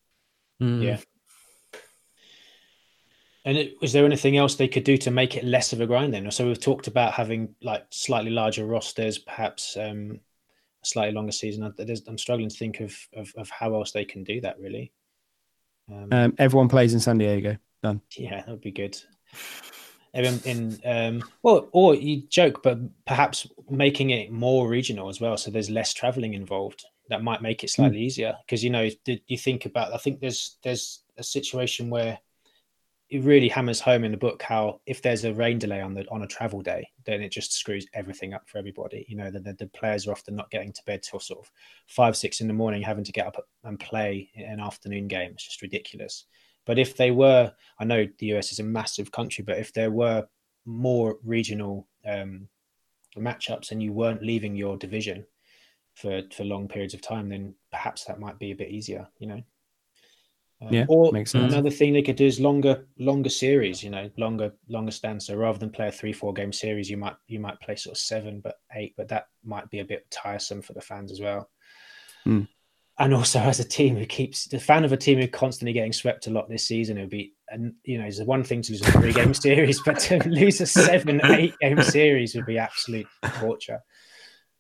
[0.62, 0.84] Mm.
[0.84, 0.98] Yeah.
[3.46, 6.14] And was there anything else they could do to make it less of a grind
[6.14, 6.32] then?
[6.32, 10.22] So we've talked about having like slightly larger rosters, perhaps um,
[10.82, 11.64] a slightly longer season.
[11.64, 14.94] I, I'm struggling to think of, of of how else they can do that really.
[15.92, 17.58] Um, Um, everyone plays in San Diego.
[17.82, 18.02] Done.
[18.16, 18.98] Yeah, that would be good.
[20.14, 25.38] In, in um, well, or you joke, but perhaps making it more regional as well,
[25.38, 26.86] so there's less traveling involved.
[27.10, 29.92] That might make it slightly easier because you know, did you think about?
[29.92, 32.20] I think there's there's a situation where
[33.14, 36.04] it really hammers home in the book how if there's a rain delay on the
[36.10, 39.06] on a travel day, then it just screws everything up for everybody.
[39.08, 41.52] You know, the, the, the players are often not getting to bed till sort of
[41.86, 45.34] five six in the morning, having to get up and play an afternoon game.
[45.34, 46.26] It's just ridiculous.
[46.66, 49.92] But if they were, I know the US is a massive country, but if there
[49.92, 50.26] were
[50.66, 52.48] more regional um,
[53.16, 55.24] matchups and you weren't leaving your division
[55.94, 59.08] for for long periods of time, then perhaps that might be a bit easier.
[59.20, 59.44] You know.
[60.70, 63.84] Yeah, or another thing they could do is longer, longer series.
[63.84, 65.28] You know, longer, longer stands.
[65.28, 67.96] So rather than play a three, four game series, you might you might play sort
[67.96, 68.94] of seven, but eight.
[68.96, 71.50] But that might be a bit tiresome for the fans as well.
[72.26, 72.48] Mm.
[73.00, 75.94] And also, as a team who keeps the fan of a team who constantly getting
[75.94, 78.72] swept a lot this season, it would be, and you know, it's one thing to
[78.72, 82.60] lose a three game series, but to lose a seven, eight game series would be
[82.60, 83.08] absolute
[83.40, 83.80] torture.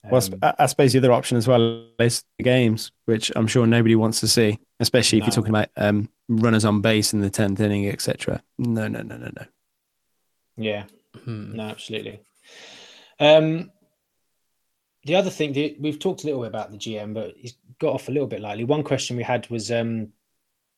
[0.09, 3.65] Well, um, I suppose the other option as well is the games, which I'm sure
[3.65, 5.25] nobody wants to see, especially if no.
[5.27, 8.43] you're talking about um, runners on base in the tenth inning, etc.
[8.57, 9.45] No, no, no, no, no.
[10.55, 10.83] Yeah,
[11.23, 11.55] hmm.
[11.55, 12.19] no, absolutely.
[13.19, 13.71] Um,
[15.05, 17.93] the other thing the, we've talked a little bit about the GM, but he's got
[17.93, 18.63] off a little bit lightly.
[18.63, 20.09] One question we had was um,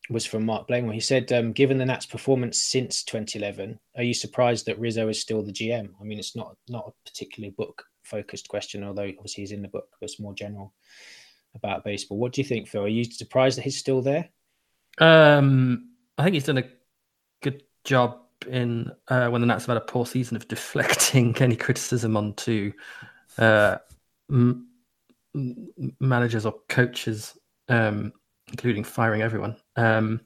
[0.09, 0.89] was from Mark Blaine.
[0.91, 5.21] He said, um, "Given the Nats' performance since 2011, are you surprised that Rizzo is
[5.21, 9.43] still the GM?" I mean, it's not not a particularly book focused question, although obviously
[9.43, 10.73] he's in the book, but it's more general
[11.55, 12.17] about baseball.
[12.17, 12.83] What do you think, Phil?
[12.83, 14.29] Are you surprised that he's still there?
[14.99, 16.69] Um, I think he's done a
[17.41, 21.55] good job in uh, when the Nats have had a poor season of deflecting any
[21.55, 22.71] criticism onto
[23.37, 23.77] uh,
[24.29, 24.67] m-
[25.99, 27.37] managers or coaches,
[27.69, 28.13] um,
[28.49, 30.21] including firing everyone, um,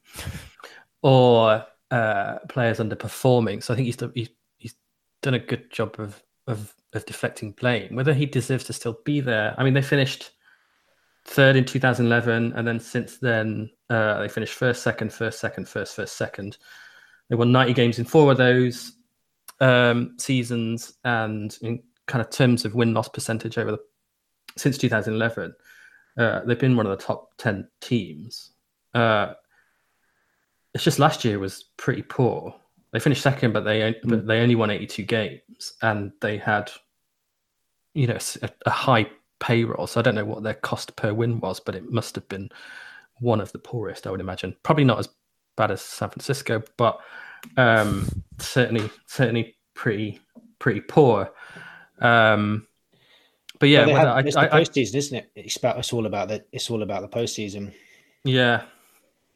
[1.02, 3.64] or uh, players underperforming.
[3.64, 4.76] So I think he's, he's he's
[5.22, 7.96] done a good job of of of deflecting blame.
[7.96, 10.32] Whether he deserves to still be there, I mean, they finished
[11.30, 15.96] third in 2011, and then since then uh, they finished first, second, first, second, first,
[15.96, 16.58] first, second.
[17.30, 18.94] They won 90 games in four of those
[19.60, 23.80] um, seasons, and in kind of terms of win loss percentage over the
[24.58, 25.54] since 2011,
[26.18, 28.52] uh, they've been one of the top 10 teams.
[28.96, 29.34] Uh,
[30.74, 32.56] it's just last year was pretty poor.
[32.92, 33.96] They finished second, but they mm.
[34.04, 36.72] but they only won 82 games, and they had,
[37.94, 39.08] you know, a, a high
[39.40, 39.88] payroll.
[39.88, 42.50] So I don't know what their cost per win was, but it must have been
[43.20, 44.56] one of the poorest, I would imagine.
[44.64, 45.10] Probably not as
[45.58, 47.00] bad as San Francisco, but
[47.58, 48.08] um,
[48.38, 50.20] certainly certainly pretty
[50.60, 51.32] pretty poor.
[52.00, 52.68] Um,
[53.60, 55.32] but yeah, well, have, it's I, the postseason, isn't it?
[55.36, 57.74] It's about it's all about the it's all about the postseason.
[58.24, 58.64] Yeah,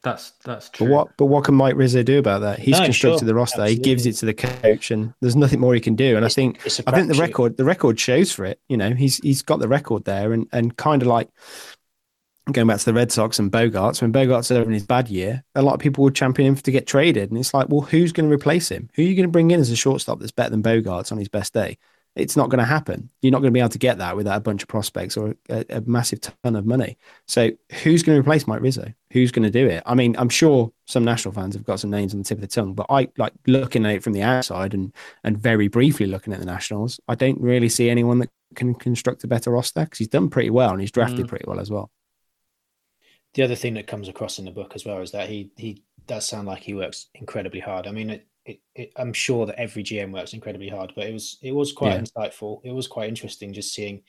[0.03, 0.87] that's that's true.
[0.87, 2.59] But what but what can Mike Rizzo do about that?
[2.59, 3.27] He's no, constructed sure.
[3.27, 3.61] the roster.
[3.61, 3.75] Absolutely.
[3.75, 6.17] He gives it to the coach, and there's nothing more he can do.
[6.17, 8.59] And it's, I think I think the record the record shows for it.
[8.67, 11.29] You know, he's he's got the record there, and and kind of like
[12.51, 14.01] going back to the Red Sox and Bogaerts.
[14.01, 16.71] when Bogarts Bogaerts having his bad year, a lot of people would champion him to
[16.71, 17.31] get traded.
[17.31, 18.89] And it's like, well, who's going to replace him?
[18.95, 21.17] Who are you going to bring in as a shortstop that's better than Bogaerts on
[21.17, 21.77] his best day?
[22.15, 23.09] It's not going to happen.
[23.21, 25.35] You're not going to be able to get that without a bunch of prospects or
[25.49, 26.97] a, a massive ton of money.
[27.27, 28.93] So who's going to replace Mike Rizzo?
[29.11, 29.81] Who's going to do it?
[29.85, 32.41] I mean, I'm sure some national fans have got some names on the tip of
[32.41, 36.05] the tongue, but I like looking at it from the outside and and very briefly
[36.05, 36.99] looking at the Nationals.
[37.07, 40.51] I don't really see anyone that can construct a better roster because he's done pretty
[40.51, 41.29] well and he's drafted mm.
[41.29, 41.89] pretty well as well
[43.33, 45.83] the other thing that comes across in the book as well is that he he
[46.05, 47.87] does sound like he works incredibly hard.
[47.87, 51.13] I mean, it, it, it, I'm sure that every GM works incredibly hard, but it
[51.13, 52.01] was it was quite yeah.
[52.01, 52.61] insightful.
[52.63, 54.03] It was quite interesting just seeing.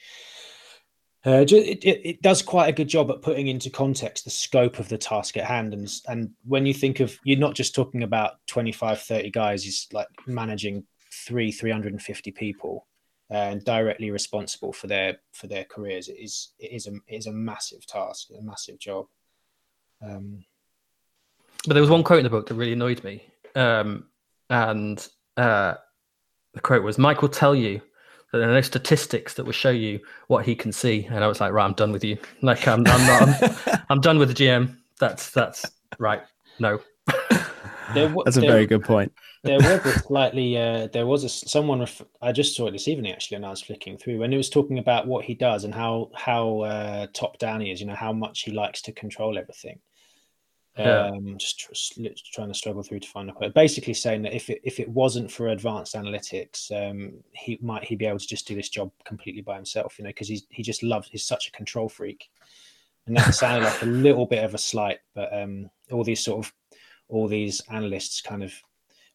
[1.27, 4.78] Uh, it, it, it, does quite a good job at putting into context the scope
[4.78, 8.02] of the task at hand and and when you think of you're not just talking
[8.02, 12.86] about 25 30 guys he's like managing three 350 people
[13.31, 16.09] and directly responsible for their for their careers.
[16.09, 19.06] It is it is a it is a massive task, a massive job.
[20.02, 20.44] Um,
[21.66, 23.24] but there was one quote in the book that really annoyed me,
[23.55, 24.06] um,
[24.51, 25.07] and
[25.37, 25.75] uh,
[26.55, 27.81] the quote was, "Mike will tell you."
[28.33, 31.29] that There are no statistics that will show you what he can see, and I
[31.29, 32.19] was like, "Right, I'm done with you.
[32.43, 34.77] Like, I'm, I'm, not, I'm, I'm done with the GM.
[34.99, 35.65] That's that's
[35.99, 36.23] right.
[36.59, 36.81] No,
[37.95, 39.12] there, That's a there, very good point.
[39.43, 41.81] there was a slightly, uh, there was a someone.
[41.81, 44.37] Ref- I just saw it this evening actually, and I was flicking through when he
[44.37, 47.81] was talking about what he does and how how uh, top down he is.
[47.81, 49.81] You know how much he likes to control everything.
[50.76, 51.06] Yeah.
[51.06, 52.02] Um, just tr-
[52.32, 53.55] trying to struggle through to find a quote.
[53.55, 57.94] Basically saying that if it if it wasn't for advanced analytics, um, he might he
[57.94, 59.98] be able to just do this job completely by himself.
[59.98, 62.28] You know, because he's he just loves he's such a control freak,
[63.06, 66.44] and that sounded like a little bit of a slight, but um, all these sort
[66.44, 66.52] of
[67.09, 68.52] all these analysts kind of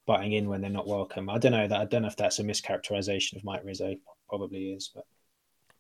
[0.06, 1.30] butting in when they're not welcome.
[1.30, 3.96] I don't know that I don't know if that's a mischaracterization of Mike Rizzo.
[4.30, 5.06] Probably is, but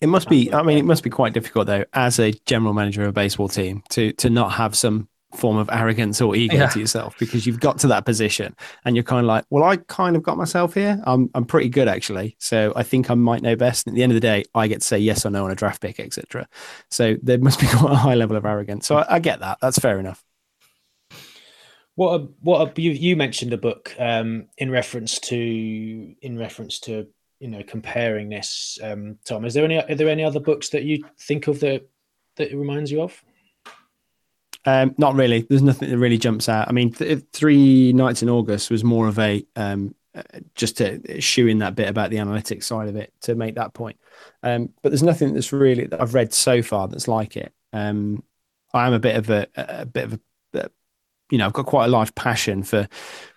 [0.01, 0.51] it must be.
[0.51, 3.47] I mean, it must be quite difficult though, as a general manager of a baseball
[3.47, 6.67] team, to to not have some form of arrogance or ego yeah.
[6.67, 9.77] to yourself because you've got to that position and you're kind of like, well, I
[9.77, 11.01] kind of got myself here.
[11.05, 13.85] I'm I'm pretty good actually, so I think I might know best.
[13.85, 15.51] And at the end of the day, I get to say yes or no on
[15.51, 16.47] a draft pick, etc.
[16.89, 18.87] So there must be quite a high level of arrogance.
[18.87, 19.59] So I, I get that.
[19.61, 20.23] That's fair enough.
[21.95, 26.79] What a, what a, you you mentioned a book um, in reference to in reference
[26.81, 27.07] to
[27.39, 28.79] you know comparing this.
[28.81, 31.87] Um, Tom, is there any are there any other books that you think of that
[32.37, 33.21] that it reminds you of?
[34.65, 35.45] Um, not really.
[35.49, 36.67] There's nothing that really jumps out.
[36.67, 40.21] I mean, th- three nights in August was more of a um, uh,
[40.55, 43.73] just to shoe in that bit about the analytics side of it to make that
[43.73, 43.97] point.
[44.43, 47.53] Um, but there's nothing that's really that I've read so far that's like it.
[47.73, 48.23] Um,
[48.73, 50.19] I am a bit of a, a bit of a,
[51.31, 52.87] you know, I've got quite a large passion for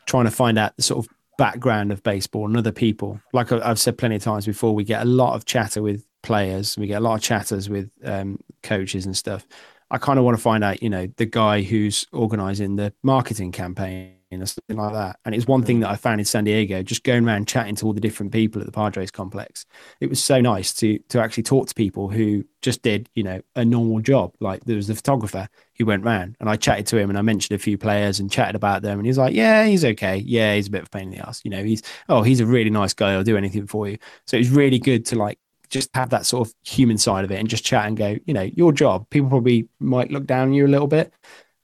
[0.07, 3.21] trying to find out the sort of background of baseball and other people.
[3.33, 6.79] Like I've said plenty of times before, we get a lot of chatter with players,
[6.79, 9.47] we get a lot of chatters with um, coaches and stuff.
[9.93, 13.53] I kind of want to find out, you know, the guy who's organizing the marketing
[13.53, 15.19] campaign or something like that.
[15.27, 17.85] And it's one thing that I found in San Diego, just going around chatting to
[17.85, 19.67] all the different people at the Padres complex.
[20.01, 23.43] It was so nice to to actually talk to people who just did, you know,
[23.55, 24.33] a normal job.
[24.41, 25.47] Like there was the photographer
[25.77, 28.31] who went round and I chatted to him and I mentioned a few players and
[28.31, 28.99] chatted about them.
[28.99, 30.17] And he's like, Yeah, he's okay.
[30.17, 31.43] Yeah, he's a bit of a pain in the ass.
[31.45, 33.99] You know, he's oh, he's a really nice guy, I'll do anything for you.
[34.27, 35.39] So it's really good to like
[35.73, 38.35] just have that sort of human side of it and just chat and go, you
[38.35, 39.09] know, your job.
[39.11, 41.13] People probably might look down on you a little bit.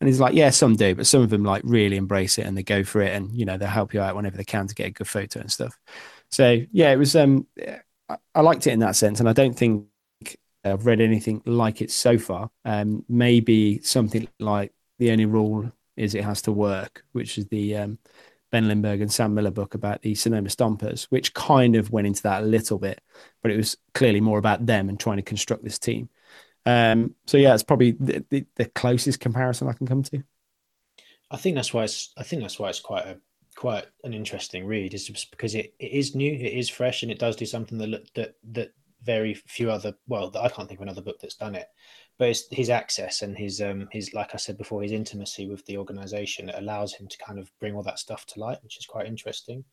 [0.00, 2.56] And he's like, yeah, some do, but some of them like really embrace it and
[2.56, 4.74] they go for it and, you know, they'll help you out whenever they can to
[4.74, 5.78] get a good photo and stuff.
[6.30, 7.46] So yeah, it was, um,
[8.34, 9.20] I, liked it in that sense.
[9.20, 9.86] And I don't think
[10.64, 12.50] I've read anything like it so far.
[12.64, 17.76] Um, maybe something like the only rule is it has to work, which is the,
[17.76, 17.98] um,
[18.50, 22.22] Ben Lindbergh and Sam Miller book about the Sonoma Stompers, which kind of went into
[22.22, 23.00] that a little bit,
[23.42, 26.08] but it was clearly more about them and trying to construct this team.
[26.66, 30.22] Um, so yeah, it's probably the, the, the, closest comparison I can come to.
[31.30, 32.12] I think that's why it's.
[32.16, 33.18] I think that's why it's quite a
[33.54, 37.18] quite an interesting read, is because it, it is new, it is fresh, and it
[37.18, 38.72] does do something that that that
[39.02, 39.94] very few other.
[40.08, 41.68] Well, I can't think of another book that's done it
[42.18, 45.64] but it's his access and his um his like I said before his intimacy with
[45.66, 48.78] the organization that allows him to kind of bring all that stuff to light, which
[48.78, 49.64] is quite interesting.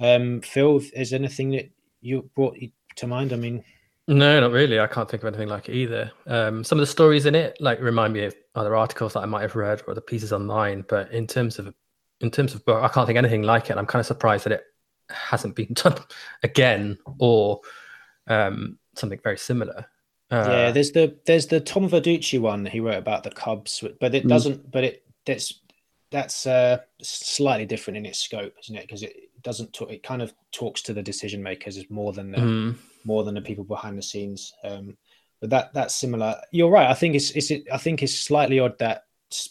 [0.00, 1.70] Um, Phil, is anything that
[2.00, 2.56] you brought
[2.96, 3.32] to mind?
[3.32, 3.64] I mean,
[4.06, 4.80] no, not really.
[4.80, 6.10] I can't think of anything like it either.
[6.26, 9.26] Um, some of the stories in it like remind me of other articles that I
[9.26, 11.74] might have read or the pieces online, but in terms of
[12.20, 13.76] in terms of book, I can't think anything like it.
[13.76, 14.64] I'm kind of surprised that it
[15.10, 15.96] hasn't been done
[16.42, 17.60] again or
[18.26, 19.86] um, something very similar.
[20.30, 24.14] Uh, yeah, there's the there's the Tom Verducci one he wrote about the Cubs, but
[24.14, 24.28] it hmm.
[24.28, 24.66] doesn't.
[24.66, 24.70] Mm.
[24.70, 25.60] But it that's
[26.10, 28.82] that's uh, slightly different in its scope, isn't it?
[28.82, 29.90] Because it doesn't talk.
[29.90, 32.76] It kind of talks to the decision makers more than the mm.
[33.04, 34.52] more than the people behind the scenes.
[34.64, 34.96] Um,
[35.40, 36.36] but that that's similar.
[36.50, 36.90] You're right.
[36.90, 39.04] I think it's it's I think it's slightly odd that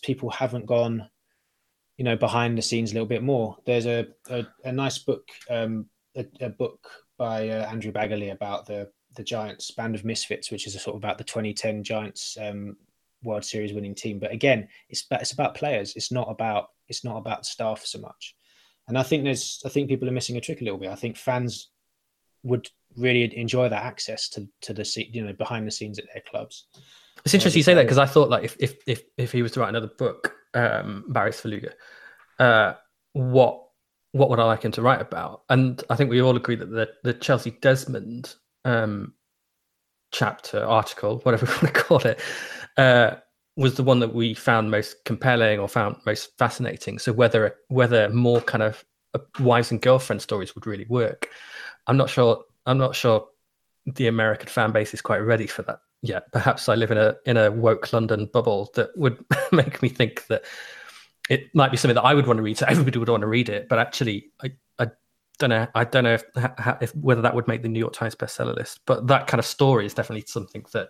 [0.03, 1.09] people haven't gone,
[1.97, 3.57] you know, behind the scenes a little bit more.
[3.65, 6.87] There's a a, a nice book, um, a, a book
[7.17, 10.95] by uh, Andrew Baggarly about the the Giants Band of Misfits, which is a sort
[10.95, 12.77] of about the 2010 Giants um,
[13.23, 14.19] World Series winning team.
[14.19, 15.95] But again, it's it's about players.
[15.95, 18.35] It's not about it's not about staff so much.
[18.87, 20.89] And I think there's I think people are missing a trick a little bit.
[20.89, 21.69] I think fans
[22.43, 26.23] would really enjoy that access to to the you know behind the scenes at their
[26.29, 26.67] clubs.
[27.25, 29.51] It's interesting you say that because I thought like if if if if he was
[29.53, 31.71] to write another book, um, Barry Svrluga,
[32.39, 32.73] uh,
[33.13, 33.63] what
[34.11, 35.41] what would I like him to write about?
[35.49, 38.35] And I think we all agree that the the Chelsea Desmond
[38.65, 39.13] um,
[40.11, 42.19] chapter, article, whatever you want to call it,
[42.77, 43.15] uh,
[43.55, 46.99] was the one that we found most compelling or found most fascinating.
[46.99, 51.29] So whether whether more kind of uh, wives and girlfriend stories would really work,
[51.87, 52.43] I'm not sure.
[52.65, 53.27] I'm not sure
[53.85, 56.31] the American fan base is quite ready for that yet.
[56.31, 60.27] Perhaps I live in a in a woke London bubble that would make me think
[60.27, 60.43] that
[61.29, 62.57] it might be something that I would want to read.
[62.57, 64.51] So everybody would want to read it, but actually, I
[65.39, 65.67] don't know.
[65.75, 66.23] I don't know if,
[66.81, 69.45] if, whether that would make the New York Times bestseller list, but that kind of
[69.45, 70.89] story is definitely something that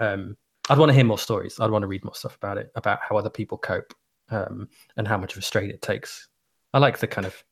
[0.00, 0.36] um,
[0.68, 1.58] I'd want to hear more stories.
[1.60, 3.94] I'd want to read more stuff about it, about how other people cope
[4.30, 6.28] um, and how much of a strain it takes.
[6.74, 7.42] I like the kind of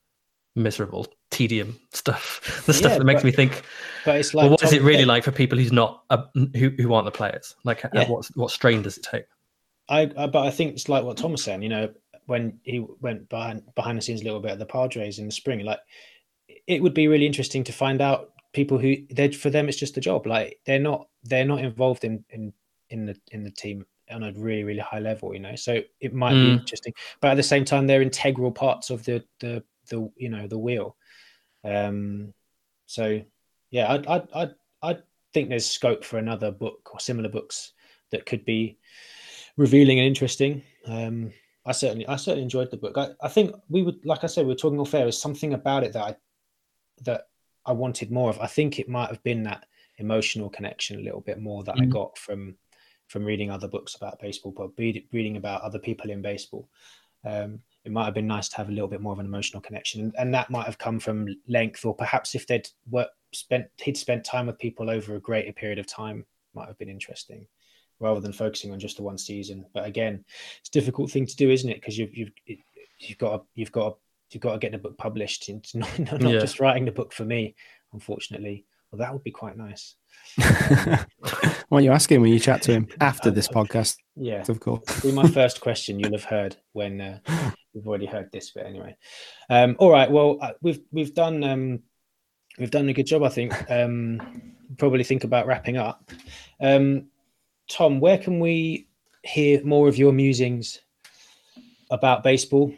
[0.56, 3.62] miserable tedium stuff, the stuff yeah, that makes but, me think.
[4.04, 6.24] But it's like, well, what Tom is it really like for people who's not uh,
[6.56, 7.54] who who aren't the players?
[7.64, 8.08] Like, yeah.
[8.08, 9.24] what what strain does it take?
[9.88, 11.62] I, I but I think it's like what Tom was saying.
[11.62, 11.94] You know,
[12.26, 15.32] when he went behind behind the scenes a little bit at the Padres in the
[15.32, 15.80] spring, like
[16.66, 19.96] it would be really interesting to find out people who they for them it's just
[19.96, 22.52] a job like they're not they're not involved in in
[22.90, 26.14] in the in the team on a really really high level you know so it
[26.14, 26.44] might mm.
[26.44, 30.28] be interesting but at the same time they're integral parts of the the the you
[30.28, 30.96] know the wheel
[31.64, 32.32] um
[32.86, 33.20] so
[33.70, 34.50] yeah i i i,
[34.82, 34.98] I
[35.32, 37.72] think there's scope for another book or similar books
[38.12, 38.78] that could be
[39.56, 41.32] revealing and interesting um
[41.66, 42.98] I certainly, I certainly enjoyed the book.
[42.98, 45.08] I, I think we would, like I said, we were talking off air.
[45.08, 46.16] Is something about it that I
[47.02, 47.28] that
[47.66, 48.38] I wanted more of.
[48.40, 49.66] I think it might have been that
[49.98, 51.84] emotional connection a little bit more that mm-hmm.
[51.84, 52.56] I got from
[53.08, 56.68] from reading other books about baseball, but reading about other people in baseball.
[57.24, 59.60] Um, it might have been nice to have a little bit more of an emotional
[59.60, 63.66] connection, and, and that might have come from length, or perhaps if they'd work, spent
[63.82, 67.46] he'd spent time with people over a greater period of time, might have been interesting.
[68.00, 69.64] rather than focusing on just the one season.
[69.72, 70.24] But again,
[70.60, 71.80] it's a difficult thing to do, isn't it?
[71.80, 72.32] Because you've you've
[72.98, 73.96] you've got to, you've got to,
[74.34, 75.48] you've got to get the book published.
[75.48, 76.40] It's not, not Yeah.
[76.40, 77.54] just writing the book for me,
[77.92, 78.64] unfortunately.
[78.90, 79.94] Well, that would be quite nice.
[80.36, 84.60] Why don't you ask him when you chat to him after this podcast, Yeah, of
[84.60, 85.00] course.
[85.00, 87.18] be my first question you'll have heard when uh,
[87.72, 88.96] you've already heard this But anyway.
[89.50, 91.80] Um, all right, well uh, we've we've done um,
[92.58, 93.52] we've done a good job, I think.
[93.70, 94.20] Um,
[94.78, 96.10] probably think about wrapping up.
[96.60, 97.06] Um,
[97.68, 98.86] Tom, where can we
[99.24, 100.80] hear more of your musings
[101.90, 102.72] about baseball?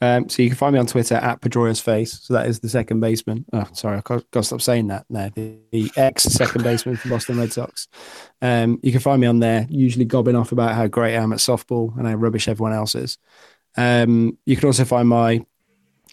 [0.00, 2.20] Um, so you can find me on Twitter at Pedroia's Face.
[2.20, 3.44] So that is the second baseman.
[3.52, 5.06] Oh, sorry, I got, to stop saying that.
[5.10, 7.88] No, the, the ex second baseman for Boston Red Sox.
[8.40, 11.32] Um, you can find me on there, usually gobbing off about how great I am
[11.32, 13.18] at softball and how rubbish everyone else is.
[13.76, 15.44] Um, you can also find my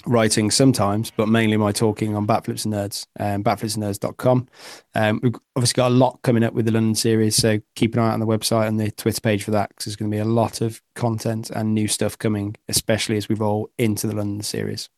[0.08, 4.48] writing sometimes, but mainly my talking on Batflips and Nerds, and um, batflipsandnerds.com.
[4.96, 8.00] Um, we've obviously got a lot coming up with the London series, so keep an
[8.00, 10.16] eye out on the website and the Twitter page for that because there's going to
[10.16, 14.16] be a lot of content and new stuff coming, especially as we roll into the
[14.16, 14.90] London series.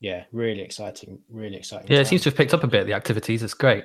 [0.00, 1.86] Yeah, really exciting, really exciting.
[1.90, 3.42] Yeah, it seems to have picked up a bit the activities.
[3.42, 3.84] It's great.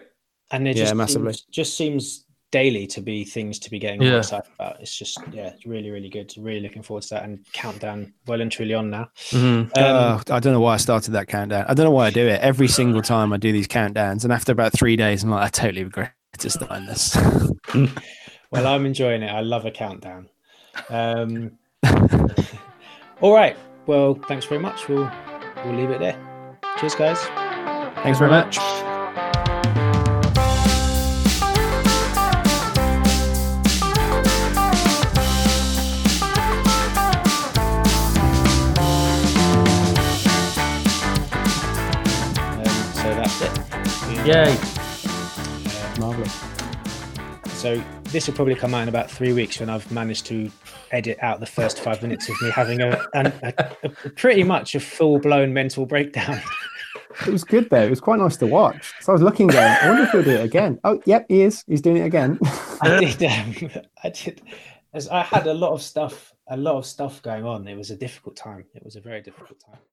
[0.51, 1.33] and it Yeah, just massively.
[1.33, 4.17] seems, just seems daily to be things to be getting Yeah.
[4.17, 4.79] excited about.
[4.81, 6.33] It's just yeah, it's really really good.
[6.37, 9.07] Really looking forward to that and countdown well and truly on now.
[9.29, 9.39] Mhm.
[9.39, 11.65] Um, oh, I don't know why I started that countdown.
[11.67, 14.31] I don't know why I do it every single time I do these countdowns, and
[14.33, 17.15] after about three days, I'm like, I totally regret starting this.
[18.51, 19.29] well, I'm enjoying it.
[19.31, 20.27] I love a countdown.
[20.89, 21.51] Um,
[23.21, 23.55] all right.
[23.87, 24.87] Well, thanks very much.
[24.87, 25.09] We'll
[25.65, 26.17] we'll leave it there.
[26.79, 27.19] Cheers, guys.
[28.03, 28.57] Thanks very much.
[44.25, 44.55] Yay.
[45.99, 46.39] Marvelous.
[47.59, 50.51] So this will probably come out in about three weeks when I've managed to
[50.91, 53.53] edit out the first five minutes of me having a, an, a,
[53.83, 56.39] a pretty much a full blown mental breakdown.
[57.25, 57.81] It was good though.
[57.81, 58.93] It was quite nice to watch.
[59.01, 60.79] So I was looking going, I wonder if he'll do it again.
[60.83, 61.63] Oh, yep, he is.
[61.67, 62.39] He's doing it again.
[62.81, 63.23] I did.
[63.23, 64.41] Um, I did.
[64.93, 67.67] As I had a lot of stuff, a lot of stuff going on.
[67.67, 68.65] It was a difficult time.
[68.75, 69.79] It was a very difficult time.